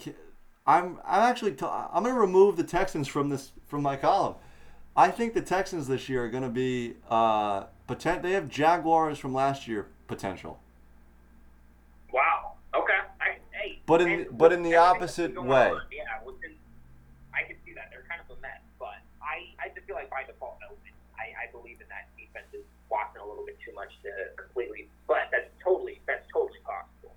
I'm 0.66 0.98
I'm 1.04 1.22
actually 1.22 1.52
t- 1.52 1.64
I'm 1.64 2.02
going 2.02 2.14
to 2.14 2.20
remove 2.20 2.56
the 2.56 2.64
Texans 2.64 3.06
from 3.06 3.28
this 3.28 3.52
from 3.68 3.82
my 3.82 3.96
column. 3.96 4.34
I 4.96 5.10
think 5.10 5.32
the 5.32 5.42
Texans 5.42 5.86
this 5.86 6.08
year 6.08 6.24
are 6.24 6.28
going 6.28 6.42
to 6.42 6.48
be 6.48 6.94
uh, 7.08 7.64
potent. 7.86 8.22
They 8.22 8.32
have 8.32 8.48
Jaguars 8.48 9.18
from 9.18 9.32
last 9.32 9.68
year 9.68 9.86
potential. 10.08 10.60
Wow. 12.12 12.54
Okay. 12.74 12.98
I, 13.20 13.38
hey. 13.52 13.78
But 13.86 14.00
in 14.02 14.26
but 14.32 14.52
in 14.52 14.62
the 14.62 14.74
opposite 14.74 15.40
way. 15.40 15.70
On. 15.70 15.80
Yeah. 15.92 16.02
Within, 16.26 16.56
I 17.32 17.46
can 17.46 17.56
see 17.64 17.72
that 17.74 17.88
they're 17.90 18.04
kind 18.08 18.20
of 18.28 18.36
a 18.36 18.40
mess, 18.40 18.60
but 18.78 18.98
I 19.22 19.54
I 19.64 19.68
just 19.72 19.86
feel 19.86 19.94
like 19.94 20.10
by 20.10 20.24
default, 20.26 20.58
no. 20.60 20.74
I 21.16 21.46
I 21.46 21.52
believe 21.52 21.80
in 21.80 21.86
that 21.88 22.10
defense 22.18 22.46
is 22.52 22.66
walking 22.90 23.22
a 23.22 23.26
little 23.26 23.46
bit 23.46 23.56
too 23.64 23.72
much 23.74 23.90
to 24.02 24.10
completely. 24.36 24.88
But 25.06 25.30
that's 25.30 25.48
totally 25.62 26.00
that's 26.08 26.26
totally 26.32 26.58
possible. 26.66 27.14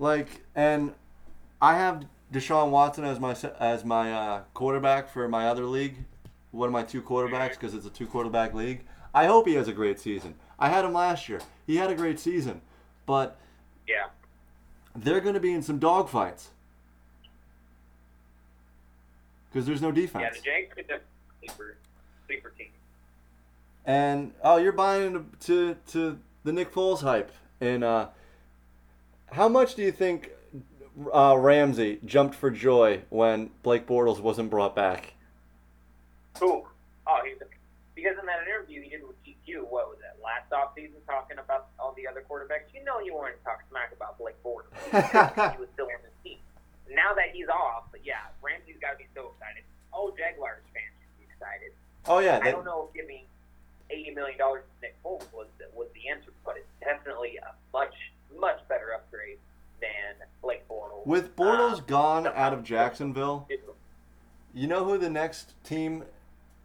Like 0.00 0.42
and 0.56 0.92
I 1.60 1.76
have 1.76 2.04
Deshaun 2.32 2.70
Watson 2.70 3.04
as 3.04 3.18
my 3.20 3.34
as 3.58 3.84
my 3.84 4.12
uh, 4.12 4.42
quarterback 4.54 5.08
for 5.08 5.28
my 5.28 5.48
other 5.48 5.64
league, 5.64 5.96
one 6.50 6.68
of 6.68 6.72
my 6.72 6.82
two 6.82 7.02
quarterbacks 7.02 7.50
because 7.50 7.74
it's 7.74 7.86
a 7.86 7.90
two 7.90 8.06
quarterback 8.06 8.54
league. 8.54 8.82
I 9.14 9.26
hope 9.26 9.46
he 9.46 9.54
has 9.54 9.68
a 9.68 9.72
great 9.72 9.98
season. 9.98 10.34
I 10.58 10.68
had 10.68 10.84
him 10.84 10.92
last 10.92 11.28
year. 11.28 11.40
He 11.66 11.76
had 11.76 11.90
a 11.90 11.94
great 11.94 12.18
season, 12.20 12.60
but 13.06 13.38
Yeah. 13.86 14.06
they're 14.94 15.20
going 15.20 15.34
to 15.34 15.40
be 15.40 15.52
in 15.52 15.62
some 15.62 15.80
dogfights 15.80 16.48
because 19.50 19.66
there's 19.66 19.80
no 19.82 19.90
defense. 19.92 20.22
Yeah, 20.22 20.30
the 20.30 20.44
Jags 20.44 20.74
could 20.74 20.86
definitely 20.88 21.06
sleeper 21.40 21.76
sleeper 22.26 22.50
team. 22.50 22.68
And 23.86 24.32
oh, 24.42 24.56
you're 24.58 24.72
buying 24.72 25.06
into 25.14 25.24
to, 25.40 25.76
to 25.92 26.18
the 26.44 26.52
Nick 26.52 26.72
Foles 26.72 27.00
hype. 27.00 27.30
And 27.60 27.82
uh, 27.84 28.08
how 29.32 29.48
much 29.48 29.74
do 29.76 29.82
you 29.82 29.92
think 29.92 30.30
uh, 31.12 31.36
Ramsey 31.38 31.98
jumped 32.04 32.34
for 32.34 32.50
joy 32.50 33.02
when 33.10 33.50
Blake 33.62 33.86
Bortles 33.86 34.20
wasn't 34.20 34.50
brought 34.50 34.74
back? 34.74 35.14
Who? 36.40 36.64
Oh, 37.06 37.20
he's 37.24 37.36
because 37.94 38.18
in 38.20 38.26
that 38.26 38.42
interview 38.46 38.82
he 38.82 38.90
did 38.90 39.02
with 39.06 39.16
GQ, 39.24 39.68
what 39.68 39.88
was 39.88 39.98
that 40.02 40.16
last 40.26 40.50
offseason, 40.50 40.98
talking 41.06 41.38
about 41.38 41.68
all 41.78 41.94
the 41.96 42.06
other 42.06 42.22
quarterbacks. 42.28 42.66
You 42.74 42.84
know, 42.84 43.00
you 43.00 43.14
wanted 43.14 43.38
to 43.38 43.44
talk 43.44 43.62
smack 43.70 43.92
about 43.94 44.18
Blake 44.18 44.36
Bortles. 44.42 44.74
he 44.90 45.58
was 45.58 45.70
still 45.74 45.86
on 45.86 46.02
the 46.02 46.12
team. 46.26 46.38
Now 46.90 47.14
that 47.14 47.30
he's 47.32 47.48
off, 47.48 47.86
but 47.90 48.00
yeah, 48.04 48.26
Ramsey's 48.42 48.76
got 48.80 48.92
to 48.92 48.98
be 48.98 49.06
so 49.14 49.32
excited. 49.32 49.62
All 49.92 50.10
Jaguars 50.10 50.66
fans 50.74 50.92
should 50.98 51.14
be 51.18 51.26
excited. 51.30 51.72
Oh 52.06 52.18
yeah, 52.18 52.42
I 52.42 52.50
they, 52.50 52.52
don't 52.52 52.64
know 52.64 52.90
if 52.90 52.94
giving 52.94 53.22
eighty 53.90 54.10
million 54.10 54.38
dollars 54.38 54.62
to 54.66 54.74
Nick 54.82 54.94
Foles 55.02 55.26
was 55.32 55.48
was 55.74 55.88
the 55.94 56.10
answer, 56.10 56.30
but 56.44 56.58
it's 56.58 56.74
definitely 56.82 57.38
a 57.38 57.54
much 57.72 57.94
much 58.38 58.60
better 58.68 58.94
upgrade 58.94 59.38
than 59.80 60.25
Blake 60.46 60.68
Bortles. 60.68 61.04
with 61.06 61.34
Bortles 61.36 61.78
Um, 61.80 61.84
gone 61.86 62.26
out 62.28 62.52
of 62.52 62.62
Jacksonville, 62.62 63.48
you 64.54 64.66
know 64.66 64.84
who 64.84 64.96
the 64.96 65.10
next 65.10 65.52
team 65.64 66.04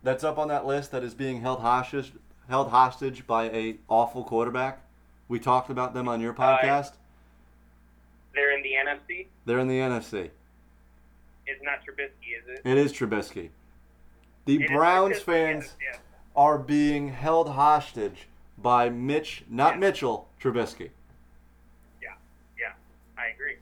that's 0.04 0.24
up 0.24 0.38
on 0.38 0.48
that 0.50 0.66
list 0.66 0.92
that 0.92 1.04
is 1.04 1.14
being 1.14 1.42
held 1.42 1.60
hostage 1.62 2.14
held 2.48 2.70
hostage 2.70 3.26
by 3.26 3.46
a 3.50 3.78
awful 3.90 4.24
quarterback? 4.24 4.82
We 5.28 5.40
talked 5.40 5.70
about 5.70 5.94
them 5.94 6.08
on 6.08 6.22
your 6.22 6.34
podcast. 6.34 6.94
They're 8.34 8.56
in 8.56 8.62
the 8.64 8.74
NFC. 8.74 9.28
They're 9.46 9.60
in 9.60 9.68
the 9.68 9.80
NFC. 9.80 10.30
It's 11.48 11.62
not 11.64 11.80
Trubisky, 11.80 12.38
is 12.40 12.48
it? 12.48 12.62
It 12.64 12.78
is 12.78 12.94
Trubisky. 12.94 13.50
The 14.46 14.62
It 14.64 14.68
Browns 14.68 15.20
fans 15.20 15.76
are 16.36 16.58
being 16.58 17.10
held 17.10 17.50
hostage 17.50 18.28
by 18.58 18.90
Mitch, 18.90 19.44
not 19.50 19.74
Yeah. 19.74 19.80
Mitchell, 19.80 20.30
Trubisky. 20.40 20.92
Yeah, 22.02 22.14
yeah, 22.60 22.74
I 23.18 23.28
agree. 23.28 23.58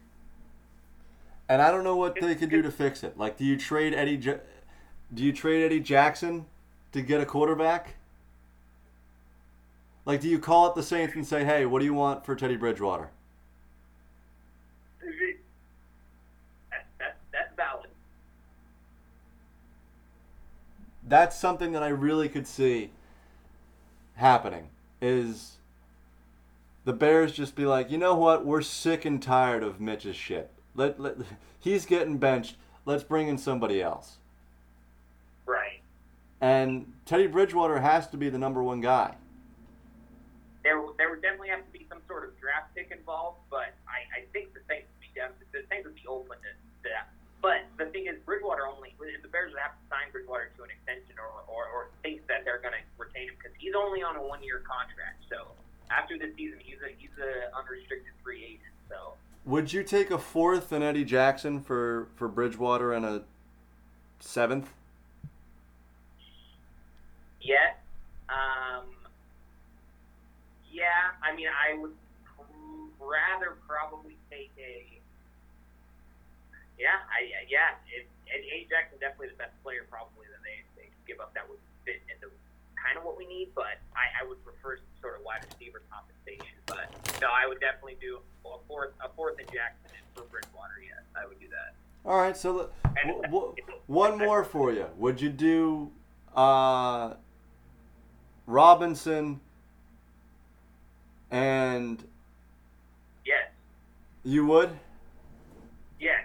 And 1.50 1.60
I 1.60 1.72
don't 1.72 1.82
know 1.82 1.96
what 1.96 2.14
they 2.14 2.36
could 2.36 2.48
do 2.48 2.62
to 2.62 2.70
fix 2.70 3.02
it. 3.02 3.18
Like, 3.18 3.36
do 3.36 3.44
you 3.44 3.56
trade 3.56 3.92
Eddie? 3.92 4.14
Ja- 4.14 4.38
do 5.12 5.24
you 5.24 5.32
trade 5.32 5.64
Eddie 5.64 5.80
Jackson 5.80 6.46
to 6.92 7.02
get 7.02 7.20
a 7.20 7.26
quarterback? 7.26 7.96
Like, 10.06 10.20
do 10.20 10.28
you 10.28 10.38
call 10.38 10.66
up 10.66 10.76
the 10.76 10.82
Saints 10.84 11.16
and 11.16 11.26
say, 11.26 11.44
"Hey, 11.44 11.66
what 11.66 11.80
do 11.80 11.86
you 11.86 11.92
want 11.92 12.24
for 12.24 12.36
Teddy 12.36 12.54
Bridgewater?" 12.54 13.10
That, 16.70 16.86
that, 17.00 17.16
that's 17.32 17.56
valid. 17.56 17.90
That's 21.02 21.36
something 21.36 21.72
that 21.72 21.82
I 21.82 21.88
really 21.88 22.28
could 22.28 22.46
see 22.46 22.92
happening. 24.14 24.68
Is 25.02 25.56
the 26.84 26.92
Bears 26.92 27.32
just 27.32 27.56
be 27.56 27.66
like, 27.66 27.90
you 27.90 27.98
know 27.98 28.14
what? 28.14 28.46
We're 28.46 28.62
sick 28.62 29.04
and 29.04 29.20
tired 29.20 29.64
of 29.64 29.80
Mitch's 29.80 30.14
shit. 30.14 30.52
Let, 30.74 31.00
let 31.00 31.16
he's 31.60 31.86
getting 31.86 32.18
benched. 32.18 32.56
Let's 32.84 33.04
bring 33.04 33.28
in 33.28 33.38
somebody 33.38 33.82
else. 33.82 34.16
Right. 35.46 35.80
And 36.40 36.92
Teddy 37.04 37.26
Bridgewater 37.26 37.78
has 37.80 38.08
to 38.08 38.16
be 38.16 38.28
the 38.30 38.38
number 38.38 38.62
one 38.62 38.80
guy. 38.80 39.14
There, 40.62 40.80
there 40.98 41.10
would 41.10 41.22
definitely 41.22 41.48
have 41.48 41.64
to 41.64 41.72
be 41.72 41.86
some 41.88 42.00
sort 42.06 42.24
of 42.24 42.38
draft 42.40 42.74
pick 42.74 42.90
involved, 42.90 43.38
but 43.50 43.72
I, 43.88 44.20
I 44.20 44.20
think 44.32 44.52
the 44.52 44.60
Saints 44.68 44.88
would 44.92 45.00
be 45.00 45.10
def- 45.14 45.52
the 45.52 45.64
Saints 45.68 45.86
would 45.86 45.96
be 45.96 46.06
open 46.06 46.36
to 46.36 46.50
that. 46.84 47.08
But 47.40 47.64
the 47.80 47.88
thing 47.88 48.04
is, 48.04 48.20
Bridgewater 48.28 48.68
only 48.68 48.92
the 49.00 49.28
Bears 49.32 49.52
would 49.56 49.64
have 49.64 49.72
to 49.72 49.84
sign 49.88 50.12
Bridgewater 50.12 50.52
to 50.60 50.64
an 50.64 50.70
extension 50.70 51.16
or 51.16 51.32
or, 51.48 51.64
or 51.72 51.88
think 52.04 52.26
that 52.28 52.44
they're 52.44 52.60
going 52.60 52.76
to 52.76 52.84
retain 53.00 53.32
him 53.32 53.36
because 53.40 53.56
he's 53.56 53.72
only 53.72 54.04
on 54.04 54.16
a 54.16 54.22
one 54.22 54.44
year 54.44 54.60
contract. 54.60 55.24
So 55.32 55.56
after 55.88 56.20
this 56.20 56.36
season, 56.36 56.60
he's 56.60 56.80
a 56.84 56.92
he's 57.00 57.16
a 57.16 57.48
unrestricted 57.56 58.12
free 58.20 58.44
agent. 58.44 58.76
So 58.92 59.16
Would 59.44 59.72
you 59.72 59.82
take 59.82 60.10
a 60.10 60.18
fourth 60.18 60.70
and 60.72 60.84
Eddie 60.84 61.04
Jackson 61.04 61.60
for 61.60 62.08
for 62.14 62.28
Bridgewater 62.28 62.92
and 62.92 63.04
a 63.04 63.22
seventh? 64.20 64.70
yes, 67.40 67.74
um, 68.28 68.84
yeah. 70.70 71.16
I 71.24 71.34
mean, 71.34 71.48
I 71.48 71.78
would 71.78 71.96
rather 73.00 73.56
probably 73.66 74.16
take 74.30 74.52
a. 74.58 74.84
Yeah, 76.78 77.00
I 77.08 77.48
yeah. 77.48 77.76
It, 77.88 78.06
A. 78.30 78.66
Jackson 78.70 79.00
definitely 79.00 79.34
the 79.34 79.40
best 79.42 79.56
player 79.64 79.82
probably 79.90 80.30
that 80.30 80.40
they 80.44 80.62
they 80.76 80.88
give 81.08 81.18
up 81.18 81.34
that 81.34 81.48
would 81.48 81.58
fit 81.84 82.00
into 82.12 82.30
kind 82.84 82.96
of 82.98 83.04
what 83.04 83.16
we 83.18 83.26
need, 83.26 83.48
but 83.54 83.78
I, 83.94 84.22
I 84.24 84.28
would 84.28 84.42
prefer 84.44 84.76
some 84.76 84.86
sort 85.00 85.18
of 85.18 85.24
wide 85.24 85.44
receiver 85.50 85.82
compensation. 85.90 86.56
But 86.66 86.88
no, 87.20 87.28
I 87.28 87.46
would 87.46 87.60
definitely 87.60 87.96
do 88.00 88.20
a 88.46 88.56
fourth 88.66 88.92
a 89.04 89.08
fourth 89.16 89.38
in 89.38 89.46
Jackson 89.46 89.90
and 89.96 90.04
for 90.14 90.22
Bridgewater. 90.30 90.80
Yes, 90.82 91.02
I 91.14 91.26
would 91.26 91.38
do 91.40 91.46
that. 91.48 91.74
All 92.08 92.16
right, 92.16 92.36
so 92.36 92.70
w- 93.04 93.22
w- 93.22 93.54
one 93.86 94.16
more 94.18 94.42
for 94.44 94.72
you. 94.72 94.86
Would 94.96 95.20
you 95.20 95.28
do 95.28 95.90
uh, 96.34 97.14
Robinson 98.46 99.40
and 101.30 102.02
Yes, 103.26 103.48
you 104.24 104.46
would? 104.46 104.70
yes. 106.00 106.24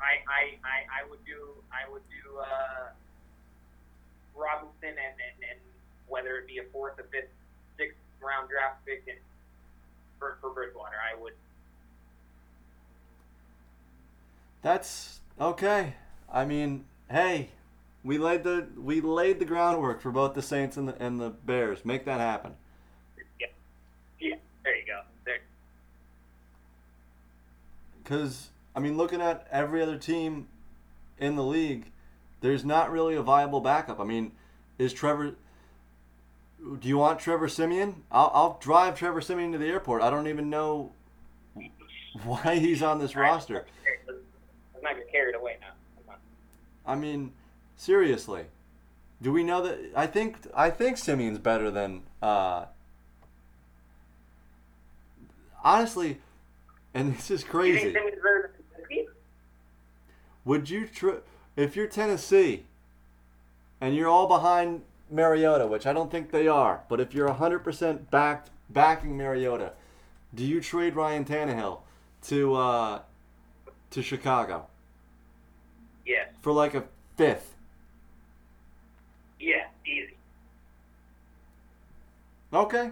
I 0.00 0.16
I, 0.26 0.42
I, 0.64 1.02
I 1.04 1.10
would 1.10 1.24
do 1.26 1.48
I 1.70 1.90
would 1.92 2.02
do 2.08 2.38
uh, 2.38 2.88
Robinson 4.50 4.88
and, 4.88 4.96
and, 4.98 5.50
and 5.50 5.60
whether 6.08 6.36
it 6.36 6.46
be 6.46 6.58
a 6.58 6.64
fourth, 6.72 6.98
a 6.98 7.04
fifth, 7.04 7.30
sixth 7.76 7.98
round 8.20 8.48
draft 8.48 8.84
pick 8.84 9.04
and 9.06 9.18
for, 10.18 10.36
for 10.40 10.50
Bridgewater, 10.50 10.96
I 10.96 11.20
would 11.20 11.32
That's 14.62 15.20
okay. 15.40 15.94
I 16.30 16.44
mean, 16.44 16.84
hey, 17.10 17.48
we 18.04 18.18
laid 18.18 18.44
the 18.44 18.66
we 18.76 19.00
laid 19.00 19.38
the 19.38 19.44
groundwork 19.44 20.00
for 20.00 20.10
both 20.10 20.34
the 20.34 20.42
Saints 20.42 20.76
and 20.76 20.88
the 20.88 21.02
and 21.02 21.18
the 21.18 21.30
Bears. 21.30 21.84
Make 21.84 22.04
that 22.04 22.20
happen. 22.20 22.54
Yeah, 24.20 24.36
there 24.64 24.76
you 24.76 24.86
go. 24.86 25.00
There. 25.24 25.38
Because 28.02 28.50
I 28.76 28.80
mean, 28.80 28.98
looking 28.98 29.22
at 29.22 29.46
every 29.50 29.82
other 29.82 29.96
team 29.96 30.48
in 31.18 31.36
the 31.36 31.44
league, 31.44 31.90
there's 32.42 32.64
not 32.64 32.92
really 32.92 33.14
a 33.14 33.22
viable 33.22 33.60
backup. 33.60 33.98
I 33.98 34.04
mean, 34.04 34.32
is 34.80 34.94
Trevor? 34.94 35.34
Do 36.58 36.88
you 36.88 36.96
want 36.96 37.20
Trevor 37.20 37.48
Siemian? 37.48 38.02
I'll, 38.10 38.30
I'll 38.34 38.58
drive 38.60 38.98
Trevor 38.98 39.20
Siemian 39.20 39.52
to 39.52 39.58
the 39.58 39.66
airport. 39.66 40.02
I 40.02 40.10
don't 40.10 40.26
even 40.26 40.48
know 40.48 40.92
why 42.24 42.56
he's 42.56 42.82
on 42.82 42.98
this 42.98 43.14
roster. 43.14 43.66
I'm 44.08 44.82
not 44.82 44.96
get 44.96 45.12
carried 45.12 45.34
away 45.34 45.58
now. 45.60 46.14
I 46.86 46.96
mean, 46.96 47.32
seriously, 47.76 48.44
do 49.20 49.30
we 49.32 49.44
know 49.44 49.62
that? 49.62 49.78
I 49.94 50.06
think 50.06 50.38
I 50.54 50.70
think 50.70 50.96
Siemian's 50.96 51.38
better 51.38 51.70
than. 51.70 52.02
Uh, 52.22 52.64
honestly, 55.62 56.20
and 56.94 57.14
this 57.14 57.30
is 57.30 57.44
crazy. 57.44 57.92
think 57.92 57.96
Simmons 57.96 58.14
is 58.14 58.22
better 58.22 58.54
than 58.56 58.86
Trubisky? 58.86 59.06
Would 60.46 60.70
you 60.70 60.86
tr- 60.86 61.20
if 61.54 61.76
you're 61.76 61.86
Tennessee 61.86 62.64
and 63.80 63.94
you're 63.94 64.08
all 64.08 64.26
behind 64.26 64.82
Mariota, 65.10 65.66
which 65.66 65.86
I 65.86 65.92
don't 65.92 66.10
think 66.10 66.30
they 66.30 66.46
are, 66.48 66.82
but 66.88 67.00
if 67.00 67.14
you're 67.14 67.28
100% 67.28 68.10
backed 68.10 68.50
backing 68.68 69.16
Mariota, 69.16 69.72
do 70.34 70.44
you 70.44 70.60
trade 70.60 70.94
Ryan 70.94 71.24
Tannehill 71.24 71.80
to 72.28 72.54
uh, 72.54 73.00
to 73.90 74.02
Chicago 74.02 74.66
Yes. 76.06 76.28
for 76.40 76.52
like 76.52 76.74
a 76.74 76.84
fifth? 77.16 77.54
Yeah, 79.40 79.66
easy. 79.84 80.14
Okay. 82.52 82.90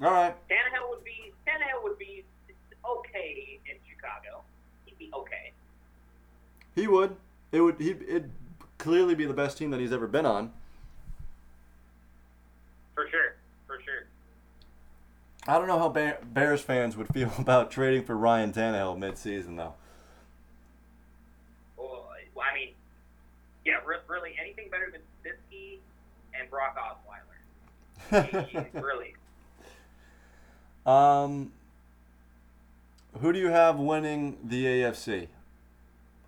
All 0.00 0.10
right. 0.12 0.34
Tannehill 0.48 0.88
would 0.90 1.04
be 1.04 1.32
Tannehill 1.46 1.82
would 1.82 1.98
be 1.98 2.24
okay 2.88 3.58
in 3.66 3.76
Chicago. 3.90 4.42
He'd 4.86 4.98
be 4.98 5.10
okay. 5.14 5.52
He 6.74 6.86
would. 6.86 7.16
It 7.52 7.60
would. 7.60 7.76
He. 7.78 7.90
It'd 7.90 8.30
clearly 8.78 9.14
be 9.14 9.26
the 9.26 9.34
best 9.34 9.58
team 9.58 9.70
that 9.72 9.80
he's 9.80 9.92
ever 9.92 10.06
been 10.06 10.24
on. 10.24 10.52
For 12.94 13.08
sure. 13.08 13.36
For 13.66 13.80
sure. 13.84 14.06
I 15.46 15.58
don't 15.58 15.66
know 15.66 15.78
how 15.78 15.88
Bears 15.88 16.62
fans 16.62 16.96
would 16.96 17.08
feel 17.08 17.32
about 17.38 17.70
trading 17.70 18.04
for 18.04 18.16
Ryan 18.16 18.52
Tannehill 18.52 18.98
midseason, 18.98 19.56
though. 19.56 19.74
Well, 21.76 22.08
I 22.10 22.54
mean, 22.54 22.70
yeah, 23.64 23.78
really, 24.08 24.34
anything 24.40 24.68
better 24.70 24.90
than 24.90 25.00
Siski 25.24 25.78
and 26.38 26.48
Brock 26.50 26.76
Osweiler. 26.78 28.72
really. 28.82 29.14
Um, 30.86 31.52
who 33.20 33.32
do 33.32 33.38
you 33.38 33.48
have 33.48 33.78
winning 33.78 34.38
the 34.42 34.64
AFC? 34.64 35.28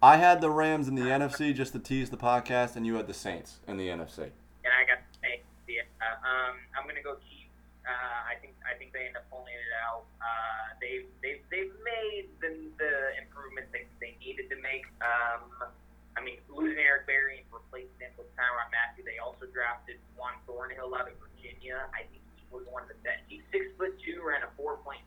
I 0.01 0.17
had 0.17 0.41
the 0.41 0.49
Rams 0.49 0.89
in 0.89 0.97
the 0.97 1.13
NFC 1.13 1.53
just 1.53 1.77
to 1.77 1.79
tease 1.79 2.09
the 2.09 2.17
podcast, 2.17 2.73
and 2.73 2.89
you 2.89 2.97
had 2.97 3.07
the 3.07 3.13
Saints 3.13 3.61
in 3.69 3.77
the 3.77 3.93
NFC. 3.93 4.33
And 4.65 4.73
I 4.73 4.89
got 4.89 5.05
to 5.05 5.13
say, 5.21 5.45
yeah, 5.69 5.85
uh, 6.01 6.17
um, 6.25 6.57
I'm 6.73 6.89
gonna 6.89 7.05
go 7.05 7.21
Chiefs. 7.29 7.53
Uh, 7.85 8.33
I 8.33 8.41
think 8.41 8.57
I 8.65 8.73
think 8.81 8.97
they 8.97 9.05
end 9.05 9.21
up 9.21 9.29
pulling 9.29 9.53
it 9.53 9.73
out. 9.85 10.09
Uh, 10.17 10.73
they've 10.81 11.05
they've 11.21 11.45
they've 11.53 11.77
made 11.85 12.33
the, 12.41 12.49
the 12.81 12.93
improvements 13.21 13.69
they, 13.77 13.85
they 14.01 14.17
needed 14.25 14.49
to 14.49 14.57
make. 14.65 14.89
Um, 15.05 15.69
I 16.17 16.25
mean, 16.25 16.41
losing 16.49 16.81
Eric 16.81 17.05
Berry 17.05 17.45
and 17.45 17.49
replacing 17.53 18.01
him 18.01 18.17
with 18.17 18.33
Tyrann 18.41 18.73
Mathieu. 18.73 19.05
They 19.05 19.21
also 19.21 19.53
drafted 19.53 20.01
Juan 20.17 20.33
Thornhill 20.49 20.97
out 20.97 21.13
of 21.13 21.17
Virginia. 21.21 21.93
I 21.93 22.09
think 22.09 22.25
he 22.41 22.49
was 22.49 22.65
one 22.73 22.89
of 22.89 22.89
the 22.89 22.97
best. 23.05 23.21
He's 23.29 23.45
six 23.53 23.69
foot 23.77 24.01
two, 24.01 24.25
ran 24.25 24.49
a 24.49 24.51
4.5 24.57 25.05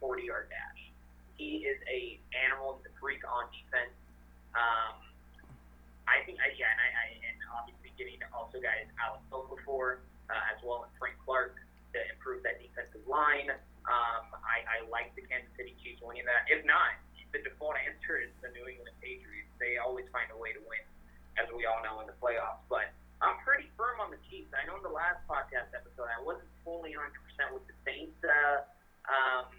40 0.00 0.22
yard 0.24 0.48
dash. 0.48 0.80
He 1.36 1.68
is 1.68 1.76
a 1.92 2.16
animal, 2.32 2.80
he's 2.80 2.88
a 2.88 2.94
freak 2.96 3.20
on 3.28 3.52
defense. 3.52 3.92
Um, 4.54 4.94
I 6.06 6.22
think, 6.26 6.38
I, 6.38 6.52
yeah, 6.54 6.70
and, 6.70 6.80
I, 6.80 6.88
I, 6.90 7.06
and 7.26 7.38
obviously 7.50 7.90
getting 7.96 8.20
also 8.30 8.60
guys 8.60 8.86
Alex 9.00 9.22
Okafor 9.32 10.04
uh, 10.30 10.52
as 10.52 10.58
well 10.62 10.84
as 10.84 10.90
Frank 10.98 11.16
Clark 11.24 11.58
to 11.94 11.98
improve 12.12 12.42
that 12.44 12.60
defensive 12.60 13.04
line. 13.06 13.50
Um, 13.84 14.24
I, 14.42 14.64
I 14.64 14.76
like 14.88 15.12
the 15.14 15.24
Kansas 15.24 15.52
City 15.56 15.76
Chiefs 15.80 16.00
winning 16.00 16.24
that. 16.24 16.48
If 16.48 16.64
not, 16.64 16.96
the 17.34 17.42
default 17.42 17.76
answer 17.76 18.22
is 18.22 18.32
the 18.40 18.50
New 18.54 18.64
England 18.64 18.94
Patriots. 19.02 19.50
They 19.58 19.76
always 19.78 20.06
find 20.14 20.30
a 20.32 20.38
way 20.38 20.54
to 20.54 20.62
win, 20.64 20.84
as 21.36 21.50
we 21.52 21.66
all 21.66 21.82
know 21.84 22.00
in 22.00 22.08
the 22.08 22.16
playoffs. 22.16 22.64
But 22.70 22.94
I'm 23.20 23.38
pretty 23.42 23.68
firm 23.76 24.00
on 24.00 24.14
the 24.14 24.20
Chiefs. 24.30 24.54
I 24.54 24.64
know 24.66 24.78
in 24.80 24.84
the 24.86 24.94
last 24.94 25.22
podcast 25.28 25.74
episode 25.74 26.08
I 26.08 26.20
wasn't 26.22 26.48
fully 26.62 26.96
100% 26.96 27.10
with 27.52 27.66
the 27.68 27.76
Saints. 27.84 28.16
Uh, 28.22 28.64
um, 29.10 29.50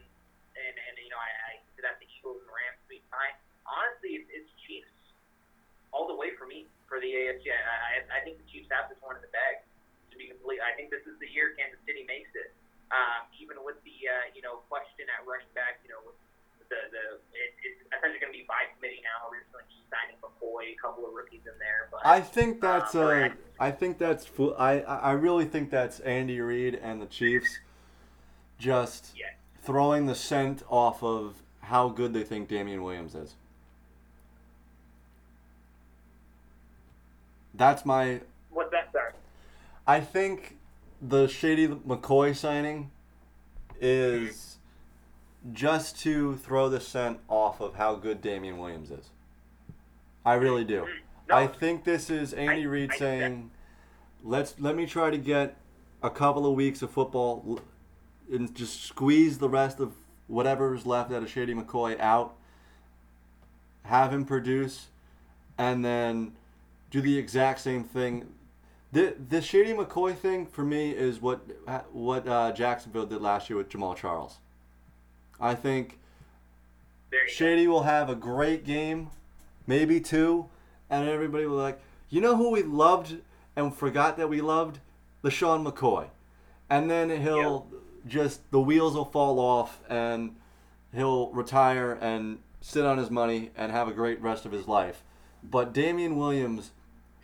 and, 0.55 0.75
and, 0.75 0.93
you 0.97 1.11
know, 1.11 1.19
I, 1.19 1.29
I 1.51 1.61
did 1.75 1.83
that 1.83 1.99
the 1.99 2.07
Eagles 2.07 2.41
and 2.41 2.49
Rams 2.49 2.79
big 2.87 3.03
time. 3.11 3.35
Honestly, 3.65 4.21
it's, 4.21 4.29
it's 4.31 4.51
Chiefs 4.65 4.93
all 5.93 6.07
the 6.07 6.17
way 6.17 6.33
for 6.37 6.45
me 6.45 6.69
for 6.85 7.01
the 7.01 7.09
AFC. 7.09 7.49
I, 7.49 7.57
I, 7.57 7.93
I 8.01 8.19
think 8.21 8.37
the 8.37 8.47
Chiefs 8.49 8.69
have 8.69 8.89
this 8.89 9.01
one 9.01 9.17
in 9.17 9.23
the 9.25 9.33
bag. 9.33 9.65
To 10.13 10.15
be 10.15 10.31
complete, 10.31 10.63
I 10.63 10.71
think 10.79 10.95
this 10.95 11.03
is 11.03 11.19
the 11.19 11.27
year 11.27 11.57
Kansas 11.59 11.81
City 11.83 12.07
makes 12.07 12.31
it. 12.37 12.55
Um, 12.93 13.27
even 13.35 13.59
with 13.65 13.81
the 13.81 13.97
uh, 14.07 14.31
you 14.31 14.45
know 14.45 14.61
question 14.69 15.09
at 15.09 15.25
running 15.27 15.49
back, 15.57 15.81
you 15.83 15.91
know 15.91 15.99
with 16.05 16.15
the 16.69 16.79
the 16.93 17.19
it, 17.33 17.51
it's 17.65 17.81
essentially 17.91 18.21
going 18.21 18.31
to 18.31 18.37
be 18.37 18.45
by 18.47 18.69
committee 18.77 19.01
now. 19.01 19.27
Originally 19.27 19.65
signing 19.89 20.15
McCoy, 20.21 20.73
a 20.73 20.79
couple 20.79 21.05
of 21.05 21.13
rookies 21.13 21.41
in 21.45 21.57
there, 21.59 21.89
but 21.91 22.05
I 22.05 22.21
think 22.21 22.61
that's 22.61 22.95
um, 22.95 23.01
uh, 23.01 23.29
I 23.59 23.71
think 23.71 23.97
that's 23.97 24.29
I 24.57 24.81
I 24.81 25.11
really 25.13 25.45
think 25.45 25.69
that's 25.69 25.99
Andy 26.01 26.39
Reid 26.39 26.75
and 26.75 27.01
the 27.01 27.05
Chiefs 27.05 27.59
just 28.57 29.11
yeah, 29.15 29.25
throwing 29.63 30.05
the 30.05 30.15
scent 30.15 30.63
off 30.69 31.03
of 31.03 31.41
how 31.61 31.89
good 31.89 32.13
they 32.13 32.23
think 32.23 32.47
Damien 32.47 32.83
Williams 32.83 33.15
is. 33.15 33.35
That's 37.57 37.85
my 37.85 38.21
what's 38.51 38.71
that? 38.71 38.89
sir? 38.91 39.13
I 39.87 39.99
think 39.99 40.57
the 41.01 41.27
Shady 41.27 41.67
McCoy 41.67 42.35
signing 42.35 42.91
is 43.79 44.57
just 45.51 45.99
to 45.99 46.35
throw 46.37 46.69
the 46.69 46.79
scent 46.79 47.19
off 47.29 47.61
of 47.61 47.75
how 47.75 47.95
good 47.95 48.21
Damien 48.21 48.57
Williams 48.57 48.89
is. 48.91 49.09
I 50.25 50.33
really 50.33 50.63
do. 50.63 50.81
Mm-hmm. 50.81 50.99
No, 51.29 51.35
I 51.35 51.47
think 51.47 51.83
this 51.83 52.09
is 52.09 52.33
Andy 52.33 52.67
Reid 52.67 52.93
saying, 52.93 53.51
"Let's 54.23 54.55
let 54.59 54.75
me 54.75 54.85
try 54.85 55.09
to 55.09 55.17
get 55.17 55.57
a 56.03 56.09
couple 56.09 56.45
of 56.45 56.53
weeks 56.53 56.81
of 56.81 56.91
football 56.91 57.59
and 58.31 58.53
just 58.55 58.83
squeeze 58.83 59.37
the 59.37 59.49
rest 59.49 59.79
of 59.79 59.93
whatever's 60.27 60.85
left 60.85 61.11
out 61.11 61.23
of 61.23 61.29
Shady 61.29 61.53
McCoy 61.53 61.99
out, 61.99 62.35
have 63.83 64.11
him 64.11 64.25
produce, 64.25 64.87
and 65.57 65.85
then 65.85 66.33
do 66.95 67.01
the 67.01 67.17
exact 67.17 67.59
same 67.59 67.83
thing. 67.83 68.25
The 68.93 69.15
the 69.29 69.41
Shady 69.41 69.73
McCoy 69.73 70.15
thing 70.15 70.45
for 70.45 70.63
me 70.63 70.91
is 70.91 71.21
what 71.21 71.41
what 71.91 72.25
uh, 72.25 72.53
Jacksonville 72.53 73.05
did 73.05 73.21
last 73.21 73.49
year 73.49 73.57
with 73.57 73.69
Jamaal 73.69 73.97
Charles. 73.97 74.37
I 75.39 75.55
think 75.55 75.99
you 77.11 77.19
go. 77.19 77.27
Shady 77.27 77.67
will 77.67 77.83
have 77.83 78.09
a 78.09 78.15
great 78.15 78.63
game, 78.63 79.09
maybe 79.67 79.99
two, 79.99 80.45
and 80.89 81.09
everybody 81.09 81.45
will 81.45 81.57
be 81.57 81.63
like, 81.63 81.81
you 82.09 82.21
know 82.21 82.37
who 82.37 82.51
we 82.51 82.63
loved 82.63 83.17
and 83.57 83.75
forgot 83.75 84.15
that 84.15 84.29
we 84.29 84.39
loved? 84.39 84.79
LeSean 85.21 85.69
McCoy. 85.69 86.07
And 86.69 86.89
then 86.89 87.09
he'll 87.09 87.67
just, 88.07 88.49
the 88.51 88.61
wheels 88.61 88.95
will 88.95 89.05
fall 89.05 89.39
off 89.39 89.81
and 89.89 90.35
he'll 90.93 91.29
retire 91.31 91.93
and 91.93 92.39
sit 92.61 92.85
on 92.85 92.97
his 92.97 93.11
money 93.11 93.51
and 93.57 93.71
have 93.71 93.87
a 93.87 93.91
great 93.91 94.21
rest 94.21 94.45
of 94.45 94.51
his 94.51 94.67
life. 94.67 95.03
But 95.43 95.73
Damien 95.73 96.15
Williams 96.15 96.71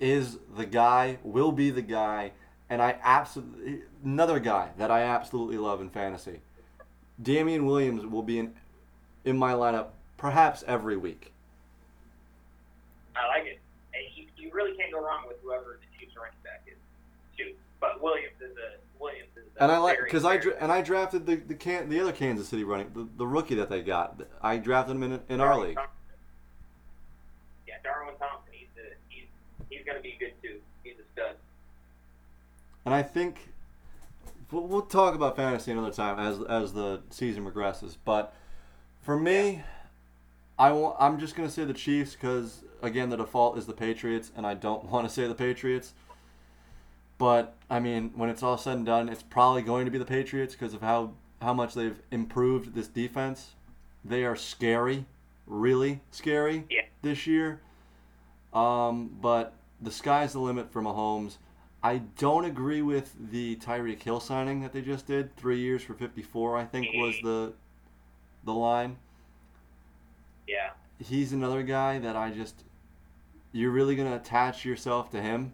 is 0.02 0.40
the 0.58 0.66
guy, 0.66 1.20
will 1.24 1.52
be 1.52 1.70
the 1.70 1.82
guy, 1.82 2.32
and 2.70 2.82
I 2.82 2.98
absolutely, 3.04 3.84
another 4.04 4.40
guy 4.40 4.72
that 4.78 4.92
I 4.92 5.04
absolutely 5.04 5.58
love 5.58 5.80
in 5.80 5.90
fantasy. 5.90 6.42
Damien 7.22 7.66
Williams 7.66 8.06
will 8.06 8.24
be 8.24 8.40
in 8.40 8.54
in 9.24 9.38
my 9.38 9.54
lineup 9.54 9.90
perhaps 10.18 10.64
every 10.68 10.98
week. 10.98 11.32
I 13.16 13.28
like 13.28 13.46
it. 13.46 13.60
And 13.94 14.04
you, 14.16 14.26
you 14.36 14.52
really 14.52 14.76
can't 14.76 14.92
go 14.92 15.00
wrong 15.00 15.26
with 15.28 15.38
whoever 15.44 15.80
the 15.80 16.00
Chiefs 16.00 16.16
running 16.18 16.34
back 16.44 16.64
is, 16.66 16.78
too. 17.38 17.54
But 17.80 18.02
Williams 18.02 18.34
is 18.42 18.58
a 18.58 19.02
Williams 19.02 19.30
is 19.36 19.44
a 19.58 19.64
And 19.64 19.72
I 19.72 19.78
like 19.78 20.00
because 20.04 20.26
I 20.26 20.38
dra- 20.38 20.56
and 20.60 20.72
I 20.72 20.82
drafted 20.82 21.28
the 21.28 21.36
the 21.36 21.54
can 21.54 21.90
the 21.90 22.00
other 22.00 22.12
Kansas 22.14 22.48
City 22.48 22.64
running 22.64 22.92
the, 22.96 23.08
the 23.18 23.28
rookie 23.28 23.56
that 23.56 23.70
they 23.70 23.82
got. 23.82 24.20
I 24.42 24.58
drafted 24.58 24.96
him 24.96 25.04
in 25.04 25.20
in 25.30 25.42
our 25.42 25.60
league. 25.60 25.76
Thompson. 25.76 25.96
Yeah, 27.68 27.76
Darwin 27.84 28.16
Thompson. 28.18 28.51
He's 29.84 29.88
a, 29.88 30.00
he's 30.02 30.02
he's 30.02 30.02
gonna 30.02 30.02
be 30.02 30.18
good 30.20 30.34
too. 30.42 30.60
He's 30.84 30.94
a 31.00 31.12
stud. 31.14 31.36
And 32.86 32.94
I 32.94 33.04
think 33.04 33.50
we'll, 34.52 34.64
we'll 34.64 34.82
talk 34.82 35.16
about 35.16 35.36
fantasy 35.36 35.72
another 35.72 35.92
time 35.92 36.20
as 36.20 36.42
as 36.44 36.74
the 36.74 37.02
season 37.10 37.44
progresses. 37.44 37.98
But 38.04 38.34
for 39.02 39.18
me, 39.20 39.64
I 40.60 40.72
want, 40.72 40.96
I'm 41.00 41.20
just 41.20 41.36
gonna 41.36 41.50
say 41.50 41.64
the 41.66 41.74
Chiefs 41.74 42.14
because 42.14 42.64
again 42.82 43.10
the 43.10 43.18
default 43.18 43.58
is 43.58 43.66
the 43.66 43.74
Patriots, 43.74 44.32
and 44.36 44.46
I 44.46 44.54
don't 44.54 44.86
want 44.92 45.08
to 45.08 45.14
say 45.14 45.28
the 45.28 45.36
Patriots. 45.36 45.94
But 47.18 47.56
I 47.70 47.80
mean, 47.80 48.12
when 48.16 48.30
it's 48.30 48.42
all 48.44 48.58
said 48.58 48.78
and 48.78 48.86
done, 48.86 49.08
it's 49.10 49.24
probably 49.24 49.62
going 49.62 49.86
to 49.86 49.92
be 49.92 49.98
the 50.00 50.06
Patriots 50.06 50.54
because 50.56 50.74
of 50.74 50.82
how 50.82 51.12
how 51.42 51.54
much 51.54 51.74
they've 51.74 52.00
improved 52.12 52.74
this 52.74 52.88
defense. 52.88 53.52
They 54.04 54.26
are 54.26 54.36
scary, 54.36 55.06
really 55.46 56.02
scary 56.10 56.66
Yeah. 56.70 56.82
this 57.04 57.28
year. 57.28 57.62
Um, 58.54 59.16
but 59.22 59.54
the 59.82 59.92
sky's 59.92 60.34
the 60.34 60.40
limit 60.40 60.72
for 60.72 60.82
Mahomes. 60.82 61.38
I 61.84 61.98
don't 62.18 62.46
agree 62.46 62.82
with 62.82 63.16
the 63.32 63.56
Tyreek 63.56 64.04
Hill 64.04 64.20
signing 64.20 64.62
that 64.62 64.72
they 64.72 64.82
just 64.82 65.08
did. 65.08 65.36
Three 65.36 65.60
years 65.60 65.82
for 65.82 65.94
54, 65.96 66.58
I 66.58 66.66
think 66.66 66.88
was 66.94 67.16
the 67.24 67.54
the 68.44 68.54
line. 68.54 68.98
Yeah. 70.48 70.72
He's 71.00 71.34
another 71.34 71.64
guy 71.64 71.98
that 72.00 72.16
I 72.16 72.30
just 72.32 72.64
you're 73.52 73.72
really 73.72 73.96
gonna 73.96 74.16
attach 74.16 74.64
yourself 74.66 75.10
to 75.12 75.22
him 75.22 75.54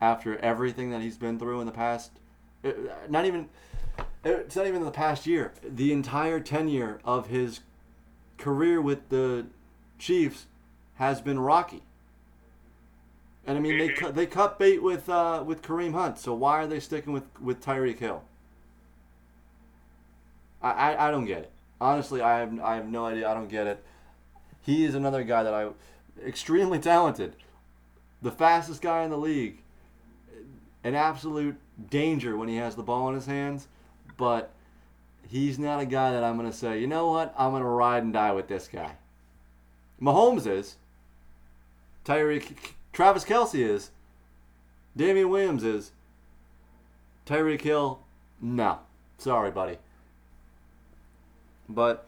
after 0.00 0.36
everything 0.38 0.90
that 0.90 1.00
he's 1.00 1.16
been 1.16 1.38
through 1.38 1.60
in 1.60 1.66
the 1.66 1.72
past. 1.72 2.12
uh, 2.64 2.72
Not 3.08 3.24
even 3.24 3.48
it's 4.24 4.56
not 4.56 4.66
even 4.66 4.80
in 4.80 4.86
the 4.86 4.90
past 4.90 5.26
year. 5.26 5.52
The 5.62 5.92
entire 5.92 6.40
tenure 6.40 6.98
of 7.04 7.28
his 7.28 7.60
career 8.38 8.80
with 8.80 9.08
the 9.10 9.46
Chiefs 9.98 10.46
has 10.94 11.20
been 11.20 11.38
rocky. 11.38 11.82
And 13.46 13.58
I 13.58 13.60
mean, 13.60 13.78
they 13.78 13.90
cut 13.90 14.14
they 14.14 14.26
cut 14.26 14.58
bait 14.58 14.82
with 14.82 15.08
uh, 15.08 15.42
with 15.46 15.62
Kareem 15.62 15.92
Hunt. 15.92 16.18
So 16.18 16.34
why 16.34 16.62
are 16.62 16.66
they 16.66 16.80
sticking 16.80 17.12
with 17.12 17.24
with 17.40 17.62
Tyreek 17.62 17.98
Hill? 17.98 18.22
I, 20.62 20.70
I, 20.70 21.08
I 21.08 21.10
don't 21.10 21.26
get 21.26 21.40
it. 21.42 21.50
Honestly, 21.80 22.20
I 22.22 22.38
have 22.38 22.58
I 22.60 22.76
have 22.76 22.88
no 22.88 23.04
idea. 23.06 23.28
I 23.28 23.34
don't 23.34 23.48
get 23.48 23.66
it. 23.66 23.84
He 24.62 24.84
is 24.84 24.94
another 24.94 25.22
guy 25.24 25.42
that 25.42 25.52
I 25.52 25.68
extremely 26.26 26.78
talented, 26.78 27.36
the 28.22 28.30
fastest 28.30 28.80
guy 28.80 29.04
in 29.04 29.10
the 29.10 29.18
league, 29.18 29.58
an 30.82 30.94
absolute 30.94 31.56
danger 31.90 32.36
when 32.36 32.48
he 32.48 32.56
has 32.56 32.76
the 32.76 32.82
ball 32.82 33.08
in 33.10 33.14
his 33.14 33.26
hands, 33.26 33.68
but 34.16 34.52
he's 35.28 35.58
not 35.58 35.80
a 35.80 35.86
guy 35.86 36.12
that 36.12 36.24
I'm 36.24 36.36
gonna 36.36 36.52
say. 36.52 36.80
You 36.80 36.86
know 36.86 37.10
what? 37.10 37.34
I'm 37.36 37.52
gonna 37.52 37.64
ride 37.68 38.02
and 38.02 38.12
die 38.12 38.32
with 38.32 38.48
this 38.48 38.68
guy. 38.68 38.92
Mahomes 40.00 40.46
is. 40.46 40.76
Tyreek, 42.04 42.56
Travis 42.94 43.24
Kelce 43.24 43.58
is. 43.58 43.90
Damien 44.96 45.28
Williams 45.28 45.64
is. 45.64 45.90
Tyreek 47.26 47.60
Hill, 47.60 48.00
no. 48.40 48.78
Sorry, 49.18 49.50
buddy. 49.50 49.78
But 51.68 52.06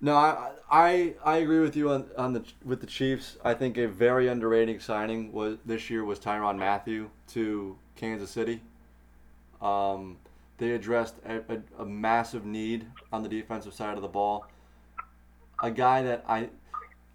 No, 0.00 0.14
I, 0.14 0.52
I 0.70 1.14
I 1.24 1.36
agree 1.38 1.60
with 1.60 1.74
you 1.74 1.90
on, 1.90 2.06
on 2.16 2.34
the 2.34 2.44
with 2.64 2.80
the 2.80 2.86
Chiefs. 2.86 3.36
I 3.44 3.54
think 3.54 3.78
a 3.78 3.88
very 3.88 4.28
underrated 4.28 4.82
signing 4.82 5.32
was 5.32 5.58
this 5.64 5.90
year 5.90 6.04
was 6.04 6.20
Tyrann 6.20 6.58
Mathieu 6.58 7.10
to 7.28 7.76
Kansas 7.96 8.30
City. 8.30 8.60
Um, 9.60 10.18
they 10.58 10.72
addressed 10.72 11.14
a, 11.26 11.38
a, 11.52 11.82
a 11.82 11.86
massive 11.86 12.44
need 12.44 12.86
on 13.12 13.22
the 13.22 13.28
defensive 13.28 13.74
side 13.74 13.96
of 13.96 14.02
the 14.02 14.08
ball. 14.08 14.46
A 15.62 15.70
guy 15.70 16.02
that 16.02 16.24
I, 16.28 16.50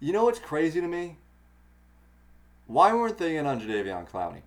you 0.00 0.12
know, 0.12 0.24
what's 0.24 0.40
crazy 0.40 0.80
to 0.80 0.88
me. 0.88 1.16
Why 2.72 2.94
weren't 2.94 3.18
they 3.18 3.36
in 3.36 3.44
on 3.44 3.60
Jadeveon 3.60 4.08
Clowney? 4.08 4.40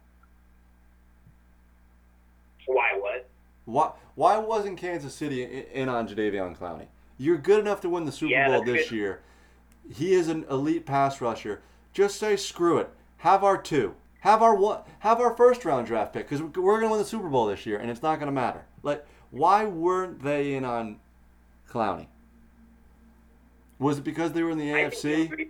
Why 2.66 2.98
what? 2.98 3.30
Why 3.66 3.92
why 4.16 4.38
wasn't 4.40 4.80
Kansas 4.80 5.14
City 5.14 5.44
in, 5.44 5.90
on 5.90 6.08
Jadeveon 6.08 6.58
Clowney? 6.58 6.88
You're 7.20 7.38
good 7.38 7.60
enough 7.60 7.82
to 7.82 7.90
win 7.90 8.06
the 8.06 8.12
Super 8.12 8.32
Yeah, 8.32 8.48
Bowl 8.48 8.64
this 8.64 8.90
good. 8.90 8.96
year. 8.96 9.22
He 9.94 10.14
is 10.14 10.28
an 10.28 10.46
elite 10.50 10.88
pass 10.88 11.22
rusher. 11.22 11.62
Just 11.94 12.18
say 12.20 12.36
screw 12.36 12.80
it. 12.80 12.90
Have 13.18 13.44
our 13.44 13.62
two. 13.62 13.94
Have 14.22 14.42
our 14.42 14.56
one. 14.56 14.80
Have 15.00 15.22
our 15.22 15.38
first 15.38 15.64
round 15.64 15.86
draft 15.86 16.12
pick 16.14 16.28
because 16.28 16.42
we're 16.42 16.80
gonna 16.80 16.90
win 16.90 17.00
the 17.00 17.06
Super 17.06 17.30
Bowl 17.30 17.46
this 17.46 17.68
year, 17.68 17.78
and 17.78 17.92
it's 17.92 18.02
not 18.02 18.20
gonna 18.20 18.32
matter. 18.32 18.66
Like, 18.82 19.06
why 19.30 19.66
weren't 19.66 20.24
they 20.24 20.56
in 20.56 20.66
on 20.66 21.00
Clowney? 21.70 22.08
Was 23.78 24.00
it 24.00 24.04
because 24.04 24.34
they 24.34 24.42
were 24.42 24.50
in 24.50 24.58
the 24.58 24.74
I 24.74 24.86
AFC? 24.86 25.02
The 25.04 25.32
only, 25.32 25.50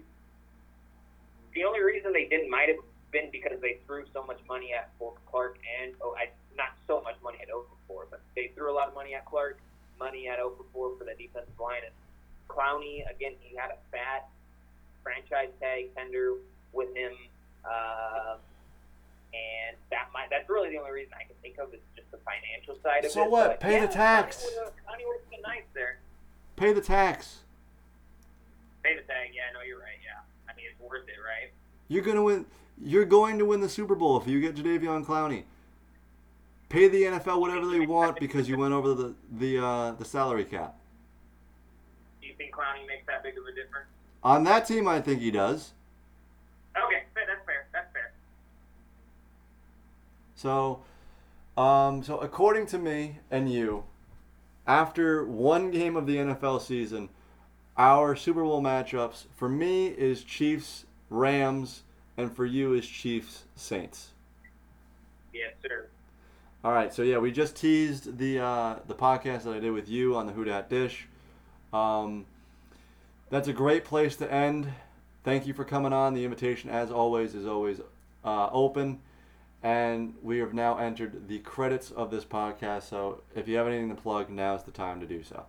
the 1.53 1.63
only 1.63 1.81
reason 1.81 2.04
they 2.15 2.25
didn't 2.25 2.49
might 2.49 2.69
have 2.69 2.79
been 3.11 3.29
because 3.31 3.59
they 3.61 3.77
threw 3.85 4.05
so 4.13 4.23
much 4.23 4.39
money 4.47 4.71
at 4.73 4.89
both 4.97 5.17
Clark 5.29 5.59
and 5.81 5.93
oh, 6.01 6.15
I, 6.17 6.29
not 6.57 6.71
so 6.87 7.01
much 7.03 7.15
money 7.21 7.37
at 7.41 7.49
Okafor, 7.51 8.07
but 8.09 8.21
they 8.35 8.51
threw 8.55 8.71
a 8.71 8.75
lot 8.75 8.87
of 8.87 8.95
money 8.95 9.13
at 9.13 9.25
Clark, 9.25 9.59
money 9.99 10.27
at 10.29 10.39
Okafor 10.39 10.97
for 10.97 11.03
the 11.03 11.13
defensive 11.19 11.59
line. 11.59 11.83
And 11.83 11.93
Clowney, 12.47 13.03
again, 13.11 13.33
he 13.41 13.55
had 13.55 13.71
a 13.71 13.77
fat 13.91 14.29
franchise 15.03 15.49
tag 15.59 15.93
tender 15.95 16.35
with 16.71 16.95
him, 16.95 17.11
uh, 17.65 18.37
and 19.35 19.75
that 19.91 20.07
might 20.13 20.29
that's 20.29 20.49
really 20.49 20.69
the 20.71 20.77
only 20.79 20.91
reason 20.91 21.13
I 21.13 21.23
can 21.27 21.35
think 21.41 21.57
of 21.59 21.73
is 21.73 21.81
just 21.95 22.09
the 22.11 22.19
financial 22.23 22.79
side 22.81 23.03
of 23.03 23.11
So 23.11 23.25
it. 23.25 23.31
what? 23.31 23.47
But, 23.47 23.59
Pay 23.59 23.79
the 23.81 23.87
tax. 23.87 24.45
Clowney 24.45 25.03
would 25.05 25.19
have 25.19 25.29
been 25.29 25.41
nice 25.43 25.67
there. 25.73 25.99
Pay 26.55 26.71
the 26.71 26.81
tax. 26.81 27.43
Pay 28.83 28.95
the 28.95 29.01
tag. 29.03 29.35
Yeah, 29.35 29.51
no, 29.53 29.61
you're 29.67 29.79
right. 29.79 29.99
Yeah, 30.03 30.23
I 30.47 30.55
mean 30.55 30.65
it's 30.71 30.79
worth 30.79 31.07
it, 31.09 31.19
right? 31.19 31.51
You're 31.87 32.03
gonna 32.03 32.23
win. 32.23 32.45
You're 32.81 33.05
going 33.05 33.37
to 33.39 33.45
win 33.45 33.61
the 33.61 33.69
Super 33.69 33.95
Bowl 33.95 34.19
if 34.19 34.27
you 34.27 34.41
get 34.41 34.55
Jadeveon 34.55 35.05
Clowney. 35.05 35.43
Pay 36.67 36.87
the 36.87 37.03
NFL 37.03 37.39
whatever 37.39 37.65
they 37.67 37.85
want 37.85 38.19
because 38.19 38.49
you 38.49 38.57
went 38.57 38.73
over 38.73 38.93
the 38.93 39.15
the 39.31 39.63
uh, 39.63 39.91
the 39.91 40.05
salary 40.05 40.45
cap. 40.45 40.75
Do 42.21 42.27
you 42.27 42.33
think 42.37 42.53
Clowney 42.53 42.85
makes 42.87 43.05
that 43.07 43.23
big 43.23 43.37
of 43.37 43.45
a 43.45 43.53
difference? 43.53 43.87
On 44.23 44.43
that 44.45 44.67
team, 44.67 44.87
I 44.87 44.99
think 44.99 45.21
he 45.21 45.31
does. 45.31 45.71
Okay, 46.75 47.03
fair, 47.13 47.23
that's 47.27 47.45
fair. 47.45 47.67
That's 47.71 47.93
fair. 47.93 48.11
So, 50.35 50.81
um, 51.55 52.03
so 52.03 52.17
according 52.17 52.65
to 52.67 52.79
me 52.79 53.19
and 53.29 53.51
you, 53.51 53.83
after 54.67 55.23
one 55.23 55.71
game 55.71 55.95
of 55.95 56.07
the 56.07 56.17
NFL 56.17 56.61
season, 56.61 57.09
our 57.77 58.15
Super 58.15 58.43
Bowl 58.43 58.61
matchups 58.61 59.25
for 59.35 59.47
me 59.47 59.87
is 59.87 60.23
Chiefs 60.23 60.84
Rams, 61.09 61.83
and 62.17 62.35
for 62.35 62.45
you 62.45 62.73
is 62.73 62.87
Chiefs 62.87 63.43
Saints. 63.55 64.09
Yes, 65.33 65.53
sir. 65.61 65.87
All 66.63 66.71
right, 66.71 66.93
so 66.93 67.03
yeah, 67.03 67.19
we 67.19 67.31
just 67.31 67.55
teased 67.55 68.17
the 68.17 68.39
uh, 68.39 68.75
the 68.87 68.95
podcast 68.95 69.43
that 69.43 69.53
I 69.53 69.59
did 69.59 69.71
with 69.71 69.87
you 69.87 70.15
on 70.15 70.25
the 70.25 70.33
Who 70.33 70.45
Dat 70.45 70.69
Dish. 70.69 71.07
Um, 71.71 72.25
that's 73.29 73.47
a 73.47 73.53
great 73.53 73.83
place 73.83 74.15
to 74.17 74.31
end. 74.31 74.71
Thank 75.23 75.45
you 75.45 75.53
for 75.53 75.63
coming 75.63 75.93
on. 75.93 76.13
The 76.13 76.23
invitation, 76.23 76.69
as 76.69 76.91
always, 76.91 77.35
is 77.35 77.45
always 77.45 77.81
uh, 78.23 78.49
open, 78.51 78.99
and 79.61 80.15
we 80.23 80.39
have 80.39 80.53
now 80.53 80.77
entered 80.77 81.27
the 81.27 81.39
credits 81.39 81.91
of 81.91 82.11
this 82.11 82.25
podcast. 82.25 82.83
So 82.83 83.21
if 83.35 83.47
you 83.47 83.57
have 83.57 83.67
anything 83.67 83.89
to 83.89 84.01
plug, 84.01 84.29
now's 84.29 84.63
the 84.63 84.71
time 84.71 84.99
to 85.01 85.05
do 85.05 85.23
so. 85.23 85.45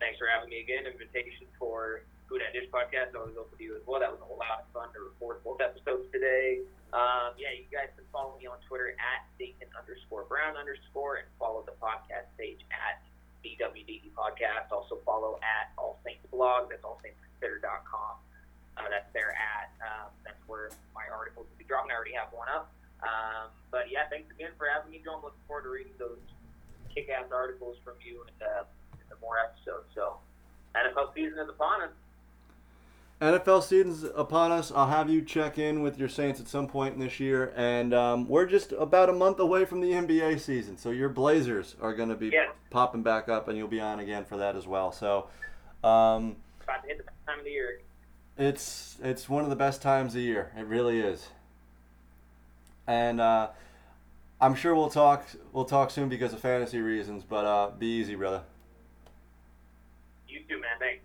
Thanks 0.00 0.18
for 0.18 0.26
having 0.26 0.50
me 0.50 0.60
again. 0.60 0.86
Invitation 0.86 1.46
for 1.58 2.02
Food 2.32 2.40
and 2.40 2.56
Dish 2.56 2.72
podcast. 2.72 3.12
Always 3.12 3.36
open 3.36 3.60
to 3.60 3.60
you 3.60 3.76
as 3.76 3.84
well. 3.84 4.00
That 4.00 4.08
was 4.08 4.24
a 4.24 4.32
lot 4.32 4.64
of 4.64 4.66
fun 4.72 4.88
to 4.96 5.04
record 5.04 5.44
both 5.44 5.60
episodes 5.60 6.08
today. 6.08 6.64
Um, 6.96 7.36
yeah, 7.36 7.52
you 7.52 7.68
guys 7.68 7.92
can 7.92 8.08
follow 8.08 8.40
me 8.40 8.48
on 8.48 8.56
Twitter 8.64 8.96
at 8.96 9.28
Dayton 9.36 9.68
underscore 9.76 10.24
Brown 10.32 10.56
underscore 10.56 11.20
and 11.20 11.28
follow 11.36 11.60
the 11.60 11.76
podcast 11.76 12.32
page 12.40 12.64
at 12.72 13.04
BWDD 13.44 14.16
Podcast. 14.16 14.72
Also 14.72 14.96
follow 15.04 15.36
at 15.44 15.76
All 15.76 16.00
Saints 16.08 16.24
Blog. 16.32 16.72
That's 16.72 16.80
allsaintsconsider.com. 16.80 18.16
Uh, 18.80 18.88
that's 18.88 19.12
there 19.12 19.36
at. 19.36 19.68
Um, 19.84 20.08
that's 20.24 20.40
where 20.48 20.72
my 20.96 21.04
articles 21.12 21.44
will 21.44 21.60
be 21.60 21.68
dropping. 21.68 21.92
I 21.92 22.00
already 22.00 22.16
have 22.16 22.32
one 22.32 22.48
up. 22.48 22.72
Um, 23.04 23.52
but 23.68 23.92
yeah, 23.92 24.08
thanks 24.08 24.32
again 24.32 24.56
for 24.56 24.72
having 24.72 24.88
me, 24.88 25.04
Joe. 25.04 25.20
Looking 25.20 25.44
forward 25.44 25.68
to 25.68 25.72
reading 25.76 26.00
those 26.00 26.16
kick-ass 26.96 27.28
articles 27.28 27.76
from 27.84 28.00
you 28.00 28.24
and 28.24 28.40
uh, 28.40 28.64
in 28.96 29.04
the 29.12 29.20
more 29.20 29.36
episodes. 29.36 29.92
So 29.92 30.16
NFL 30.72 31.12
season 31.12 31.36
is 31.36 31.52
upon 31.52 31.84
us. 31.84 31.92
NFL 33.22 33.62
season's 33.62 34.02
upon 34.16 34.50
us. 34.50 34.72
I'll 34.74 34.88
have 34.88 35.08
you 35.08 35.22
check 35.22 35.56
in 35.56 35.80
with 35.82 35.96
your 35.96 36.08
Saints 36.08 36.40
at 36.40 36.48
some 36.48 36.66
point 36.66 36.98
this 36.98 37.20
year, 37.20 37.52
and 37.54 37.94
um, 37.94 38.28
we're 38.28 38.46
just 38.46 38.72
about 38.72 39.08
a 39.08 39.12
month 39.12 39.38
away 39.38 39.64
from 39.64 39.80
the 39.80 39.92
NBA 39.92 40.40
season. 40.40 40.76
So 40.76 40.90
your 40.90 41.08
Blazers 41.08 41.76
are 41.80 41.94
going 41.94 42.08
to 42.08 42.16
be 42.16 42.30
Yeah. 42.30 42.48
popping 42.70 43.04
back 43.04 43.28
up, 43.28 43.46
and 43.46 43.56
you'll 43.56 43.68
be 43.68 43.80
on 43.80 44.00
again 44.00 44.24
for 44.24 44.36
that 44.38 44.56
as 44.56 44.66
well. 44.66 44.90
So 44.90 45.28
um, 45.84 46.34
About 46.64 46.82
to 46.82 46.88
hit 46.88 46.98
the 46.98 47.04
best 47.04 47.16
time 47.26 47.38
of 47.38 47.44
the 47.44 47.50
year. 47.52 47.80
it's 48.36 48.96
it's 49.02 49.28
one 49.28 49.44
of 49.44 49.50
the 49.50 49.56
best 49.56 49.82
times 49.82 50.16
of 50.16 50.20
year. 50.20 50.50
It 50.58 50.66
really 50.66 50.98
is. 50.98 51.28
And 52.88 53.20
uh, 53.20 53.50
I'm 54.40 54.56
sure 54.56 54.74
we'll 54.74 54.90
talk 54.90 55.24
we'll 55.52 55.64
talk 55.64 55.92
soon 55.92 56.08
because 56.08 56.32
of 56.32 56.40
fantasy 56.40 56.80
reasons. 56.80 57.22
But 57.22 57.44
uh, 57.44 57.70
be 57.78 57.86
easy, 57.86 58.16
brother. 58.16 58.42
You 60.26 60.40
too, 60.48 60.60
man. 60.60 60.70
Thanks. 60.80 61.01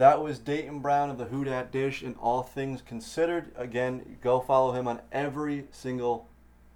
That 0.00 0.22
was 0.22 0.38
Dayton 0.38 0.78
Brown 0.78 1.10
of 1.10 1.18
the 1.18 1.26
Who 1.26 1.44
Dish 1.44 2.00
and 2.00 2.16
All 2.16 2.42
Things 2.42 2.80
Considered. 2.80 3.52
Again, 3.54 4.16
go 4.22 4.40
follow 4.40 4.72
him 4.72 4.88
on 4.88 5.02
every 5.12 5.66
single 5.72 6.26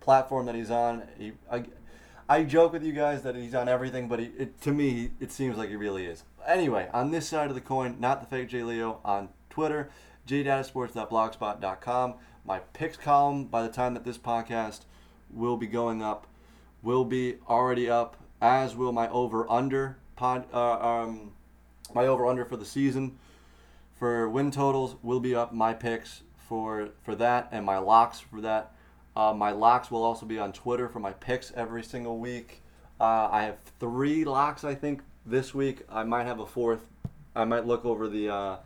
platform 0.01 0.45
that 0.45 0.55
he's 0.55 0.71
on. 0.71 1.05
He, 1.17 1.33
I, 1.51 1.65
I 2.29 2.43
joke 2.43 2.75
with 2.75 2.83
you 2.83 2.93
guys 2.93 3.23
that 3.23 3.35
he's 3.35 3.55
on 3.55 3.67
everything, 3.67 4.09
but 4.09 4.19
he, 4.19 4.27
it, 4.39 4.61
to 4.61 4.73
me, 4.73 5.13
it 5.21 5.33
seems 5.33 5.57
like 5.57 5.71
he 5.71 5.77
really 5.77 6.05
is. 6.05 6.25
Anyway, 6.47 6.91
on 6.93 7.13
this 7.13 7.27
side 7.27 7.49
of 7.49 7.55
the 7.55 7.63
coin, 7.63 7.97
not 7.99 8.21
the 8.21 8.27
fake 8.27 8.51
J 8.51 8.63
Leo 8.63 9.01
on 9.07 9.31
Twitter, 9.49 9.89
jdatasports.blogspot.com. 10.29 12.15
My 12.45 12.59
picks 12.75 12.99
column, 12.99 13.47
by 13.47 13.63
the 13.63 13.73
time 13.73 13.95
that 13.95 14.05
this 14.05 14.19
podcast 14.19 14.81
will 15.33 15.57
be 15.57 15.67
going 15.67 16.03
up, 16.03 16.27
will 16.83 17.07
be 17.07 17.37
already 17.49 17.89
up, 17.89 18.19
as 18.43 18.77
will 18.77 18.93
my 18.93 19.09
over 19.09 19.51
under 19.51 19.97
pod. 20.15 20.45
Uh, 20.53 20.73
um, 20.75 21.33
my 21.93 22.07
over 22.07 22.27
under 22.27 22.45
for 22.45 22.57
the 22.57 22.65
season 22.65 23.19
for 23.95 24.29
win 24.29 24.51
totals 24.51 24.97
will 25.03 25.21
be 25.21 25.35
up. 25.35 25.53
My 25.53 25.73
picks 25.73 26.23
for 26.49 26.91
for 27.03 27.15
that 27.17 27.49
and 27.53 27.65
my 27.65 27.79
locks 27.79 28.21
for 28.21 28.41
that. 28.41 28.73
Uh, 29.17 29.33
my 29.33 29.53
locks 29.53 29.91
will 29.91 30.03
also 30.03 30.27
be 30.27 30.39
on 30.39 30.53
Twitter 30.53 30.89
for 30.89 30.99
my 30.99 31.13
picks 31.13 31.53
every 31.55 31.83
single 31.83 32.19
week. 32.19 32.63
Uh, 33.01 33.29
I 33.31 33.45
have 33.45 33.59
three 33.81 34.25
locks 34.25 34.65
I 34.65 34.75
think 34.75 35.03
this 35.25 35.55
week. 35.55 35.83
I 35.89 36.05
might 36.05 36.27
have 36.27 36.41
a 36.41 36.47
fourth. 36.47 36.89
I 37.35 37.45
might 37.45 37.67
look 37.67 37.85
over 37.85 38.09
the 38.09 38.29
uh, 38.29 38.57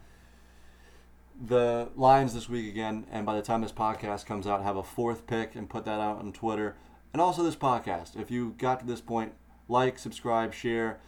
the 1.41 1.89
lines 1.95 2.35
this 2.35 2.49
week 2.49 2.69
again, 2.69 3.07
and 3.13 3.25
by 3.25 3.37
the 3.37 3.43
time 3.43 3.61
this 3.61 3.73
podcast 3.73 4.27
comes 4.27 4.47
out, 4.47 4.63
have 4.63 4.77
a 4.77 4.83
fourth 4.83 5.27
pick 5.27 5.55
and 5.55 5.69
put 5.69 5.85
that 5.85 6.01
out 6.01 6.19
on 6.19 6.33
Twitter 6.33 6.75
and 7.13 7.23
also 7.23 7.43
this 7.43 7.57
podcast. 7.57 8.21
If 8.21 8.31
you 8.31 8.55
got 8.59 8.81
to 8.81 8.87
this 8.87 9.01
point, 9.01 9.33
like, 9.69 9.99
subscribe, 9.99 10.53
share 10.53 10.99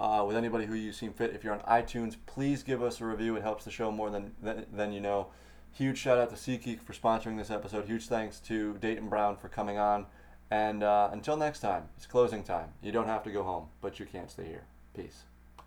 uh, 0.00 0.24
with 0.26 0.36
anybody 0.36 0.66
who 0.66 0.74
you 0.74 0.92
seem 0.92 1.12
fit. 1.12 1.34
If 1.34 1.44
you're 1.44 1.54
on 1.54 1.60
iTunes, 1.60 2.16
please 2.26 2.62
give 2.62 2.82
us 2.82 3.00
a 3.00 3.06
review. 3.06 3.36
It 3.36 3.42
helps 3.42 3.64
the 3.64 3.70
show 3.70 3.90
more 3.90 4.10
than 4.10 4.32
than, 4.42 4.66
than 4.72 4.92
you 4.92 5.00
know. 5.00 5.28
Huge 5.72 5.98
shout 5.98 6.18
out 6.18 6.30
to 6.30 6.36
SeatGeek 6.36 6.82
for 6.82 6.92
sponsoring 6.92 7.36
this 7.36 7.50
episode. 7.50 7.84
Huge 7.84 8.06
thanks 8.06 8.40
to 8.40 8.78
Dayton 8.80 9.08
Brown 9.08 9.36
for 9.36 9.48
coming 9.48 9.78
on. 9.78 10.06
And 10.50 10.82
uh, 10.82 11.10
until 11.12 11.36
next 11.36 11.60
time, 11.60 11.88
it's 11.96 12.06
closing 12.06 12.42
time. 12.42 12.70
You 12.82 12.90
don't 12.90 13.06
have 13.06 13.22
to 13.24 13.30
go 13.30 13.42
home, 13.42 13.68
but 13.80 14.00
you 14.00 14.06
can't 14.06 14.30
stay 14.30 14.46
here. 14.46 14.64
Peace. 14.94 15.27